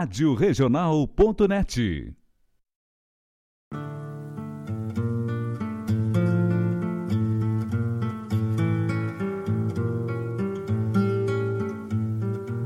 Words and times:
Rádio 0.00 0.32
Regional.net. 0.32 2.14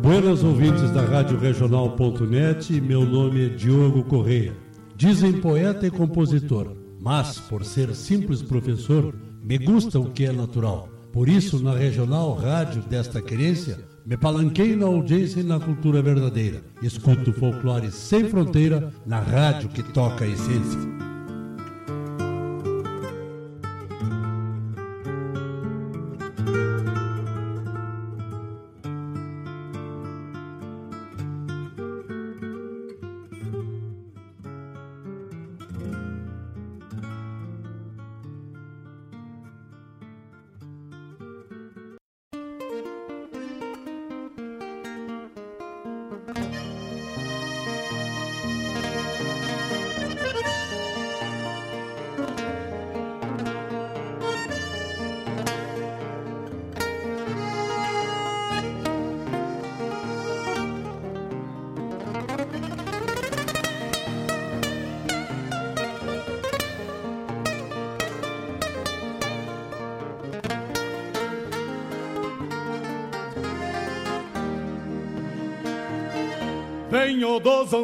Buenas 0.03 0.45
ouvintes 0.45 0.91
da 0.91 1.01
Rádio 1.07 1.39
Regional.net, 1.39 2.79
meu 2.83 3.07
nome 3.07 3.47
é 3.47 3.49
Diogo 3.49 4.05
Correia. 4.05 4.55
Dizem 4.95 5.41
poeta 5.41 5.87
e 5.87 5.91
compositor, 5.91 6.77
mas 7.01 7.39
por 7.39 7.65
ser 7.65 7.95
simples 7.95 8.43
professor, 8.43 9.15
me 9.43 9.57
gusta 9.57 9.99
o 9.99 10.11
que 10.11 10.27
é 10.27 10.33
natural. 10.33 10.87
Por 11.11 11.31
isso, 11.31 11.63
na 11.63 11.73
Regional 11.73 12.35
Rádio 12.35 12.83
desta 12.83 13.23
querência, 13.23 13.79
me 14.05 14.17
palanquei 14.17 14.75
na 14.75 14.87
audiência 14.87 15.41
e 15.41 15.45
na 15.45 15.61
cultura 15.61 16.03
verdadeira. 16.03 16.63
Escuto 16.83 17.33
folclore 17.33 17.91
sem 17.91 18.29
fronteira 18.29 18.93
na 19.07 19.21
rádio 19.21 19.69
que 19.69 19.83
toca 19.83 20.25
a 20.25 20.29
essência. 20.29 21.12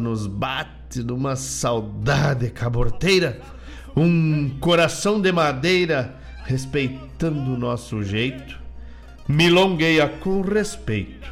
nos 0.00 0.26
bate 0.26 1.02
numa 1.04 1.36
saudade 1.36 2.48
caborteira, 2.48 3.38
um 3.94 4.48
coração 4.60 5.20
de 5.20 5.30
madeira 5.30 6.14
respeitando 6.46 7.52
o 7.52 7.58
nosso 7.58 8.02
jeito, 8.02 8.58
milongueia 9.28 10.08
com 10.08 10.40
respeito 10.40 11.30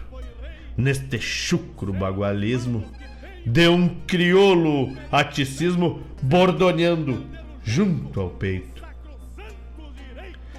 neste 0.77 1.19
chucro 1.19 1.95
bagualismo 1.95 2.85
de 3.47 3.69
um 3.69 3.89
criolo 4.07 4.95
aticismo 5.11 6.03
bordoneando 6.21 7.25
junto 7.65 8.21
ao 8.21 8.29
peito. 8.29 8.85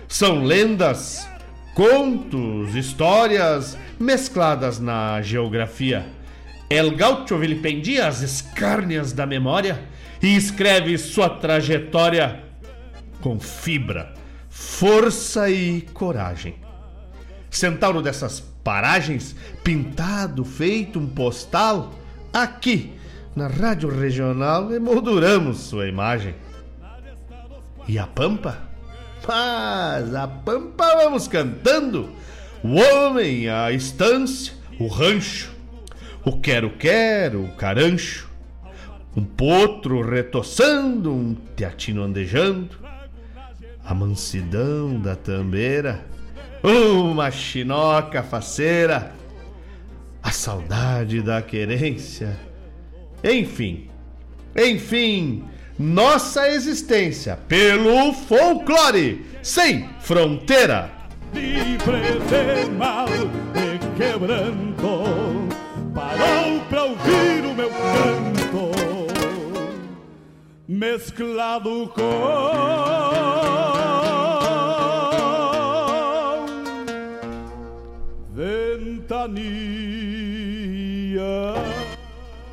São 0.08 0.44
lendas 0.44 1.30
contos, 1.76 2.74
histórias 2.74 3.78
mescladas 4.00 4.80
na 4.80 5.22
geografia. 5.22 6.17
El 6.70 6.96
Gaucho 6.96 7.38
vilipendia 7.38 8.08
as 8.08 8.22
escárnias 8.22 9.14
da 9.14 9.26
memória 9.26 9.86
e 10.22 10.36
escreve 10.36 10.98
sua 10.98 11.30
trajetória 11.30 12.44
com 13.22 13.40
fibra, 13.40 14.14
força 14.50 15.50
e 15.50 15.82
coragem. 15.94 16.56
Centauro 17.50 18.02
dessas 18.02 18.42
paragens, 18.64 19.36
pintado, 19.64 20.44
feito 20.44 21.00
um 21.00 21.08
postal, 21.08 21.94
aqui 22.34 22.94
na 23.36 23.48
Rádio 23.48 23.90
Regional 23.90 24.74
emolduramos 24.74 25.60
sua 25.60 25.88
imagem. 25.88 26.36
E 27.88 27.98
a 27.98 28.06
Pampa? 28.06 28.68
Mas 29.28 30.14
a 30.16 30.28
pampa 30.28 30.96
vamos 30.96 31.28
cantando. 31.28 32.10
O 32.64 32.76
homem, 32.76 33.50
a 33.50 33.72
estância, 33.72 34.54
o 34.80 34.88
rancho, 34.88 35.52
o 36.28 36.40
quero-quero, 36.40 37.46
o 37.46 37.52
carancho, 37.54 38.30
um 39.16 39.24
potro 39.24 40.02
retoçando, 40.02 41.14
um 41.14 41.34
teatino 41.56 42.04
andejando, 42.04 42.78
a 43.84 43.94
mansidão 43.94 45.00
da 45.00 45.16
tambeira, 45.16 46.06
uma 46.62 47.32
chinoca 47.32 48.22
faceira, 48.22 49.14
a 50.22 50.30
saudade 50.30 51.22
da 51.22 51.42
querência, 51.42 52.38
enfim, 53.24 53.90
enfim, 54.54 55.46
nossa 55.80 56.50
existência 56.50 57.38
pelo 57.48 58.12
folclore 58.12 59.26
sem 59.42 59.88
fronteira. 60.02 60.92
De 61.32 62.70
mal 62.78 63.08
e 63.08 63.98
quebranto, 63.98 65.48
parou 65.98 66.62
pra 66.70 66.84
ouvir 66.84 67.44
o 67.44 67.56
meu 67.56 67.72
canto, 67.72 68.72
mesclado 70.68 71.92
com 71.96 72.02
ventania. 78.32 79.48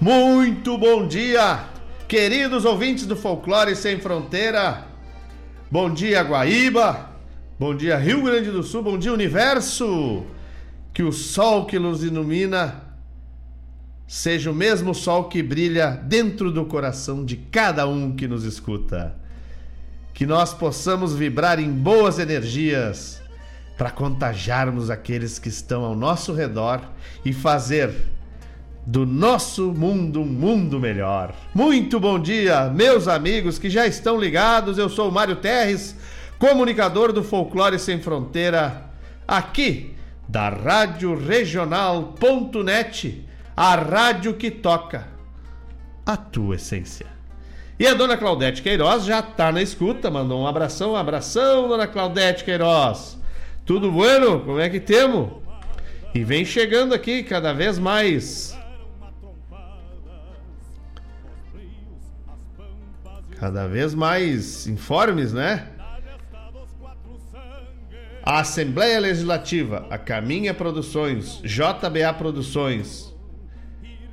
Muito 0.00 0.79
bom 0.79 1.06
dia, 1.06 1.67
queridos 2.08 2.64
ouvintes 2.64 3.05
do 3.05 3.14
Folclore 3.14 3.76
Sem 3.76 4.00
Fronteira. 4.00 4.87
Bom 5.70 5.93
dia, 5.93 6.23
Guaíba. 6.23 7.11
Bom 7.58 7.76
dia, 7.76 7.99
Rio 7.99 8.23
Grande 8.23 8.50
do 8.50 8.62
Sul. 8.62 8.82
Bom 8.82 8.97
dia, 8.97 9.12
Universo. 9.12 10.25
Que 10.94 11.02
o 11.02 11.12
sol 11.12 11.67
que 11.67 11.79
nos 11.79 12.02
ilumina 12.02 12.83
seja 14.06 14.50
o 14.50 14.54
mesmo 14.54 14.94
sol 14.94 15.24
que 15.24 15.42
brilha 15.42 15.90
dentro 15.90 16.50
do 16.50 16.64
coração 16.64 17.24
de 17.24 17.36
cada 17.36 17.86
um 17.86 18.14
que 18.14 18.28
nos 18.28 18.44
escuta. 18.44 19.16
Que 20.12 20.26
nós 20.26 20.54
possamos 20.54 21.14
vibrar 21.14 21.58
em 21.58 21.70
boas 21.70 22.18
energias 22.18 23.22
para 23.76 23.90
contagiarmos 23.90 24.90
aqueles 24.90 25.38
que 25.38 25.48
estão 25.48 25.84
ao 25.84 25.96
nosso 25.96 26.32
redor 26.32 26.80
e 27.24 27.32
fazer 27.32 27.92
do 28.86 29.06
nosso 29.06 29.72
mundo 29.72 30.20
um 30.20 30.26
mundo 30.26 30.78
melhor. 30.78 31.34
Muito 31.54 31.98
bom 31.98 32.18
dia, 32.18 32.68
meus 32.68 33.08
amigos 33.08 33.58
que 33.58 33.70
já 33.70 33.86
estão 33.86 34.20
ligados. 34.20 34.76
Eu 34.76 34.90
sou 34.90 35.08
o 35.08 35.12
Mário 35.12 35.36
Terres, 35.36 35.96
comunicador 36.38 37.12
do 37.12 37.24
Folclore 37.24 37.78
Sem 37.78 38.00
Fronteira, 38.00 38.90
aqui 39.26 39.94
da 40.28 40.50
Rádio 40.50 41.18
Regional.net, 41.18 42.14
a 43.56 43.74
rádio 43.76 44.34
que 44.34 44.50
toca 44.50 45.06
a 46.04 46.16
tua 46.16 46.56
essência. 46.56 47.06
E 47.78 47.86
a 47.86 47.94
dona 47.94 48.16
Claudete 48.16 48.62
Queiroz 48.62 49.04
já 49.04 49.20
está 49.20 49.50
na 49.50 49.62
escuta, 49.62 50.10
mandou 50.10 50.40
um 50.40 50.46
abração, 50.46 50.92
um 50.92 50.96
abração, 50.96 51.68
dona 51.68 51.86
Claudete 51.86 52.44
Queiroz. 52.44 53.18
Tudo 53.64 53.90
bueno? 53.90 54.40
Como 54.40 54.60
é 54.60 54.68
que 54.68 54.78
temos? 54.78 55.42
E 56.14 56.22
vem 56.22 56.44
chegando 56.44 56.94
aqui 56.94 57.22
cada 57.22 57.52
vez 57.52 57.78
mais. 57.78 58.56
Cada 63.38 63.66
vez 63.66 63.94
mais 63.94 64.66
informes, 64.66 65.32
né? 65.32 65.68
A 68.22 68.40
Assembleia 68.40 69.00
Legislativa, 69.00 69.86
a 69.90 69.98
Caminha 69.98 70.54
Produções, 70.54 71.42
JBA 71.42 72.14
Produções, 72.16 73.13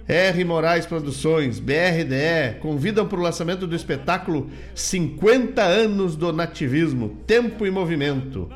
R. 0.08 0.44
Moraes 0.44 0.86
Produções, 0.86 1.60
BRDE, 1.60 2.60
convidam 2.60 3.08
para 3.08 3.20
o 3.20 3.24
lançamento 3.24 3.68
do 3.68 3.76
espetáculo 3.76 4.50
50 4.74 5.62
anos 5.62 6.16
do 6.16 6.34
nativismo, 6.34 7.18
Tempo 7.26 7.66
e 7.66 7.72
Movimento. 7.72 8.50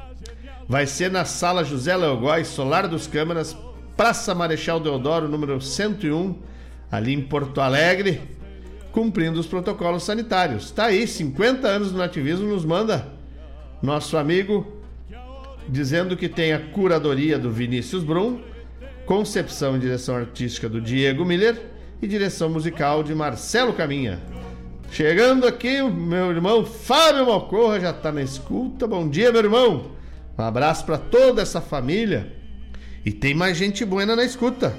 Vai 0.67 0.87
ser 0.87 1.11
na 1.11 1.25
Sala 1.25 1.63
José 1.63 1.95
Leogóis, 1.95 2.47
Solar 2.47 2.87
dos 2.87 3.07
Câmaras, 3.07 3.55
Praça 3.95 4.33
Marechal 4.33 4.79
Deodoro, 4.79 5.27
número 5.27 5.61
101, 5.61 6.35
ali 6.91 7.13
em 7.13 7.21
Porto 7.21 7.61
Alegre, 7.61 8.21
cumprindo 8.91 9.39
os 9.39 9.47
protocolos 9.47 10.03
sanitários. 10.03 10.71
Tá 10.71 10.85
aí, 10.85 11.07
50 11.07 11.67
anos 11.67 11.91
do 11.91 11.97
nativismo, 11.97 12.47
nos 12.47 12.65
manda 12.65 13.07
nosso 13.81 14.17
amigo 14.17 14.75
dizendo 15.67 16.15
que 16.15 16.29
tem 16.29 16.53
a 16.53 16.59
curadoria 16.59 17.39
do 17.39 17.51
Vinícius 17.51 18.03
Brum, 18.03 18.39
concepção 19.05 19.75
e 19.75 19.79
direção 19.79 20.15
artística 20.15 20.67
do 20.67 20.81
Diego 20.81 21.23
Miller 21.23 21.61
e 22.01 22.07
direção 22.07 22.49
musical 22.49 23.03
de 23.03 23.13
Marcelo 23.13 23.73
Caminha. 23.73 24.19
Chegando 24.91 25.47
aqui, 25.47 25.81
meu 25.81 26.31
irmão 26.31 26.65
Fábio 26.65 27.25
Mocorra 27.25 27.79
já 27.79 27.91
está 27.91 28.11
na 28.11 28.21
escuta. 28.21 28.87
Bom 28.87 29.07
dia, 29.07 29.31
meu 29.31 29.41
irmão. 29.41 29.91
Um 30.37 30.41
abraço 30.41 30.85
para 30.85 30.97
toda 30.97 31.41
essa 31.41 31.61
família. 31.61 32.33
E 33.05 33.11
tem 33.11 33.33
mais 33.33 33.57
gente 33.57 33.85
boa 33.85 34.05
na 34.05 34.23
escuta. 34.23 34.73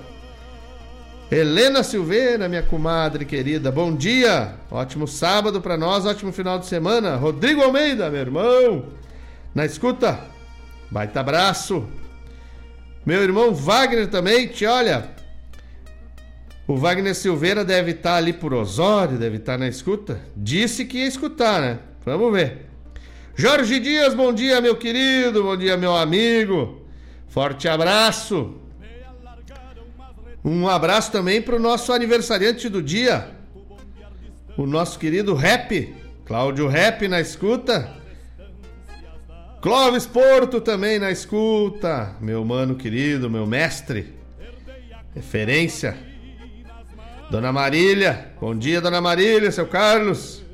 Helena 1.31 1.82
Silveira, 1.82 2.49
minha 2.49 2.62
comadre 2.62 3.25
querida, 3.25 3.73
bom 3.73 3.94
dia. 3.94 4.55
Ótimo 4.70 5.08
sábado 5.08 5.61
para 5.61 5.76
nós, 5.76 6.06
ótimo 6.06 6.32
final 6.32 6.58
de 6.58 6.67
semana. 6.67 7.17
Rodrigo 7.17 7.62
Almeida, 7.62 8.08
meu 8.11 8.20
irmão, 8.20 8.87
na 9.55 9.64
escuta. 9.64 10.20
Baita 10.90 11.20
abraço. 11.20 11.84
Meu 13.06 13.22
irmão 13.22 13.54
Wagner 13.54 14.08
também, 14.08 14.48
te 14.48 14.66
olha. 14.66 15.10
O 16.66 16.76
Wagner 16.76 17.14
Silveira 17.14 17.64
deve 17.64 17.92
estar 17.92 18.16
ali 18.16 18.32
por 18.32 18.52
Osório, 18.52 19.16
deve 19.16 19.36
estar 19.36 19.56
na 19.56 19.68
escuta. 19.68 20.20
Disse 20.36 20.84
que 20.84 20.98
ia 20.98 21.06
escutar, 21.06 21.60
né? 21.60 21.78
Vamos 22.04 22.32
ver. 22.32 22.66
Jorge 23.36 23.78
Dias, 23.78 24.12
bom 24.12 24.32
dia, 24.32 24.60
meu 24.60 24.74
querido, 24.74 25.44
bom 25.44 25.56
dia, 25.56 25.76
meu 25.76 25.96
amigo. 25.96 26.84
Forte 27.28 27.68
abraço. 27.68 28.56
Um 30.44 30.68
abraço 30.68 31.12
também 31.12 31.40
para 31.40 31.54
o 31.54 31.60
nosso 31.60 31.92
aniversariante 31.92 32.68
do 32.68 32.82
dia, 32.82 33.30
o 34.56 34.66
nosso 34.66 34.98
querido 34.98 35.34
Rap, 35.34 35.94
Cláudio 36.24 36.66
Rap 36.66 37.06
na 37.06 37.20
escuta. 37.20 37.94
Clóvis 39.66 40.06
Porto 40.06 40.60
também 40.60 40.96
na 40.96 41.10
escuta, 41.10 42.14
meu 42.20 42.44
mano 42.44 42.76
querido, 42.76 43.28
meu 43.28 43.44
mestre, 43.44 44.14
referência. 45.12 45.99
Dona 47.32 47.52
Marília, 47.52 48.30
bom 48.40 48.54
dia, 48.54 48.80
Dona 48.80 49.00
Marília, 49.00 49.50
seu 49.50 49.66
Carlos. 49.66 50.44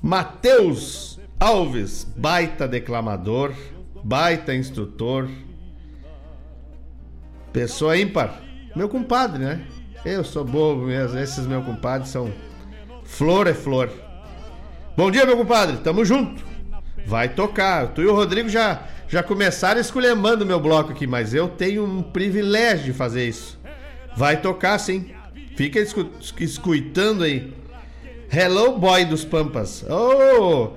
Matheus 0.00 1.20
Alves, 1.38 2.10
baita 2.16 2.66
declamador, 2.66 3.52
baita 4.02 4.54
instrutor. 4.54 5.28
Pessoa 7.52 7.98
ímpar, 7.98 8.40
meu 8.74 8.88
compadre, 8.88 9.44
né? 9.44 9.66
Eu 10.02 10.24
sou 10.24 10.46
bobo 10.46 10.86
mesmo, 10.86 11.18
esses 11.18 11.46
meus 11.46 11.62
compadres 11.62 12.08
são 12.08 12.32
flor 13.04 13.46
é 13.48 13.52
flor. 13.52 13.90
Bom 14.96 15.10
dia, 15.10 15.26
meu 15.26 15.36
compadre, 15.36 15.76
tamo 15.76 16.02
junto. 16.02 16.45
Vai 17.06 17.28
tocar. 17.28 17.88
Tu 17.88 18.02
e 18.02 18.06
o 18.06 18.14
Rodrigo 18.14 18.48
já, 18.48 18.82
já 19.08 19.22
começaram 19.22 19.80
esculhambando 19.80 20.44
meu 20.44 20.58
bloco 20.58 20.90
aqui, 20.90 21.06
mas 21.06 21.32
eu 21.32 21.48
tenho 21.48 21.84
um 21.84 22.02
privilégio 22.02 22.86
de 22.86 22.92
fazer 22.92 23.28
isso. 23.28 23.58
Vai 24.16 24.40
tocar 24.40 24.76
sim. 24.78 25.12
Fica 25.56 25.78
escu 25.78 26.10
escutando 26.40 27.22
aí. 27.22 27.54
Hello, 28.30 28.76
boy 28.76 29.04
dos 29.04 29.24
Pampas. 29.24 29.84
Oh, 29.88 30.72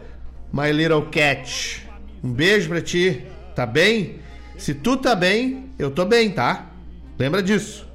my 0.53 0.71
little 0.71 1.07
cat. 1.07 1.86
Um 2.24 2.31
beijo 2.31 2.69
pra 2.69 2.79
ti. 2.79 3.24
Tá 3.55 3.65
bem? 3.65 4.19
Se 4.55 4.74
tu 4.75 4.98
tá 4.98 5.15
bem, 5.15 5.71
eu 5.79 5.89
tô 5.89 6.05
bem, 6.05 6.29
tá? 6.29 6.69
Lembra 7.17 7.41
disso. 7.41 7.88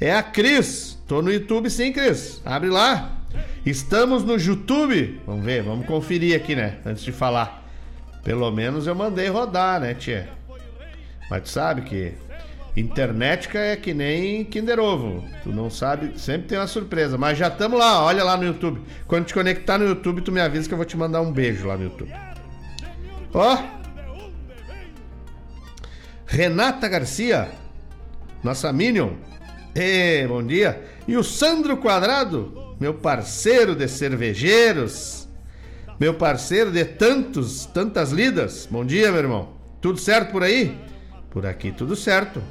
É 0.00 0.14
a 0.14 0.22
Cris. 0.22 0.98
Tô 1.06 1.20
no 1.20 1.30
YouTube 1.30 1.68
sim, 1.68 1.92
Cris. 1.92 2.40
Abre 2.44 2.70
lá. 2.70 3.19
Estamos 3.64 4.24
no 4.24 4.36
YouTube. 4.36 5.20
Vamos 5.26 5.44
ver, 5.44 5.62
vamos 5.62 5.86
conferir 5.86 6.36
aqui, 6.36 6.54
né? 6.54 6.78
Antes 6.84 7.02
de 7.02 7.12
falar. 7.12 7.64
Pelo 8.22 8.50
menos 8.50 8.86
eu 8.86 8.94
mandei 8.94 9.28
rodar, 9.28 9.80
né, 9.80 9.94
tia? 9.94 10.28
Mas 11.30 11.42
tu 11.42 11.48
sabe 11.48 11.82
que 11.82 12.14
internet 12.76 13.56
é 13.56 13.76
que 13.76 13.94
nem 13.94 14.44
Kinder 14.44 14.78
Ovo. 14.78 15.24
Tu 15.42 15.50
não 15.50 15.70
sabe, 15.70 16.18
sempre 16.18 16.48
tem 16.48 16.58
uma 16.58 16.66
surpresa. 16.66 17.16
Mas 17.16 17.38
já 17.38 17.48
estamos 17.48 17.78
lá, 17.78 18.04
olha 18.04 18.24
lá 18.24 18.36
no 18.36 18.44
YouTube. 18.44 18.82
Quando 19.06 19.26
te 19.26 19.34
conectar 19.34 19.78
no 19.78 19.86
YouTube, 19.86 20.22
tu 20.22 20.32
me 20.32 20.40
avisa 20.40 20.68
que 20.68 20.74
eu 20.74 20.78
vou 20.78 20.86
te 20.86 20.96
mandar 20.96 21.20
um 21.20 21.32
beijo 21.32 21.66
lá 21.66 21.76
no 21.76 21.84
YouTube. 21.84 22.12
Ó. 23.32 23.58
Renata 26.26 26.88
Garcia, 26.88 27.48
nossa 28.42 28.72
Minion. 28.72 29.14
Ê, 29.74 30.26
bom 30.26 30.44
dia. 30.44 30.84
E 31.06 31.16
o 31.16 31.24
Sandro 31.24 31.76
Quadrado, 31.76 32.59
meu 32.80 32.94
parceiro 32.94 33.74
de 33.74 33.86
cervejeiros. 33.86 35.28
meu 36.00 36.14
parceiro 36.14 36.72
de 36.72 36.82
tantos, 36.82 37.66
tantas 37.66 38.10
lidas. 38.10 38.66
Bom 38.70 38.86
dia, 38.86 39.12
meu 39.12 39.20
irmão. 39.20 39.50
Tudo 39.82 39.98
certo 39.98 40.32
por 40.32 40.42
aí? 40.42 40.78
Por 41.28 41.44
aqui 41.44 41.70
tudo 41.70 41.94
certo. 41.94 42.42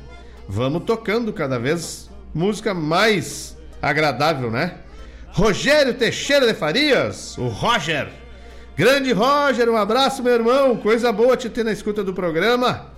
Vamos 0.47 0.83
tocando 0.83 1.33
cada 1.33 1.57
vez 1.57 2.11
música 2.31 2.75
mais 2.75 3.57
agradável, 3.81 4.51
né? 4.51 4.75
Rogério 5.29 5.95
Teixeira 5.95 6.45
de 6.45 6.53
Farias, 6.53 7.35
o 7.39 7.47
Roger. 7.47 8.09
Grande 8.77 9.11
Roger, 9.11 9.67
um 9.67 9.77
abraço, 9.77 10.21
meu 10.21 10.33
irmão. 10.33 10.77
Coisa 10.77 11.11
boa 11.11 11.35
te 11.35 11.49
ter 11.49 11.63
na 11.63 11.71
escuta 11.71 12.03
do 12.03 12.13
programa. 12.13 12.93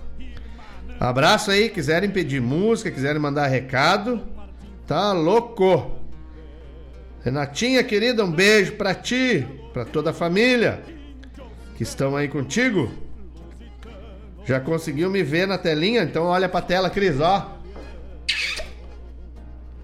Abraço 1.00 1.50
aí, 1.50 1.70
quiserem 1.70 2.10
pedir 2.10 2.42
música, 2.42 2.90
quiserem 2.90 3.20
mandar 3.20 3.46
recado. 3.46 4.20
Tá 4.86 5.12
louco. 5.12 6.01
Renatinha 7.24 7.84
querida, 7.84 8.24
um 8.24 8.32
beijo 8.32 8.72
pra 8.72 8.94
ti 8.94 9.46
para 9.72 9.84
toda 9.84 10.10
a 10.10 10.12
família 10.12 10.82
que 11.76 11.82
estão 11.82 12.16
aí 12.16 12.28
contigo. 12.28 12.92
Já 14.44 14.58
conseguiu 14.58 15.08
me 15.08 15.22
ver 15.22 15.46
na 15.46 15.56
telinha? 15.56 16.02
Então 16.02 16.24
olha 16.24 16.48
pra 16.48 16.60
tela, 16.60 16.90
Cris, 16.90 17.20
ó. 17.20 17.56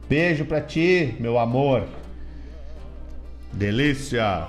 Beijo 0.09 0.45
pra 0.45 0.61
ti, 0.61 1.15
meu 1.21 1.39
amor. 1.39 1.87
Delícia. 3.53 4.49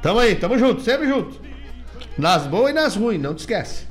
Tamo 0.00 0.20
aí, 0.20 0.36
tamo 0.36 0.56
junto, 0.56 0.82
sempre 0.82 1.08
junto. 1.08 1.40
Nas 2.16 2.46
boas 2.46 2.70
e 2.70 2.74
nas 2.74 2.94
ruins, 2.94 3.20
não 3.20 3.34
te 3.34 3.40
esquece. 3.40 3.86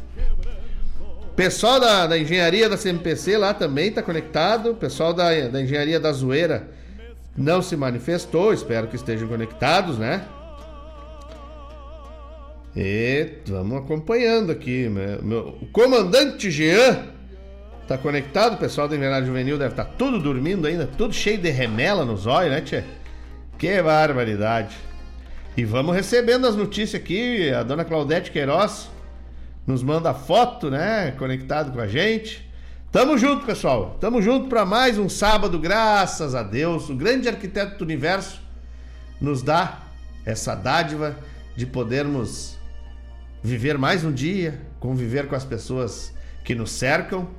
Pessoal 1.36 1.80
da, 1.80 2.08
da 2.08 2.18
engenharia 2.18 2.70
da 2.70 2.78
CMPC 2.78 3.38
lá 3.38 3.54
também 3.54 3.92
tá 3.92 4.02
conectado. 4.02 4.76
Pessoal 4.76 5.14
da, 5.14 5.48
da 5.48 5.62
engenharia 5.62 6.00
da 6.00 6.12
zoeira 6.12 6.70
não 7.38 7.62
se 7.62 7.76
manifestou, 7.76 8.54
espero 8.54 8.88
que 8.88 8.96
estejam 8.96 9.28
conectados, 9.28 9.98
né? 9.98 10.26
E 12.76 13.38
vamos 13.48 13.80
acompanhando 13.80 14.52
aqui. 14.52 14.88
Meu, 14.88 15.24
meu, 15.24 15.58
o 15.62 15.66
comandante 15.68 16.50
Jean 16.50 17.08
tá 17.88 17.98
conectado, 17.98 18.54
o 18.54 18.58
pessoal 18.58 18.88
da 18.88 18.96
Invernada 18.96 19.26
Juvenil 19.26 19.58
deve 19.58 19.74
estar 19.74 19.86
tá 19.86 19.92
tudo 19.98 20.20
dormindo 20.20 20.68
ainda, 20.68 20.88
tudo 20.88 21.14
cheio 21.14 21.38
de 21.38 21.50
remela 21.50 22.06
nos 22.06 22.26
olhos, 22.26 22.52
né, 22.52 22.62
Tchê? 22.62 22.84
Que 23.58 23.82
barbaridade. 23.82 24.76
E 25.58 25.66
vamos 25.66 25.94
recebendo 25.94 26.48
as 26.48 26.56
notícias 26.56 27.02
aqui, 27.02 27.52
a 27.52 27.64
dona 27.64 27.84
Claudete 27.84 28.32
Queiroz 28.32 28.90
nos 29.68 29.84
manda 29.84 30.14
foto, 30.14 30.70
né, 30.70 31.12
conectado 31.18 31.74
com 31.74 31.82
a 31.82 31.88
gente. 31.88 32.50
Tamo 32.92 33.18
junto, 33.18 33.46
pessoal. 33.46 33.96
Tamo 34.02 34.22
junto 34.22 34.50
para 34.50 34.66
mais 34.66 34.98
um 34.98 35.08
sábado, 35.08 35.58
graças 35.58 36.36
a 36.36 36.44
Deus. 36.44 36.90
O 36.90 36.96
grande 36.96 37.30
arquiteto 37.30 37.78
do 37.78 37.86
universo 37.86 38.42
nos 39.22 39.42
dá 39.42 39.84
essa 40.26 40.54
dádiva 40.56 41.18
de 41.56 41.66
podermos 41.66 42.58
viver 43.42 43.78
mais 43.78 44.04
um 44.04 44.12
dia, 44.12 44.60
conviver 44.78 45.30
com 45.30 45.36
as 45.36 45.46
pessoas 45.46 46.14
que 46.44 46.54
nos 46.54 46.72
cercam, 46.72 47.30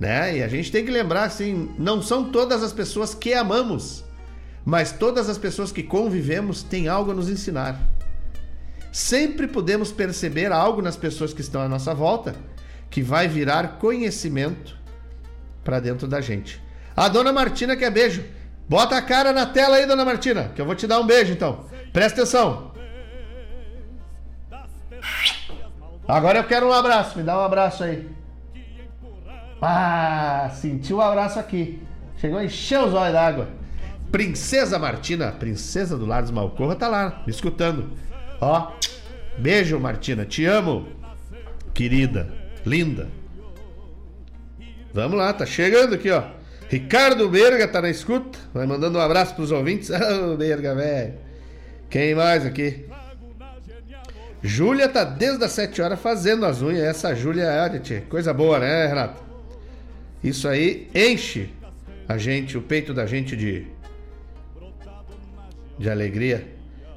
né? 0.00 0.38
E 0.38 0.42
a 0.42 0.48
gente 0.48 0.72
tem 0.72 0.84
que 0.84 0.90
lembrar 0.90 1.22
assim, 1.22 1.72
não 1.78 2.02
são 2.02 2.32
todas 2.32 2.64
as 2.64 2.72
pessoas 2.72 3.14
que 3.14 3.32
amamos, 3.32 4.04
mas 4.64 4.90
todas 4.90 5.28
as 5.28 5.38
pessoas 5.38 5.70
que 5.70 5.84
convivemos 5.84 6.64
têm 6.64 6.88
algo 6.88 7.12
a 7.12 7.14
nos 7.14 7.30
ensinar. 7.30 7.88
Sempre 8.90 9.46
podemos 9.46 9.92
perceber 9.92 10.50
algo 10.50 10.82
nas 10.82 10.96
pessoas 10.96 11.32
que 11.32 11.40
estão 11.40 11.60
à 11.62 11.68
nossa 11.68 11.94
volta 11.94 12.34
que 12.90 13.00
vai 13.00 13.28
virar 13.28 13.78
conhecimento 13.78 14.77
para 15.68 15.80
dentro 15.80 16.08
da 16.08 16.18
gente. 16.22 16.58
A 16.96 17.08
dona 17.08 17.30
Martina 17.30 17.76
quer 17.76 17.90
beijo. 17.90 18.24
Bota 18.66 18.96
a 18.96 19.02
cara 19.02 19.34
na 19.34 19.44
tela 19.44 19.76
aí, 19.76 19.84
dona 19.84 20.02
Martina, 20.02 20.50
que 20.54 20.62
eu 20.62 20.64
vou 20.64 20.74
te 20.74 20.86
dar 20.86 20.98
um 20.98 21.06
beijo 21.06 21.30
então. 21.30 21.66
Presta 21.92 22.22
atenção. 22.22 22.72
Agora 26.08 26.38
eu 26.38 26.44
quero 26.44 26.66
um 26.66 26.72
abraço. 26.72 27.18
Me 27.18 27.22
dá 27.22 27.38
um 27.38 27.44
abraço 27.44 27.84
aí. 27.84 28.08
Ah, 29.60 30.50
senti 30.54 30.94
o 30.94 30.96
um 30.96 31.00
abraço 31.02 31.38
aqui. 31.38 31.82
Chegou 32.16 32.38
a 32.38 32.44
encher 32.46 32.80
os 32.80 32.94
olhos 32.94 33.12
d'água. 33.12 33.48
Princesa 34.10 34.78
Martina, 34.78 35.32
princesa 35.32 35.98
do 35.98 36.06
Lar 36.06 36.22
dos 36.22 36.30
Malcorra, 36.30 36.76
tá 36.76 36.88
lá, 36.88 37.22
me 37.26 37.30
escutando. 37.30 37.90
Ó, 38.40 38.72
beijo, 39.36 39.78
Martina. 39.78 40.24
Te 40.24 40.46
amo, 40.46 40.88
querida, 41.74 42.32
linda. 42.64 43.18
Vamos 44.92 45.18
lá, 45.18 45.32
tá 45.32 45.44
chegando 45.46 45.94
aqui, 45.94 46.10
ó. 46.10 46.22
Ricardo 46.68 47.28
Berga 47.28 47.66
tá 47.66 47.80
na 47.80 47.90
escuta. 47.90 48.38
Vai 48.52 48.66
mandando 48.66 48.98
um 48.98 49.00
abraço 49.00 49.34
pros 49.34 49.50
ouvintes. 49.50 49.90
Oh, 50.22 50.36
Berga, 50.36 50.74
velho. 50.74 51.14
Quem 51.88 52.14
mais 52.14 52.44
aqui? 52.44 52.86
Júlia 54.42 54.88
tá 54.88 55.04
desde 55.04 55.44
as 55.44 55.52
7 55.52 55.80
horas 55.82 56.00
fazendo 56.00 56.44
as 56.44 56.62
unhas. 56.62 56.82
Essa 56.82 57.14
Júlia 57.14 57.44
é 57.44 58.00
coisa 58.08 58.32
boa, 58.32 58.58
né, 58.58 58.86
Renato? 58.86 59.22
Isso 60.22 60.46
aí 60.46 60.88
enche 60.94 61.50
a 62.08 62.18
gente, 62.18 62.56
o 62.56 62.62
peito 62.62 62.92
da 62.92 63.06
gente 63.06 63.36
de 63.36 63.66
de 65.78 65.88
alegria. 65.88 66.46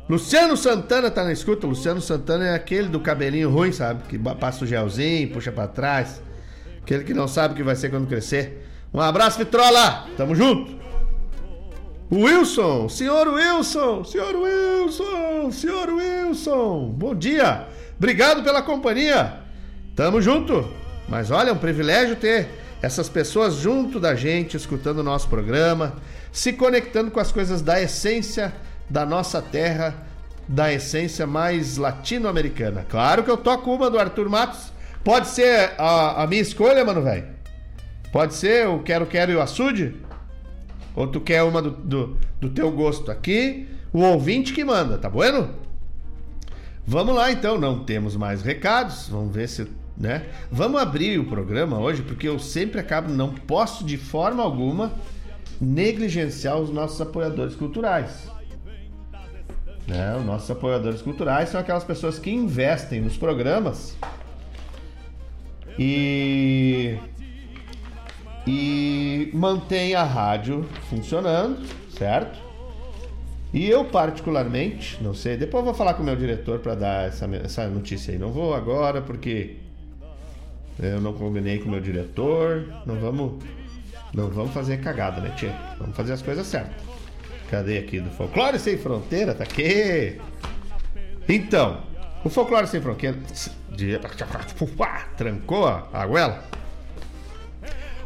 Luciano 0.09 0.57
Santana 0.57 1.09
tá 1.11 1.23
na 1.23 1.31
escuta. 1.31 1.67
Luciano 1.67 2.01
Santana 2.01 2.47
é 2.47 2.55
aquele 2.55 2.89
do 2.89 2.99
cabelinho 2.99 3.49
ruim, 3.49 3.71
sabe? 3.71 4.03
Que 4.09 4.17
passa 4.17 4.65
o 4.65 4.67
gelzinho, 4.67 5.29
puxa 5.29 5.51
para 5.51 5.67
trás. 5.67 6.21
Aquele 6.81 7.03
que 7.03 7.13
não 7.13 7.27
sabe 7.27 7.53
o 7.53 7.57
que 7.57 7.63
vai 7.63 7.75
ser 7.75 7.89
quando 7.89 8.07
crescer. 8.07 8.67
Um 8.93 8.99
abraço, 8.99 9.37
Vitrola! 9.37 10.07
Tamo 10.17 10.35
junto! 10.35 10.81
Wilson, 12.11 12.89
senhor 12.89 13.25
Wilson, 13.29 14.03
senhor 14.03 14.35
Wilson, 14.35 15.49
senhor 15.49 15.89
Wilson, 15.89 16.89
bom 16.89 17.15
dia, 17.15 17.65
obrigado 17.97 18.43
pela 18.43 18.61
companhia, 18.61 19.35
tamo 19.95 20.21
junto. 20.21 20.69
Mas 21.07 21.31
olha, 21.31 21.51
é 21.51 21.53
um 21.53 21.57
privilégio 21.57 22.17
ter 22.17 22.49
essas 22.81 23.07
pessoas 23.07 23.55
junto 23.55 23.97
da 23.97 24.13
gente, 24.13 24.57
escutando 24.57 24.99
o 24.99 25.03
nosso 25.03 25.29
programa, 25.29 25.93
se 26.33 26.51
conectando 26.51 27.11
com 27.11 27.19
as 27.21 27.31
coisas 27.31 27.61
da 27.61 27.81
essência 27.81 28.53
da 28.89 29.05
nossa 29.05 29.41
terra, 29.41 29.95
da 30.45 30.73
essência 30.73 31.25
mais 31.25 31.77
latino-americana. 31.77 32.85
Claro 32.89 33.23
que 33.23 33.31
eu 33.31 33.37
toco 33.37 33.73
uma 33.73 33.89
do 33.89 33.97
Arthur 33.97 34.27
Matos, 34.29 34.73
Pode 35.03 35.27
ser 35.27 35.73
a, 35.77 36.23
a 36.23 36.27
minha 36.27 36.41
escolha, 36.41 36.85
mano, 36.85 37.01
velho? 37.01 37.25
Pode 38.11 38.33
ser 38.33 38.67
o 38.67 38.79
Quero 38.83 39.05
Quero 39.05 39.31
e 39.31 39.35
o 39.35 39.41
Açude? 39.41 39.95
Ou 40.95 41.07
tu 41.07 41.19
quer 41.21 41.43
uma 41.43 41.61
do, 41.61 41.71
do, 41.71 42.17
do, 42.39 42.49
teu 42.49 42.69
gosto? 42.71 43.09
Aqui, 43.09 43.67
o 43.91 44.01
ouvinte 44.01 44.53
que 44.53 44.63
manda, 44.63 44.97
tá 44.97 45.09
bueno? 45.09 45.49
Vamos 46.85 47.15
lá 47.15 47.31
então, 47.31 47.57
não 47.57 47.83
temos 47.83 48.15
mais 48.15 48.41
recados. 48.41 49.07
Vamos 49.09 49.33
ver 49.33 49.47
se. 49.47 49.67
Né? 49.97 50.25
Vamos 50.51 50.81
abrir 50.81 51.19
o 51.19 51.25
programa 51.25 51.79
hoje, 51.79 52.01
porque 52.01 52.27
eu 52.27 52.39
sempre 52.39 52.79
acabo, 52.79 53.11
não 53.11 53.33
posso 53.33 53.85
de 53.85 53.97
forma 53.97 54.41
alguma 54.41 54.93
negligenciar 55.59 56.57
os 56.57 56.69
nossos 56.69 56.99
apoiadores 56.99 57.55
culturais. 57.55 58.27
Né? 59.87 60.15
Os 60.17 60.25
nossos 60.25 60.49
apoiadores 60.49 61.01
culturais 61.01 61.49
são 61.49 61.59
aquelas 61.61 61.83
pessoas 61.83 62.17
que 62.17 62.31
investem 62.31 62.99
nos 62.99 63.15
programas 63.15 63.95
e 65.77 66.97
e 68.45 69.29
mantém 69.33 69.93
a 69.93 70.03
rádio 70.03 70.67
funcionando, 70.89 71.65
certo? 71.97 72.39
E 73.53 73.69
eu 73.69 73.85
particularmente, 73.85 74.97
não 75.03 75.13
sei, 75.13 75.35
depois 75.35 75.63
vou 75.63 75.73
falar 75.73 75.93
com 75.93 76.01
o 76.01 76.05
meu 76.05 76.15
diretor 76.15 76.59
para 76.59 76.73
dar 76.73 77.07
essa, 77.07 77.25
essa 77.35 77.67
notícia 77.67 78.13
aí. 78.13 78.17
Não 78.17 78.31
vou 78.31 78.53
agora 78.55 79.01
porque 79.01 79.57
eu 80.79 81.01
não 81.01 81.13
combinei 81.13 81.59
com 81.59 81.67
o 81.67 81.71
meu 81.71 81.81
diretor. 81.81 82.65
Não 82.85 82.95
vamos, 82.95 83.43
não 84.13 84.29
vamos 84.29 84.53
fazer 84.53 84.77
cagada, 84.77 85.19
né, 85.19 85.33
tia? 85.35 85.53
Vamos 85.77 85.95
fazer 85.95 86.13
as 86.13 86.21
coisas 86.21 86.47
certas. 86.47 86.81
Cadê 87.49 87.77
aqui 87.77 87.99
do 87.99 88.09
Folclore 88.11 88.57
Sem 88.57 88.77
Fronteira? 88.77 89.35
Tá 89.35 89.43
aqui. 89.43 90.19
Então, 91.27 91.81
o 92.23 92.29
Folclore 92.29 92.67
Sem 92.67 92.79
Fronteira 92.81 93.17
de... 93.75 93.99
trancou 95.17 95.67
a. 95.67 95.87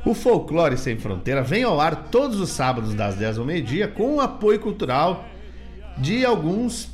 O 0.06 0.14
Folclore 0.14 0.78
Sem 0.78 0.98
Fronteira 0.98 1.42
vem 1.42 1.64
ao 1.64 1.82
ar 1.82 2.08
todos 2.12 2.40
os 2.40 2.50
sábados 2.52 2.94
das 2.94 3.16
10 3.16 3.40
ao 3.40 3.46
meio-dia 3.46 3.88
com 3.88 4.16
o 4.16 4.22
apoio 4.22 4.60
cultural 4.60 5.26
de 5.98 6.24
alguns 6.24 6.90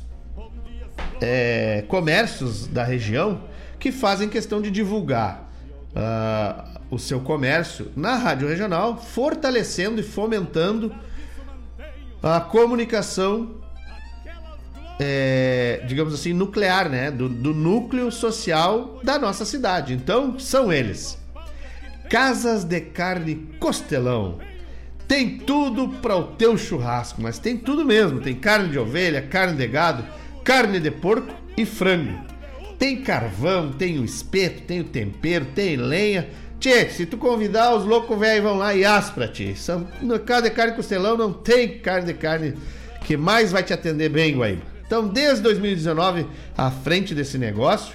é, 1.20 1.84
comércios 1.88 2.66
da 2.66 2.84
região 2.84 3.42
que 3.78 3.92
fazem 3.92 4.28
questão 4.28 4.62
de 4.62 4.70
divulgar 4.70 5.50
uh, 5.90 6.80
o 6.90 6.98
seu 6.98 7.20
comércio 7.20 7.90
na 7.96 8.16
rádio 8.16 8.48
regional, 8.48 8.96
fortalecendo 8.96 10.00
e 10.00 10.04
fomentando 10.04 10.94
a 12.22 12.40
comunicação 12.40 13.61
é, 14.98 15.82
digamos 15.86 16.14
assim, 16.14 16.32
nuclear, 16.32 16.88
né? 16.88 17.10
Do, 17.10 17.28
do 17.28 17.54
núcleo 17.54 18.10
social 18.10 19.00
da 19.02 19.18
nossa 19.18 19.44
cidade. 19.44 19.92
Então, 19.92 20.38
são 20.38 20.72
eles. 20.72 21.18
Casas 22.08 22.64
de 22.64 22.80
Carne 22.80 23.48
Costelão. 23.58 24.38
Tem 25.08 25.38
tudo 25.38 25.88
para 26.00 26.16
o 26.16 26.24
teu 26.24 26.56
churrasco, 26.56 27.20
mas 27.20 27.38
tem 27.38 27.56
tudo 27.56 27.84
mesmo. 27.84 28.20
Tem 28.20 28.34
carne 28.34 28.68
de 28.68 28.78
ovelha, 28.78 29.22
carne 29.22 29.56
de 29.56 29.66
gado, 29.66 30.04
carne 30.44 30.80
de 30.80 30.90
porco 30.90 31.34
e 31.56 31.64
frango. 31.64 32.18
Tem 32.78 33.02
carvão, 33.02 33.72
tem 33.72 33.98
o 33.98 34.04
espeto, 34.04 34.62
tem 34.62 34.80
o 34.80 34.84
tempero, 34.84 35.46
tem 35.54 35.76
lenha. 35.76 36.28
Tchê, 36.58 36.88
se 36.88 37.06
tu 37.06 37.16
convidar, 37.16 37.74
os 37.74 37.84
loucos 37.84 38.18
velhos 38.18 38.44
vão 38.44 38.56
lá 38.56 38.74
e 38.74 38.84
aspra, 38.84 39.28
tchê. 39.28 39.54
São, 39.54 39.86
no 40.00 40.18
caso 40.20 40.44
de 40.44 40.50
carne 40.50 40.76
costelão, 40.76 41.16
não 41.16 41.32
tem 41.32 41.78
carne 41.78 42.06
de 42.06 42.14
carne 42.14 42.54
que 43.04 43.16
mais 43.16 43.52
vai 43.52 43.62
te 43.62 43.72
atender 43.72 44.08
bem, 44.08 44.36
Guaíba. 44.36 44.71
Então, 44.92 45.08
desde 45.08 45.42
2019, 45.44 46.26
à 46.54 46.70
frente 46.70 47.14
desse 47.14 47.38
negócio. 47.38 47.94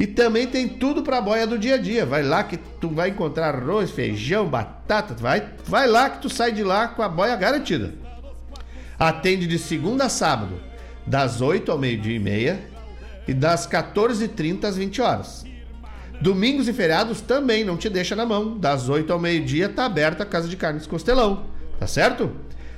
E 0.00 0.06
também 0.06 0.46
tem 0.46 0.66
tudo 0.66 1.02
para 1.02 1.20
boia 1.20 1.46
do 1.46 1.58
dia 1.58 1.74
a 1.74 1.76
dia. 1.76 2.06
Vai 2.06 2.22
lá 2.22 2.42
que 2.42 2.56
tu 2.56 2.88
vai 2.88 3.10
encontrar 3.10 3.54
arroz, 3.54 3.90
feijão, 3.90 4.46
batata. 4.46 5.12
Vai, 5.12 5.50
vai 5.66 5.86
lá 5.86 6.08
que 6.08 6.22
tu 6.22 6.30
sai 6.30 6.50
de 6.50 6.64
lá 6.64 6.88
com 6.88 7.02
a 7.02 7.10
boia 7.10 7.36
garantida. 7.36 7.92
Atende 8.98 9.46
de 9.46 9.58
segunda 9.58 10.06
a 10.06 10.08
sábado, 10.08 10.58
das 11.06 11.42
8 11.42 11.70
ao 11.70 11.76
meio-dia 11.76 12.16
e 12.16 12.18
meia 12.18 12.70
e 13.28 13.34
das 13.34 13.68
14h30 13.68 14.64
às 14.64 14.78
20 14.78 15.02
horas. 15.02 15.44
Domingos 16.22 16.68
e 16.68 16.72
feriados 16.72 17.20
também 17.20 17.64
não 17.64 17.76
te 17.76 17.90
deixa 17.90 18.16
na 18.16 18.24
mão. 18.24 18.56
Das 18.56 18.88
8 18.88 19.12
ao 19.12 19.18
meio-dia 19.18 19.68
tá 19.68 19.84
aberta 19.84 20.22
a 20.22 20.26
Casa 20.26 20.48
de 20.48 20.56
Carnes 20.56 20.86
Costelão. 20.86 21.48
Tá 21.78 21.86
certo? 21.86 22.32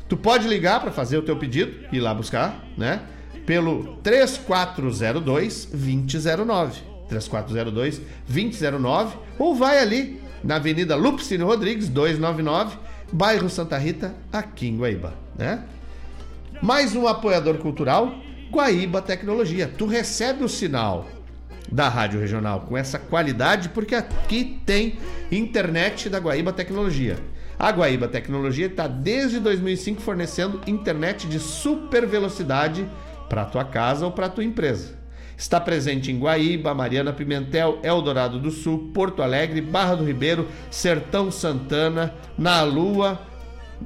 Tu 0.09 0.17
pode 0.17 0.49
ligar 0.49 0.81
para 0.81 0.91
fazer 0.91 1.17
o 1.17 1.23
teu 1.23 1.37
pedido 1.37 1.87
e 1.93 1.99
ir 1.99 2.01
lá 2.01 2.13
buscar, 2.13 2.65
né? 2.77 3.03
Pelo 3.47 3.97
3402 4.03 5.69
2009. 5.73 6.97
3402 7.09 8.03
2009 8.29 9.17
ou 9.39 9.55
vai 9.55 9.79
ali 9.79 10.21
na 10.43 10.57
Avenida 10.57 10.95
Lupicínio 10.97 11.47
Rodrigues 11.47 11.89
299, 11.89 12.77
bairro 13.13 13.49
Santa 13.49 13.79
Rita, 13.79 14.15
aqui 14.33 14.69
em 14.69 14.77
Guaíba, 14.77 15.15
né? 15.37 15.65
Mais 16.63 16.95
um 16.95 17.07
apoiador 17.07 17.59
cultural, 17.59 18.15
Guaíba 18.51 19.03
Tecnologia. 19.03 19.71
Tu 19.77 19.87
recebe 19.87 20.45
o 20.45 20.49
sinal 20.49 21.07
da 21.71 21.89
Rádio 21.89 22.21
Regional 22.21 22.61
com 22.61 22.77
essa 22.77 22.99
qualidade 22.99 23.71
porque 23.71 23.95
aqui 23.95 24.61
tem 24.65 24.99
internet 25.31 26.09
da 26.09 26.19
Guaíba 26.19 26.53
Tecnologia. 26.53 27.17
A 27.59 27.71
Guaíba 27.73 28.07
Tecnologia 28.07 28.67
está 28.67 28.87
desde 28.87 29.41
2005 29.41 30.01
fornecendo 30.01 30.61
internet 30.67 31.27
de 31.27 31.41
super 31.41 32.07
velocidade 32.07 32.87
para 33.29 33.45
tua 33.45 33.65
casa 33.65 34.05
ou 34.05 34.13
para 34.13 34.29
tua 34.29 34.45
empresa. 34.45 34.95
Está 35.37 35.61
presente 35.61 36.11
em 36.11 36.19
Guaíba, 36.19 36.73
Mariana 36.75 37.13
Pimentel, 37.13 37.79
Eldorado 37.83 38.41
do 38.41 38.51
Sul, 38.51 38.91
Porto 38.95 39.23
Alegre, 39.23 39.61
Barra 39.61 39.95
do 39.95 40.05
Ribeiro, 40.05 40.49
Sertão 40.71 41.31
Santana, 41.31 42.15
na 42.39 42.63
Lua, 42.63 43.21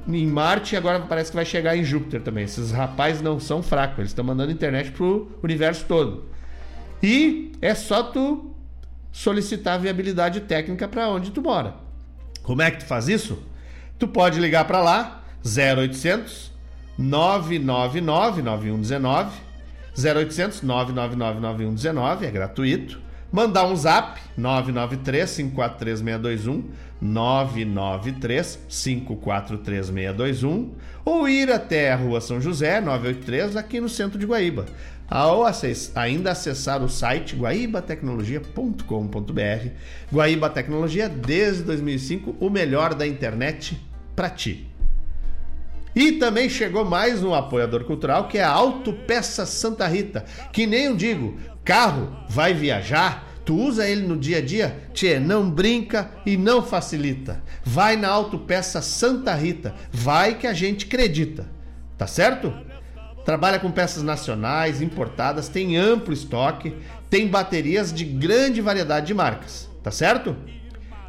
em 0.07 0.25
Marte 0.25 0.75
e 0.75 0.77
agora 0.77 1.01
parece 1.01 1.31
que 1.31 1.35
vai 1.35 1.45
chegar 1.45 1.75
em 1.75 1.83
Júpiter 1.83 2.21
também. 2.21 2.45
Esses 2.45 2.71
rapazes 2.71 3.21
não 3.21 3.39
são 3.39 3.61
fracos, 3.61 3.99
eles 3.99 4.11
estão 4.11 4.23
mandando 4.23 4.51
internet 4.51 4.91
pro 4.91 5.29
universo 5.43 5.85
todo. 5.85 6.25
E 7.03 7.51
é 7.61 7.75
só 7.75 8.03
tu 8.03 8.55
solicitar 9.11 9.79
viabilidade 9.79 10.41
técnica 10.41 10.87
para 10.87 11.09
onde 11.09 11.31
tu 11.31 11.41
mora. 11.41 11.75
Como 12.43 12.61
é 12.61 12.71
que 12.71 12.79
tu 12.79 12.85
faz 12.85 13.09
isso? 13.09 13.43
Tu 13.99 14.07
pode 14.07 14.39
ligar 14.39 14.65
para 14.65 14.81
lá 14.81 15.23
0800 15.45 16.50
999 17.01 18.01
9119 18.01 19.31
0800 19.97 20.61
999 20.61 21.39
9119 21.39 22.25
é 22.25 22.31
gratuito. 22.31 22.99
Mandar 23.31 23.65
um 23.65 23.75
zap 23.75 24.19
993 24.37 25.29
543621 25.29 26.69
993 27.01 28.59
543621 28.69 30.73
ou 31.03 31.27
ir 31.27 31.51
até 31.51 31.91
a 31.91 31.95
Rua 31.95 32.21
São 32.21 32.39
José 32.39 32.79
983 32.81 33.55
aqui 33.55 33.81
no 33.81 33.89
centro 33.89 34.19
de 34.19 34.25
Guaíba. 34.25 34.65
Acess 35.09 35.91
ainda 35.95 36.31
acessar 36.31 36.83
o 36.83 36.89
site 36.89 37.35
guaibatecnologia.com.br. 37.35 39.69
Guaíba 40.13 40.49
Tecnologia 40.49 41.09
desde 41.09 41.63
2005, 41.63 42.37
o 42.39 42.49
melhor 42.49 42.93
da 42.93 43.05
internet 43.05 43.77
para 44.15 44.29
ti. 44.29 44.70
E 45.93 46.13
também 46.13 46.49
chegou 46.49 46.85
mais 46.85 47.21
um 47.21 47.33
apoiador 47.33 47.83
cultural 47.83 48.27
que 48.27 48.37
é 48.37 48.43
a 48.43 48.49
Autopeça 48.49 49.45
Santa 49.45 49.85
Rita. 49.87 50.23
Que 50.51 50.65
nem 50.65 50.85
eu 50.85 50.95
digo, 50.95 51.37
carro 51.65 52.15
vai 52.29 52.53
viajar, 52.53 53.27
tu 53.43 53.55
usa 53.55 53.87
ele 53.87 54.07
no 54.07 54.17
dia 54.17 54.37
a 54.37 54.41
dia, 54.41 54.89
tchê, 54.93 55.19
não 55.19 55.49
brinca 55.49 56.09
e 56.25 56.37
não 56.37 56.63
facilita. 56.63 57.43
Vai 57.63 57.97
na 57.97 58.07
Autopeça 58.07 58.81
Santa 58.81 59.35
Rita, 59.35 59.75
vai 59.91 60.35
que 60.35 60.47
a 60.47 60.53
gente 60.53 60.85
acredita. 60.85 61.49
Tá 61.97 62.07
certo? 62.07 62.53
Trabalha 63.25 63.59
com 63.59 63.69
peças 63.69 64.01
nacionais, 64.01 64.81
importadas, 64.81 65.49
tem 65.49 65.77
amplo 65.77 66.13
estoque, 66.13 66.75
tem 67.09 67.27
baterias 67.27 67.93
de 67.93 68.05
grande 68.05 68.61
variedade 68.61 69.07
de 69.07 69.13
marcas, 69.13 69.69
tá 69.83 69.91
certo? 69.91 70.35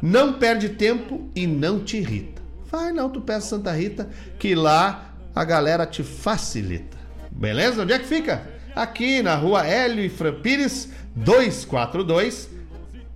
Não 0.01 0.33
perde 0.33 0.69
tempo 0.69 1.31
e 1.33 1.47
não 1.47 1.79
te 1.79 1.97
irrita 1.97 2.32
vai 2.73 2.91
na 2.91 3.03
Autopeça 3.03 3.49
Santa 3.49 3.71
Rita, 3.71 4.09
que 4.39 4.55
lá 4.55 5.13
a 5.35 5.43
galera 5.43 5.85
te 5.85 6.01
facilita. 6.01 6.97
Beleza? 7.29 7.83
Onde 7.83 7.93
é 7.93 7.99
que 7.99 8.07
fica? 8.07 8.41
Aqui 8.75 9.21
na 9.21 9.35
rua 9.35 9.63
Hélio 9.63 10.03
e 10.03 10.09
Fran 10.09 10.41
Pires, 10.41 10.89
242, 11.15 12.49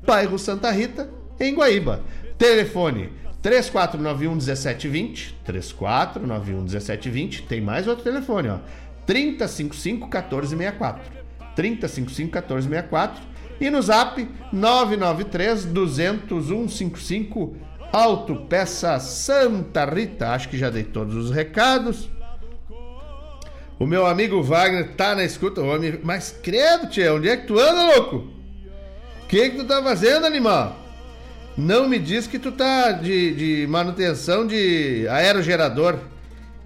bairro 0.06 0.38
Santa 0.38 0.70
Rita, 0.70 1.10
em 1.40 1.56
Guaíba. 1.56 2.04
Telefone 2.38 3.10
3491 3.42 4.36
1720, 4.36 5.36
3491 5.44 6.62
1720, 6.62 7.42
tem 7.44 7.60
mais 7.60 7.88
outro 7.88 8.04
telefone, 8.04 8.50
ó. 8.50 8.60
3055 9.08 10.06
1464. 10.06 11.18
3055 11.56 12.32
1464 12.32 13.24
e 13.60 13.72
no 13.72 13.82
zap 13.82 14.30
993 14.54 15.66
200 15.66 16.46
155 16.46 17.67
Autopeça 17.92 19.00
Santa 19.00 19.86
Rita. 19.86 20.30
Acho 20.30 20.50
que 20.50 20.58
já 20.58 20.70
dei 20.70 20.84
todos 20.84 21.16
os 21.16 21.32
recados. 21.32 22.10
O 23.80 23.86
meu 23.86 24.06
amigo 24.06 24.42
Wagner 24.42 24.96
tá 24.96 25.16
na 25.16 25.24
escuta. 25.24 25.62
Homem, 25.62 26.00
mas 26.04 26.36
credo, 26.42 26.90
tia, 26.90 27.14
onde 27.14 27.30
é 27.30 27.38
que 27.38 27.48
tu 27.48 27.60
anda, 27.60 27.96
louco? 27.96 28.28
O 29.24 29.28
que, 29.28 29.50
que 29.50 29.58
tu 29.58 29.66
tá 29.66 29.84
fazendo, 29.84 30.26
animal? 30.26 30.76
Não 31.58 31.88
me 31.88 32.00
diz 32.00 32.28
que 32.28 32.40
tu 32.40 32.52
tá 32.52 32.92
de, 32.92 33.34
de 33.34 33.68
manutenção 33.68 34.46
de 34.46 35.08
aerogerador. 35.10 35.98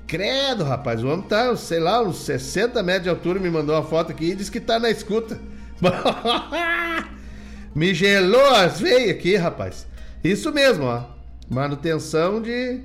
Credo, 0.05 0.63
rapaz, 0.63 1.03
o 1.03 1.07
homem 1.07 1.25
tá, 1.25 1.55
sei 1.55 1.79
lá, 1.79 2.01
uns 2.01 2.17
60 2.17 2.83
metros 2.83 3.03
de 3.03 3.09
altura, 3.09 3.39
me 3.39 3.49
mandou 3.49 3.75
uma 3.75 3.83
foto 3.83 4.11
aqui 4.11 4.31
e 4.31 4.35
disse 4.35 4.51
que 4.51 4.59
tá 4.59 4.77
na 4.77 4.89
escuta. 4.89 5.39
me 7.73 7.93
gelou 7.93 8.53
as 8.53 8.79
veias 8.79 9.11
aqui, 9.11 9.37
rapaz. 9.37 9.87
Isso 10.23 10.51
mesmo, 10.51 10.85
ó. 10.85 11.03
Manutenção 11.49 12.41
de, 12.41 12.81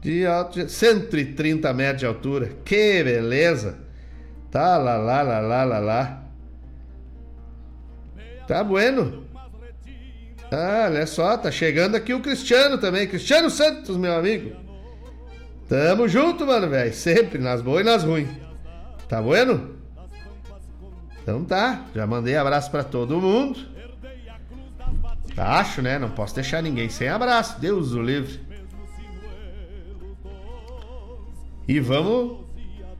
de, 0.00 0.26
alto, 0.26 0.68
130 0.68 1.72
metros 1.72 2.00
de 2.00 2.06
altura. 2.06 2.50
Que 2.64 3.02
beleza! 3.02 3.78
Tá 4.50 4.76
lá, 4.76 4.96
lá, 4.96 5.22
lá, 5.22 5.40
lá, 5.40 5.64
lá, 5.64 5.78
lá. 5.78 6.22
Tá 8.46 8.62
bueno. 8.62 9.26
Ah, 10.52 10.84
olha 10.86 11.06
só, 11.06 11.36
tá 11.36 11.50
chegando 11.50 11.96
aqui 11.96 12.14
o 12.14 12.20
Cristiano 12.20 12.78
também. 12.78 13.08
Cristiano 13.08 13.50
Santos, 13.50 13.96
meu 13.96 14.14
amigo. 14.14 14.54
Tamo 15.68 16.06
junto, 16.06 16.46
mano, 16.46 16.68
velho. 16.68 16.94
Sempre, 16.94 17.38
nas 17.38 17.60
boas 17.60 17.80
e 17.80 17.84
nas 17.84 18.04
ruins. 18.04 18.28
Tá 19.08 19.20
bueno? 19.20 19.76
Então 21.20 21.44
tá. 21.44 21.84
Já 21.94 22.06
mandei 22.06 22.36
abraço 22.36 22.70
para 22.70 22.84
todo 22.84 23.20
mundo. 23.20 23.75
Acho, 25.36 25.82
né? 25.82 25.98
Não 25.98 26.08
posso 26.08 26.34
deixar 26.34 26.62
ninguém 26.62 26.88
sem 26.88 27.08
abraço. 27.08 27.60
Deus 27.60 27.92
o 27.92 28.00
livre. 28.00 28.40
E 31.68 31.78
vamos 31.80 32.38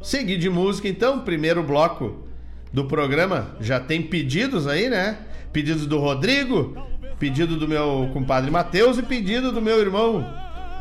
seguir 0.02 0.36
de 0.38 0.50
música 0.50 0.88
então. 0.88 1.20
Primeiro 1.20 1.62
bloco 1.62 2.26
do 2.72 2.84
programa. 2.84 3.56
Já 3.60 3.80
tem 3.80 4.02
pedidos 4.02 4.66
aí, 4.66 4.90
né? 4.90 5.18
Pedidos 5.52 5.86
do 5.86 5.98
Rodrigo, 5.98 6.76
pedido 7.18 7.56
do 7.56 7.66
meu 7.66 8.10
compadre 8.12 8.50
Matheus 8.50 8.98
e 8.98 9.02
pedido 9.02 9.50
do 9.50 9.62
meu 9.62 9.80
irmão 9.80 10.26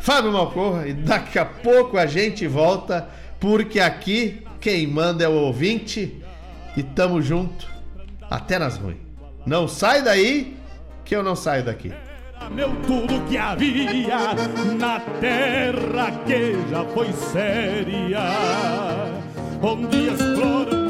Fábio 0.01 0.33
Malcorra. 0.33 0.87
E 0.87 0.93
daqui 0.93 1.39
a 1.39 1.45
pouco 1.45 1.97
a 1.97 2.05
gente 2.05 2.45
volta, 2.47 3.07
porque 3.39 3.79
aqui 3.79 4.43
quem 4.59 4.85
manda 4.87 5.23
é 5.23 5.27
o 5.29 5.33
ouvinte. 5.33 6.21
E 6.75 6.83
tamo 6.83 7.21
junto. 7.21 7.67
Até 8.29 8.59
nas 8.59 8.77
ruins. 8.77 8.97
Não 9.45 9.67
sai 9.67 10.01
daí 10.01 10.57
que 11.05 11.15
eu 11.15 11.23
não 11.23 11.35
saio 11.35 11.63
daqui. 11.63 11.93
Meu 12.51 12.69
tudo 12.87 13.23
que 13.27 13.37
havia 13.37 14.33
na 14.77 14.99
terra 15.21 16.11
que 16.25 16.69
já 16.69 16.83
foi 16.85 17.11
séria, 17.13 18.19
onde 19.61 20.09
exploram 20.09 20.85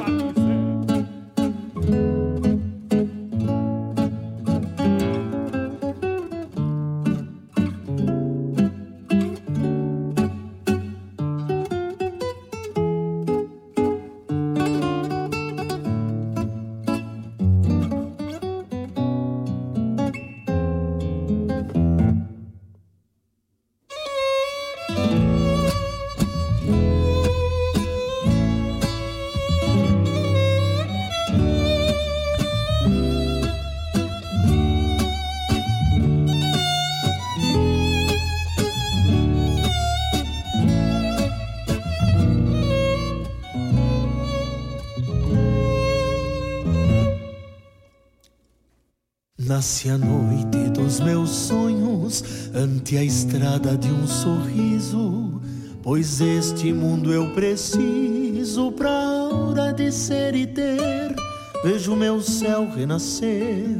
Nasce 49.55 49.89
a 49.89 49.97
noite 49.97 50.69
dos 50.71 50.99
meus 50.99 51.29
sonhos 51.29 52.21
ante 52.53 52.97
a 52.97 53.03
estrada 53.05 53.77
de 53.77 53.89
um 53.89 54.05
sorriso, 54.05 55.41
pois 55.81 56.19
este 56.19 56.73
mundo 56.73 57.13
eu 57.13 57.33
preciso 57.33 58.73
pra 58.73 58.91
hora 58.91 59.71
de 59.71 59.93
ser 59.93 60.35
e 60.35 60.45
ter. 60.45 61.15
Vejo 61.63 61.95
meu 61.95 62.19
céu 62.19 62.69
renascer 62.69 63.77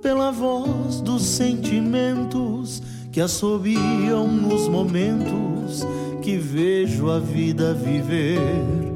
pela 0.00 0.30
voz 0.30 1.00
dos 1.00 1.24
sentimentos 1.24 2.80
que 3.10 3.20
assobiam 3.20 4.28
nos 4.28 4.68
momentos 4.68 5.84
que 6.22 6.36
vejo 6.36 7.10
a 7.10 7.18
vida 7.18 7.74
viver. 7.74 8.89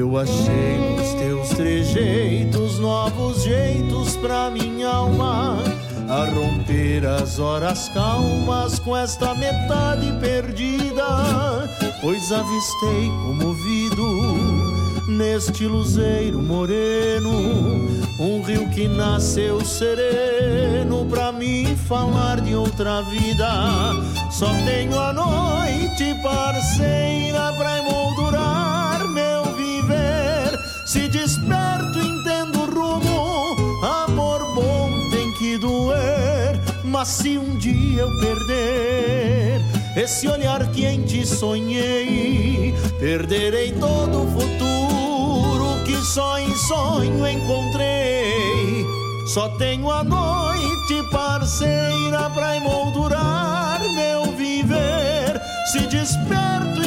Eu 0.00 0.16
achei 0.16 0.96
nos 0.96 1.12
teus 1.12 1.48
trejeitos 1.50 2.78
novos 2.78 3.42
jeitos 3.42 4.16
pra 4.16 4.50
minha 4.50 4.88
alma 4.88 5.62
a 6.08 6.24
romper 6.24 7.04
as 7.06 7.38
horas 7.38 7.90
calmas 7.90 8.78
com 8.78 8.96
esta 8.96 9.34
metade 9.34 10.10
perdida, 10.18 11.68
pois 12.00 12.32
avistei 12.32 13.08
comovido 13.26 14.02
neste 15.06 15.66
luzeiro 15.66 16.38
moreno 16.38 17.30
um 18.18 18.40
rio 18.40 18.70
que 18.70 18.88
nasceu 18.88 19.62
sereno 19.62 21.04
pra 21.10 21.30
mim 21.30 21.76
falar 21.76 22.40
de 22.40 22.54
outra 22.54 23.02
vida. 23.02 23.46
Só 24.30 24.48
tenho 24.64 24.98
a 24.98 25.12
noite 25.12 26.14
parceira 26.22 27.52
pra 27.52 27.78
emoldurar 27.80 28.59
se 30.90 31.06
desperto, 31.06 32.00
entendo 32.00 32.62
o 32.62 32.64
rumo. 32.64 33.84
Amor 33.84 34.54
bom 34.56 34.90
tem 35.12 35.32
que 35.34 35.56
doer. 35.56 36.60
Mas 36.82 37.06
se 37.06 37.38
um 37.38 37.56
dia 37.58 38.02
eu 38.02 38.08
perder 38.18 39.60
esse 39.96 40.26
olhar 40.26 40.68
que 40.72 40.84
em 40.84 41.02
ti 41.02 41.24
sonhei, 41.24 42.74
perderei 42.98 43.70
todo 43.72 44.24
o 44.24 44.30
futuro 44.32 45.84
que 45.86 45.96
só 45.96 46.40
em 46.40 46.52
sonho 46.56 47.24
encontrei. 47.24 48.84
Só 49.28 49.48
tenho 49.50 49.88
a 49.92 50.02
noite 50.02 51.08
parceira 51.12 52.28
pra 52.30 52.56
emoldurar 52.56 53.80
meu 53.94 54.24
viver. 54.36 55.40
Se 55.70 55.86
desperto, 55.86 56.82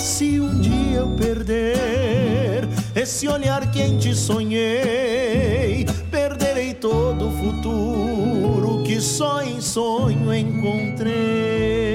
Se 0.00 0.38
um 0.38 0.60
dia 0.60 0.98
eu 0.98 1.08
perder 1.08 2.68
esse 2.94 3.26
olhar 3.26 3.68
que 3.70 3.82
em 3.82 3.98
ti 3.98 4.14
sonhei, 4.14 5.84
perderei 6.10 6.72
todo 6.74 7.28
o 7.28 7.32
futuro 7.32 8.82
que 8.84 9.00
só 9.00 9.42
em 9.42 9.60
sonho 9.60 10.32
encontrei. 10.32 11.87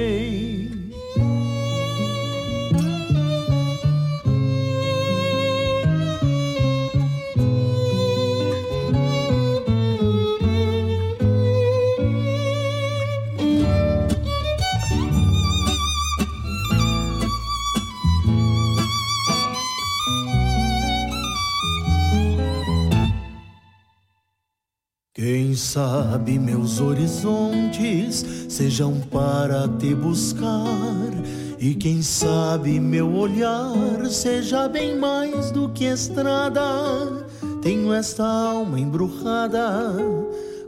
Quem 25.53 25.57
sabe 25.59 26.39
meus 26.39 26.81
horizontes 26.81 28.25
sejam 28.49 28.99
para 29.11 29.67
te 29.67 29.93
buscar, 29.93 31.11
e 31.59 31.75
quem 31.75 32.01
sabe 32.01 32.79
meu 32.79 33.13
olhar 33.13 34.03
seja 34.09 34.67
bem 34.67 34.97
mais 34.97 35.51
do 35.51 35.69
que 35.69 35.85
estrada. 35.85 37.27
Tenho 37.61 37.93
esta 37.93 38.25
alma 38.25 38.79
embrujada 38.79 39.95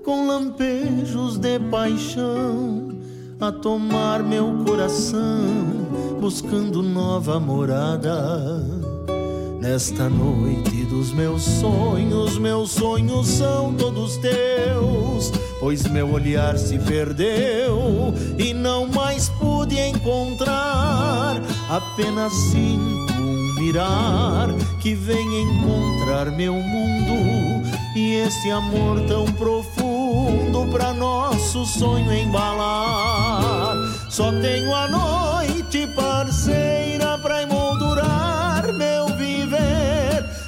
com 0.03 0.27
lampejos 0.27 1.39
de 1.39 1.57
paixão 1.61 2.89
a 3.39 3.51
tomar 3.51 4.21
meu 4.21 4.65
coração, 4.67 5.47
buscando 6.21 6.83
nova 6.83 7.39
morada. 7.39 8.94
Nesta 9.65 10.07
noite 10.07 10.85
dos 10.85 11.11
meus 11.11 11.41
sonhos, 11.41 12.37
meus 12.37 12.69
sonhos 12.69 13.27
são 13.27 13.73
todos 13.73 14.15
teus, 14.17 15.31
pois 15.59 15.87
meu 15.87 16.11
olhar 16.11 16.55
se 16.55 16.77
perdeu 16.77 18.13
e 18.37 18.53
não 18.53 18.85
mais 18.85 19.27
pude 19.27 19.79
encontrar. 19.79 21.41
Apenas 21.67 22.31
sinto 22.31 23.13
um 23.13 23.55
mirar 23.55 24.49
que 24.83 24.93
vem 24.93 25.41
encontrar 25.41 26.25
meu 26.27 26.53
mundo 26.53 27.67
e 27.95 28.17
esse 28.17 28.51
amor 28.51 29.01
tão 29.07 29.25
profundo 29.25 30.67
para 30.71 30.93
nosso 30.93 31.65
sonho 31.65 32.13
embalar. 32.13 33.75
Só 34.11 34.31
tenho 34.31 34.75
a 34.75 34.87
noite 34.87 35.87
parceira 35.87 37.17
pra 37.17 37.41
emoldurar 37.41 37.54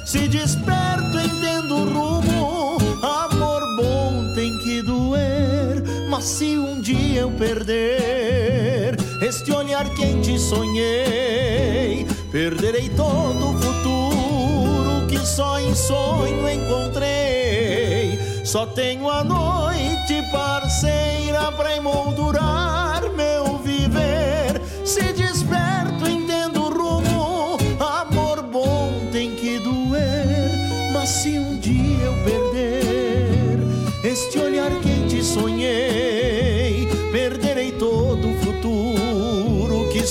Se 0.08 0.26
desperto, 0.26 1.20
entendo 1.20 1.74
o 1.74 1.84
rumo. 1.84 2.78
Amor 3.02 3.60
bom 3.76 4.32
tem 4.34 4.56
que 4.56 4.80
doer. 4.80 5.82
Mas 6.08 6.24
se 6.24 6.56
um 6.56 6.80
dia 6.80 7.20
eu 7.20 7.30
perder 7.32 8.96
este 9.20 9.52
olhar 9.52 9.86
que 9.90 10.02
em 10.02 10.18
ti 10.22 10.38
sonhei, 10.38 12.06
perderei 12.32 12.88
todo 12.88 13.50
o 13.50 13.58
futuro 13.58 15.06
que 15.10 15.18
só 15.18 15.60
em 15.60 15.74
sonho 15.74 16.48
encontrei. 16.48 18.18
Só 18.46 18.64
tenho 18.64 19.10
a 19.10 19.22
noite 19.22 20.22
parceira 20.32 21.52
pra 21.52 21.76
emoldurar 21.76 22.97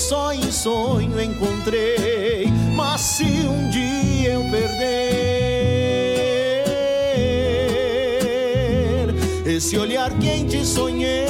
só 0.08 0.32
em 0.32 0.50
sonho 0.50 1.20
encontrei. 1.20 2.46
Mas 2.74 3.02
se 3.02 3.24
um 3.24 3.68
dia 3.68 4.30
eu 4.32 4.42
perder 4.44 4.78
esse 9.44 9.76
olhar 9.76 10.10
que 10.18 10.30
em 10.30 10.46
ti 10.46 10.64
sonhei, 10.64 11.27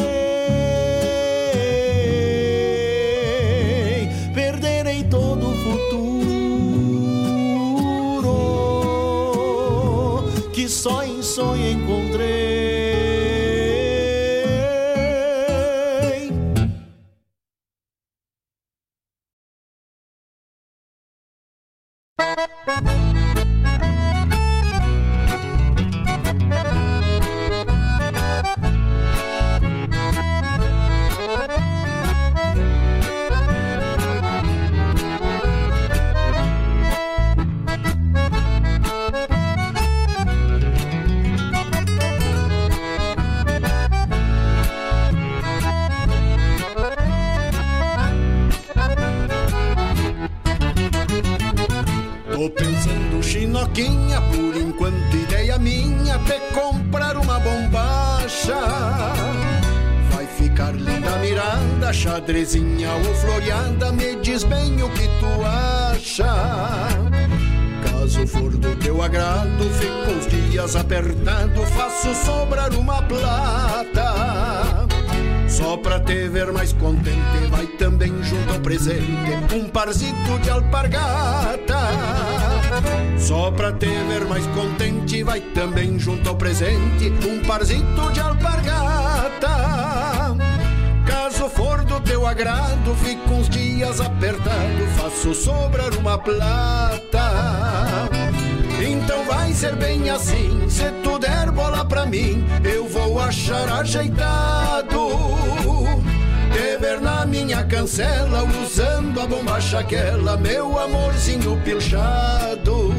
cancela, 107.98 108.44
usando 108.44 109.20
a 109.20 109.26
bombacha 109.26 109.80
aquela, 109.80 110.36
meu 110.36 110.78
amorzinho 110.78 111.60
pilchado. 111.64 112.94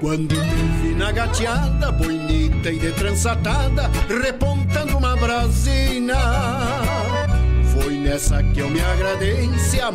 Quando 0.00 0.34
te 0.34 0.82
vi 0.82 0.94
na 0.94 1.12
gateada, 1.12 1.92
bonita 1.92 2.70
e 2.72 2.78
de 2.78 2.92
trançatada, 2.92 3.88
repontando 4.08 4.47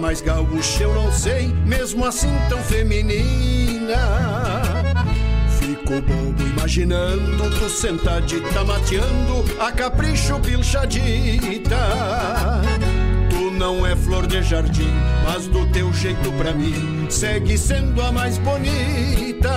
mais 0.04 0.20
gaúcha 0.20 0.84
eu 0.84 0.94
não 0.94 1.10
sei, 1.14 1.48
mesmo 1.66 2.06
assim 2.06 2.36
tão 2.50 2.60
feminina. 2.60 3.96
Fico 5.58 6.02
bobo 6.02 6.44
imaginando 6.46 7.50
tu 7.58 7.70
sentadita 7.70 8.66
mateando, 8.66 9.46
a 9.62 9.72
capricho 9.72 10.38
pilchadita 10.42 11.78
não 13.58 13.88
é 13.88 13.96
flor 13.96 14.28
de 14.28 14.42
jardim, 14.44 14.92
mas 15.24 15.48
do 15.48 15.66
teu 15.68 15.94
jeito 15.94 16.30
pra 16.34 16.52
mim 16.52 17.08
segue 17.10 17.58
sendo 17.58 18.02
a 18.02 18.12
mais 18.12 18.38
bonita. 18.40 19.54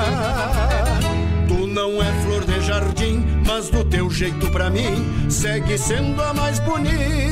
Tu 1.48 1.66
não 1.66 2.00
é 2.00 2.12
flor 2.22 2.44
de 2.44 2.60
jardim, 2.60 3.24
mas 3.44 3.68
do 3.68 3.84
teu 3.84 4.08
jeito 4.08 4.48
pra 4.52 4.70
mim 4.70 5.28
segue 5.28 5.76
sendo 5.76 6.22
a 6.22 6.32
mais 6.32 6.60
bonita. 6.60 7.25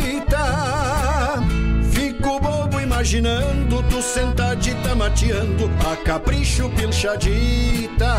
Imaginando 2.95 3.83
tu 3.91 4.01
sentadita 4.01 4.95
mateando 4.95 5.69
a 5.91 5.97
capricho 5.97 6.69
pilchadita. 6.71 8.15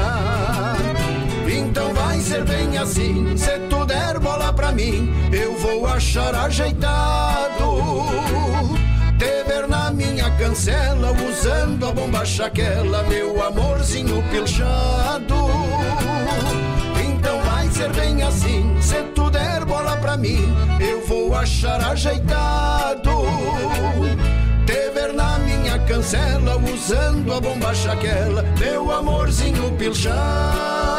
Então 1.47 1.93
vai 1.93 2.19
ser 2.19 2.43
bem 2.43 2.77
assim, 2.77 3.37
se 3.37 3.57
tu 3.69 3.85
der 3.85 4.19
bola 4.19 4.51
pra 4.51 4.73
mim, 4.73 5.13
eu 5.31 5.57
vou 5.59 5.87
achar 5.87 6.35
ajeitado. 6.35 7.77
Te 9.17 9.43
ver 9.47 9.65
na 9.65 9.91
minha 9.91 10.29
cancela, 10.31 11.13
usando 11.13 11.87
a 11.87 11.93
bombacha 11.93 12.47
aquela, 12.47 13.01
meu 13.03 13.41
amorzinho 13.41 14.21
pilchado. 14.29 15.35
Então 17.01 17.41
vai 17.43 17.69
ser 17.69 17.89
bem 17.93 18.21
assim, 18.23 18.75
se 18.81 19.01
tu 19.15 19.29
der 19.29 19.63
bola 19.63 19.95
pra 19.97 20.17
mim, 20.17 20.53
eu 20.81 21.07
vou 21.07 21.33
achar 21.33 21.81
ajeitado. 21.81 23.23
Cancela, 25.85 26.57
usando 26.57 27.33
a 27.33 27.39
bombacha 27.39 27.91
aquela, 27.91 28.41
meu 28.59 28.91
amorzinho 28.91 29.71
pilchado. 29.77 30.94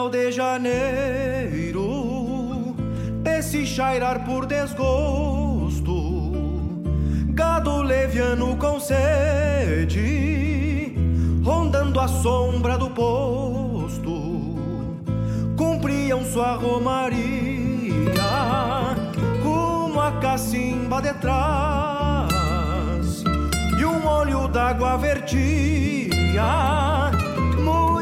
Final 0.00 0.08
de 0.08 0.32
janeiro, 0.32 1.84
esse 3.22 3.66
chairar 3.66 4.24
por 4.24 4.46
desgosto, 4.46 5.92
gado 7.34 7.82
leviano 7.82 8.56
com 8.56 8.80
sede, 8.80 10.94
rondando 11.44 12.00
a 12.00 12.08
sombra 12.08 12.78
do 12.78 12.88
posto, 12.90 14.56
cumpriam 15.56 16.24
sua 16.24 16.54
romaria, 16.54 18.14
como 19.42 20.00
a 20.00 20.12
cacimba 20.12 21.02
de 21.02 21.12
trás, 21.14 22.30
e 23.78 23.84
um 23.84 24.06
olho 24.06 24.48
d'água 24.48 24.96
vertia 24.96 27.09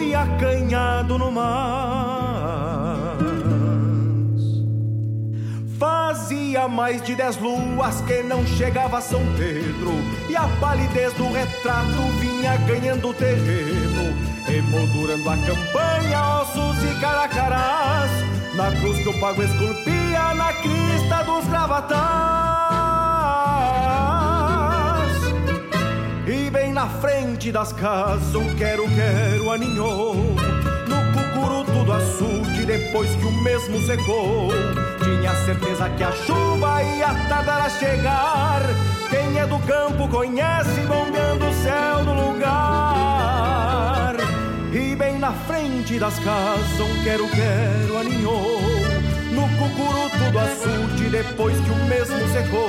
e 0.00 0.14
acanhado 0.14 1.18
no 1.18 1.30
mar. 1.30 3.16
Fazia 5.78 6.66
mais 6.66 7.00
de 7.02 7.14
dez 7.14 7.36
luas 7.38 8.00
que 8.00 8.22
não 8.22 8.44
chegava 8.44 9.00
São 9.00 9.20
Pedro, 9.36 9.92
e 10.28 10.34
a 10.34 10.48
palidez 10.60 11.12
do 11.14 11.32
retrato 11.32 12.02
vinha 12.20 12.56
ganhando 12.66 13.14
terreno, 13.14 14.12
emoldurando 14.48 15.30
a 15.30 15.36
campanha, 15.36 16.40
ossos 16.40 16.82
e 16.82 17.00
caracarás, 17.00 18.10
na 18.56 18.72
cruz 18.80 18.98
que 18.98 19.08
o 19.08 19.20
pago 19.20 19.42
esculpia 19.42 20.34
na 20.34 20.52
crista 20.54 21.22
dos 21.24 21.46
gravatás. 21.46 22.47
E 26.30 26.50
bem 26.50 26.74
na 26.74 26.86
frente 26.86 27.50
das 27.50 27.72
casas 27.72 28.34
um 28.34 28.54
quero-quero 28.56 29.50
aninhou. 29.50 30.14
No 30.14 31.12
cucuruto 31.14 31.84
do 31.84 31.90
açude 31.90 32.66
depois 32.66 33.08
que 33.14 33.24
o 33.24 33.32
mesmo 33.42 33.80
secou. 33.80 34.50
Tinha 35.02 35.34
certeza 35.46 35.88
que 35.88 36.02
a 36.02 36.12
chuva 36.12 36.82
ia 36.82 37.14
tardar 37.30 37.64
a 37.64 37.70
chegar. 37.70 38.60
Quem 39.08 39.38
é 39.38 39.46
do 39.46 39.58
campo 39.60 40.06
conhece 40.08 40.82
bombeando 40.82 41.46
o 41.46 41.54
céu 41.62 42.04
do 42.04 42.12
lugar. 42.12 42.56
E 44.70 44.94
bem 44.94 45.18
na 45.18 45.32
frente 45.32 45.98
das 45.98 46.18
casas 46.18 46.78
um 46.78 47.02
quero-quero 47.04 47.96
aninhou 47.96 48.87
No 49.38 49.46
cucuruto 49.50 50.32
do 50.32 50.38
açude 50.40 51.10
depois 51.10 51.56
que 51.60 51.70
o 51.70 51.76
mesmo 51.84 52.18
secou 52.32 52.68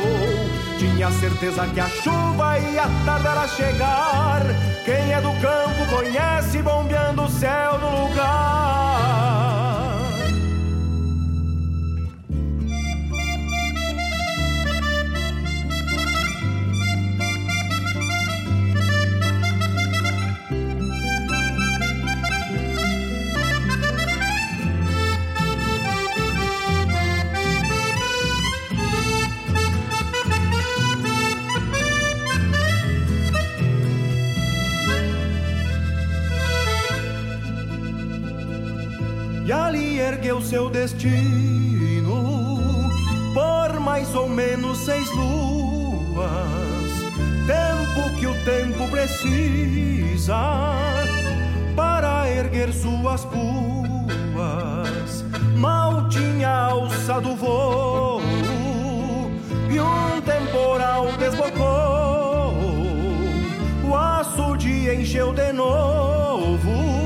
tinha 0.78 1.10
certeza 1.14 1.66
que 1.66 1.80
a 1.80 1.90
chuva 1.90 2.60
ia 2.60 2.84
tardar 3.04 3.40
a 3.40 3.48
chegar. 3.48 4.44
Quem 4.86 5.12
é 5.12 5.20
do 5.20 5.32
campo 5.42 5.96
conhece 5.96 6.62
bombeando 6.62 7.24
o 7.24 7.28
céu 7.28 7.80
do 7.80 8.04
lugar. 8.04 8.99
O 40.10 40.42
seu 40.42 40.70
destino 40.70 42.60
por 43.34 43.80
mais 43.80 44.14
ou 44.16 44.28
menos 44.28 44.80
seis 44.80 45.10
luas, 45.12 46.28
tempo 47.46 48.10
que 48.18 48.26
o 48.26 48.34
tempo 48.44 48.88
precisa 48.90 50.36
para 51.76 52.30
erguer 52.30 52.74
suas 52.74 53.24
puas. 53.26 55.24
Mal 55.56 56.10
tinha 56.10 56.50
alçado 56.50 57.36
voo 57.36 58.22
e 59.70 59.80
um 59.80 60.22
temporal 60.22 61.08
desbocou. 61.18 62.56
O 63.88 63.96
açude 63.96 64.90
encheu 64.90 65.34
de 65.34 65.54
novo, 65.54 66.99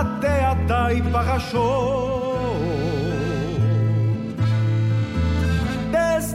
até 0.00 0.44
a 0.46 0.54
taipa 0.66 1.20
rachou. 1.20 2.30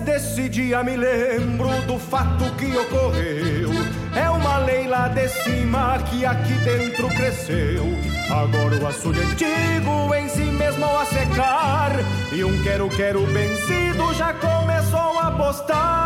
Desde 0.06 0.50
dia 0.50 0.84
me 0.84 0.96
lembro 0.96 1.70
do 1.88 1.98
fato 1.98 2.44
que 2.58 2.78
ocorreu. 2.78 3.72
É 4.16 4.30
uma 4.30 4.60
lei 4.60 4.88
lá 4.88 5.08
de 5.08 5.28
cima 5.28 5.98
que 6.10 6.26
aqui 6.26 6.54
dentro 6.60 7.08
cresceu. 7.10 7.86
Agora 8.30 8.78
o 8.78 8.88
açude 8.88 9.20
antigo 9.20 10.14
em 10.14 10.30
si 10.30 10.44
mesmo 10.44 10.86
a 10.86 11.06
secar. 11.06 11.92
E 12.32 12.44
um 12.44 12.62
quero-quero 12.64 13.26
vencido 13.26 14.14
já 14.14 14.34
começou 14.34 15.20
a 15.20 15.32
postar. 15.32 16.06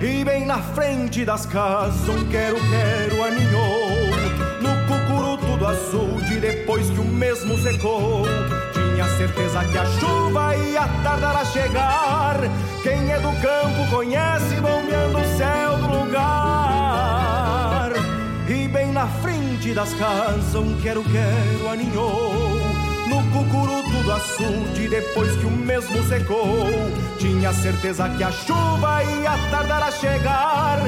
E 0.00 0.24
bem 0.24 0.46
na 0.46 0.58
frente 0.58 1.24
das 1.24 1.44
casas 1.44 2.08
um 2.08 2.26
quero-quero 2.28 3.22
aninhou. 3.22 3.49
Do 5.60 5.66
açude 5.66 6.40
depois 6.40 6.88
que 6.88 6.98
o 6.98 7.04
mesmo 7.04 7.58
secou 7.58 8.22
tinha 8.72 9.04
certeza 9.18 9.62
que 9.62 9.76
a 9.76 9.84
chuva 9.84 10.56
ia 10.56 10.88
tardar 11.02 11.36
a 11.36 11.44
chegar. 11.44 12.40
Quem 12.82 13.12
é 13.12 13.20
do 13.20 13.30
campo 13.42 13.86
conhece 13.90 14.54
bombeando 14.54 15.18
o 15.18 15.36
céu 15.36 15.76
do 15.76 15.86
lugar. 15.98 17.92
E 18.48 18.66
bem 18.68 18.90
na 18.90 19.06
frente 19.06 19.74
das 19.74 19.92
casas 19.92 20.54
um 20.54 20.80
quero-quero 20.80 21.68
aninhou. 21.70 22.32
No 23.10 23.22
cucuruto 23.30 24.02
do 24.02 24.12
açude, 24.12 24.88
depois 24.88 25.36
que 25.36 25.44
o 25.44 25.50
mesmo 25.50 26.02
secou, 26.04 26.68
tinha 27.18 27.52
certeza 27.52 28.08
que 28.08 28.24
a 28.24 28.32
chuva 28.32 29.04
ia 29.04 29.36
tardar 29.50 29.82
a 29.82 29.90
chegar. 29.90 30.78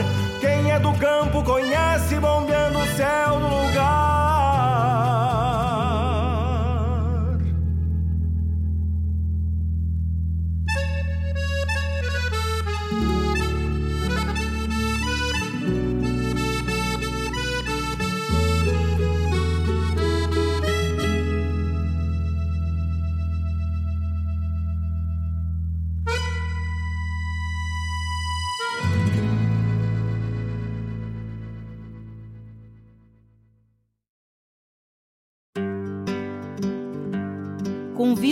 Quem 0.41 0.73
é 0.73 0.81
do 0.81 0.95
campo 0.95 1.43
conhece 1.45 2.15
bombeando 2.15 2.79
o 2.79 2.87
céu 2.97 3.39
do 3.39 3.49
lugar. 3.49 4.32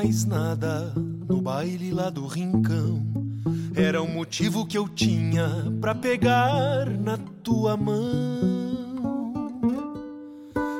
Mais 0.00 0.24
nada 0.24 0.94
no 1.28 1.42
baile 1.42 1.92
lá 1.92 2.08
do 2.08 2.26
rincão. 2.26 3.02
Era 3.74 4.00
o 4.00 4.08
motivo 4.08 4.66
que 4.66 4.78
eu 4.78 4.88
tinha 4.88 5.46
pra 5.78 5.94
pegar 5.94 6.88
na 6.88 7.18
tua 7.42 7.76
mão. 7.76 8.00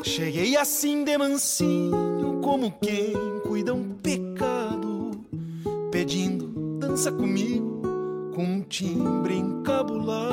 Cheguei 0.02 0.56
assim 0.56 1.04
de 1.04 1.18
mansinho, 1.18 2.40
como 2.42 2.72
quem 2.80 3.12
cuida 3.46 3.74
um 3.74 3.90
pecado, 3.90 5.10
pedindo 5.92 6.78
dança 6.78 7.12
comigo 7.12 7.82
com 8.34 8.42
um 8.42 8.62
timbre 8.62 9.36
encabulado. 9.36 10.30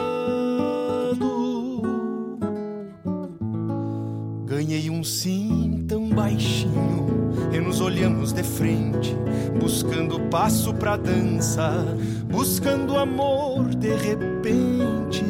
Ganhei 4.46 4.90
um 4.90 5.04
sim 5.04 5.77
baixinho 6.28 7.08
e 7.54 7.60
nos 7.60 7.80
olhamos 7.80 8.34
de 8.34 8.44
frente, 8.44 9.16
buscando 9.58 10.20
passo 10.30 10.74
pra 10.74 10.98
dança, 10.98 11.86
buscando 12.30 12.98
amor 12.98 13.74
de 13.74 13.96
repente. 13.96 15.24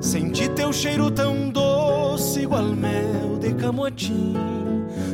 Senti 0.00 0.48
teu 0.48 0.72
cheiro 0.72 1.10
tão 1.10 1.50
doce, 1.50 2.40
igual 2.40 2.64
mel 2.64 3.38
de 3.38 3.52
camotim, 3.54 4.34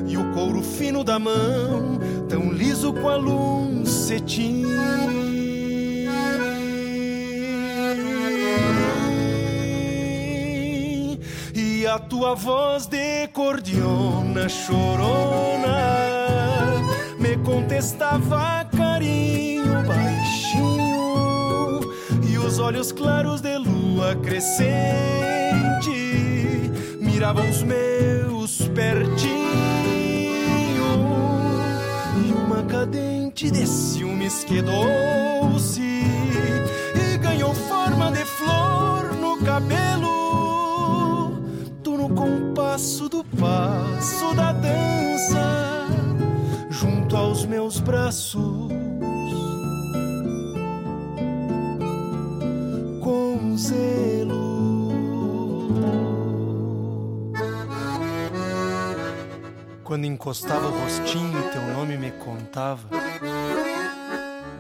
e 0.07 0.17
o 0.17 0.31
couro 0.33 0.63
fino 0.63 1.03
da 1.03 1.19
mão, 1.19 1.99
tão 2.29 2.53
liso 2.53 2.93
qual 2.93 3.21
um 3.21 3.85
cetim. 3.85 4.63
E 11.83 11.87
a 11.87 11.99
tua 11.99 12.37
voz 12.37 12.87
de 12.87 13.27
cordiona 13.33 14.49
chorona. 14.49 15.99
Me 17.19 17.37
contestava 17.39 18.65
carinho 18.67 19.83
baixinho. 19.85 21.81
E 22.23 22.39
os 22.39 22.61
olhos 22.61 22.93
claros 22.93 23.41
de 23.41 23.59
lua 23.59 24.15
crescente 24.15 24.71
miravam 27.01 27.51
os 27.51 27.65
meus 27.65 28.59
pertinho 28.69 29.33
e 32.25 32.33
uma 32.33 32.63
cadente 32.63 33.51
de 33.51 33.67
ciúmes 33.67 34.45
quedou-se 34.45 35.83
e 35.83 35.92
compasso 43.43 44.35
da 44.37 44.53
dança, 44.53 45.89
junto 46.71 47.17
aos 47.17 47.45
meus 47.45 47.81
braços. 47.81 48.71
Com 53.01 53.57
zelo. 53.57 54.93
Quando 59.83 60.05
encostava 60.05 60.69
o 60.69 60.81
rostinho, 60.81 61.43
teu 61.51 61.63
nome 61.75 61.99
me 61.99 62.13
contava. 62.13 62.89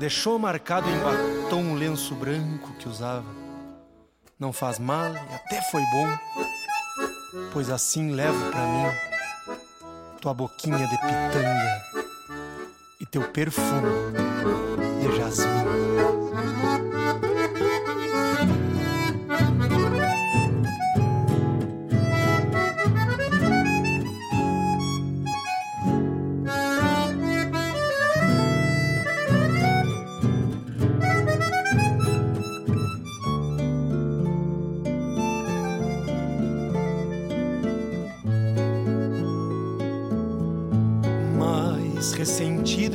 Deixou 0.00 0.40
marcado 0.40 0.88
em 0.90 0.98
batom 0.98 1.72
o 1.72 1.74
lenço 1.76 2.16
branco 2.16 2.72
que 2.80 2.88
usava. 2.88 3.42
Não 4.40 4.52
faz 4.52 4.80
mal 4.80 5.12
e 5.12 5.34
até 5.34 5.62
foi 5.70 5.82
bom, 5.92 6.08
pois 7.52 7.70
assim 7.70 8.12
levo 8.12 8.50
pra 8.50 8.60
mim 8.60 8.92
tua 10.20 10.34
boquinha 10.34 10.86
de 10.86 10.98
pitanga 10.98 11.82
e 13.00 13.06
teu 13.06 13.22
perfume 13.22 13.88
de 15.00 15.16
jasmim. 15.16 15.62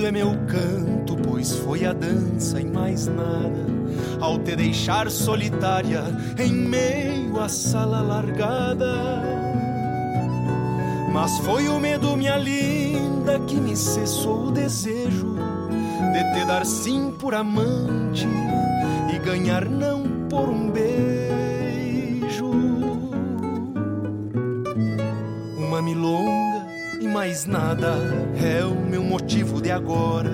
É 0.07 0.11
meu 0.11 0.31
canto, 0.47 1.17
pois 1.17 1.53
foi 1.57 1.85
a 1.85 1.91
dança 1.91 2.61
e 2.61 2.65
mais 2.65 3.07
nada. 3.07 3.67
Ao 4.21 4.39
te 4.39 4.55
deixar 4.55 5.11
solitária 5.11 6.01
em 6.39 6.53
meio 6.53 7.37
à 7.39 7.49
sala 7.49 8.01
largada. 8.01 9.21
Mas 11.11 11.37
foi 11.39 11.67
o 11.67 11.77
medo, 11.79 12.15
minha 12.15 12.37
linda, 12.37 13.39
que 13.47 13.55
me 13.55 13.75
cessou 13.75 14.47
o 14.47 14.51
desejo 14.51 15.35
de 16.13 16.33
te 16.33 16.45
dar 16.45 16.65
sim 16.65 17.11
por 17.19 17.33
amante 17.35 18.27
e 19.13 19.19
ganhar 19.19 19.65
não 19.65 20.03
por 20.29 20.47
um 20.47 20.71
beijo. 20.71 22.49
Uma 25.57 25.81
milonga 25.81 26.26
mais 27.18 27.47
nada 27.47 27.95
é 28.39 28.63
o 28.63 28.76
meu 28.76 29.01
motivo 29.01 29.59
de 29.59 29.72
agora, 29.72 30.30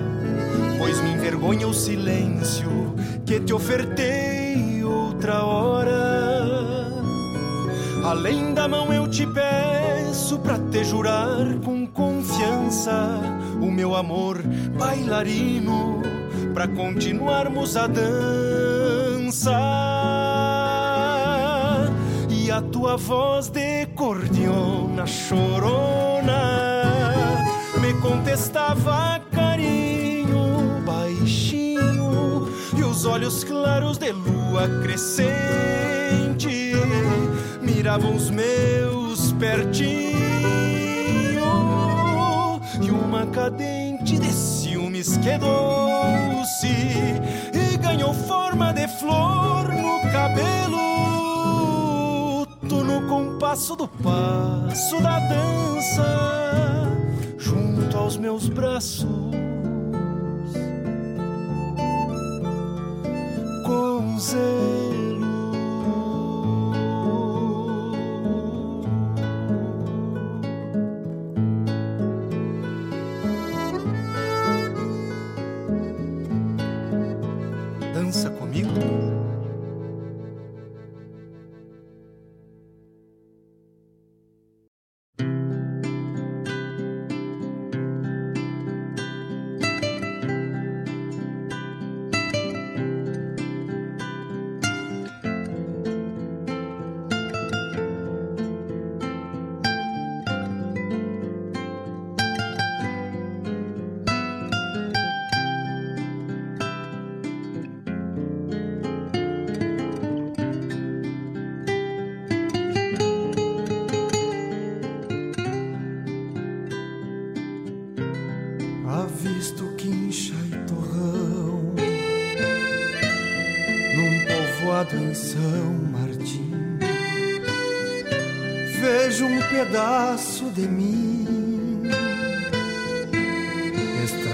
pois 0.76 1.00
me 1.00 1.12
envergonha 1.12 1.66
o 1.66 1.72
silêncio 1.72 2.94
que 3.24 3.40
te 3.40 3.54
ofertei 3.54 4.84
outra 4.84 5.42
hora. 5.44 6.92
Além 8.04 8.52
da 8.52 8.68
mão 8.68 8.92
eu 8.92 9.08
te 9.08 9.26
peço 9.26 10.38
pra 10.40 10.58
te 10.58 10.84
jurar 10.84 11.58
com 11.64 11.86
confiança 11.86 13.18
o 13.62 13.70
meu 13.70 13.96
amor 13.96 14.42
bailarino 14.76 16.02
pra 16.52 16.68
continuarmos 16.68 17.78
a 17.78 17.86
dança. 17.86 19.58
E 22.28 22.50
a 22.50 22.60
tua 22.60 22.98
voz 22.98 23.48
de 23.48 23.86
cordiona 23.94 25.06
chorona 25.06 26.43
contestava 28.04 29.18
carinho 29.32 30.82
baixinho 30.84 32.46
e 32.76 32.84
os 32.84 33.06
olhos 33.06 33.42
claros 33.42 33.96
de 33.96 34.12
lua 34.12 34.68
crescente 34.82 36.74
miravam 37.62 38.14
os 38.14 38.28
meus 38.28 39.32
pertinho 39.32 39.94
e 42.82 42.90
uma 42.90 43.26
cadente 43.28 44.18
de 44.18 44.30
ciúmes 44.30 45.16
quedou-se 45.16 46.66
e 47.54 47.76
ganhou 47.78 48.12
forma 48.12 48.70
de 48.74 48.86
flor 48.98 49.68
no 49.72 50.12
cabelo 50.12 50.84
no 52.84 53.08
compasso 53.08 53.74
do 53.74 53.88
passo 53.88 55.00
da 55.00 55.18
dança, 55.18 57.03
junto 57.44 57.96
aos 57.96 58.16
meus 58.16 58.48
braços. 58.48 59.06
Com 63.66 64.18
zelo. 64.18 64.93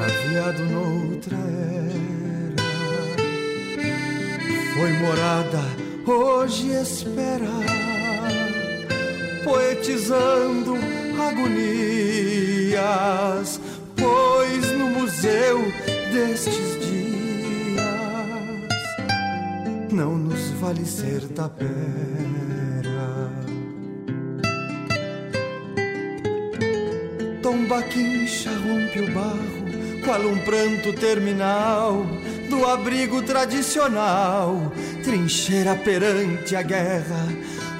Extraviado 0.00 0.64
noutra 0.64 1.36
era, 1.36 2.56
foi 4.74 4.92
morada, 4.94 5.62
hoje 6.06 6.68
espera, 6.70 7.50
poetizando 9.44 10.76
agonias, 11.28 12.80
pois 13.96 14.72
no 14.72 14.88
museu 14.88 15.70
destes 16.12 16.78
dias 16.80 17.84
não 19.92 20.16
nos 20.16 20.50
vale 20.60 20.86
ser 20.86 21.20
tapete 21.28 22.10
baquincha 27.70 28.50
rompe 28.50 28.98
o 28.98 29.14
barro, 29.14 29.59
qual 30.04 30.20
um 30.20 30.38
pranto 30.38 30.92
terminal 30.92 32.06
do 32.48 32.66
abrigo 32.66 33.22
tradicional, 33.22 34.72
trincheira 35.02 35.76
perante 35.76 36.56
a 36.56 36.62
guerra. 36.62 37.26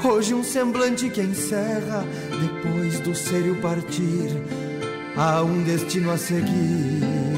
Hoje 0.03 0.33
um 0.33 0.43
semblante 0.43 1.11
que 1.11 1.21
encerra, 1.21 2.05
depois 2.41 3.01
do 3.01 3.15
sério 3.15 3.57
partir, 3.57 4.31
há 5.17 5.43
um 5.43 5.63
destino 5.63 6.11
a 6.11 6.17
seguir. 6.17 7.30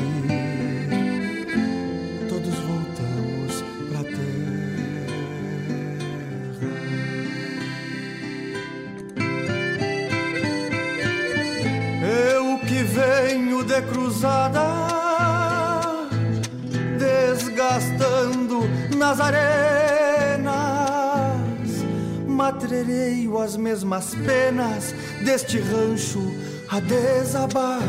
Matrereio 22.72 23.36
as 23.38 23.54
mesmas 23.54 24.14
penas 24.14 24.94
deste 25.22 25.58
rancho 25.58 26.22
a 26.70 26.80
desabar. 26.80 27.82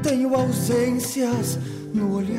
Tenho 0.00 0.32
ausências 0.32 1.58
no 1.92 2.18
olhar 2.18 2.38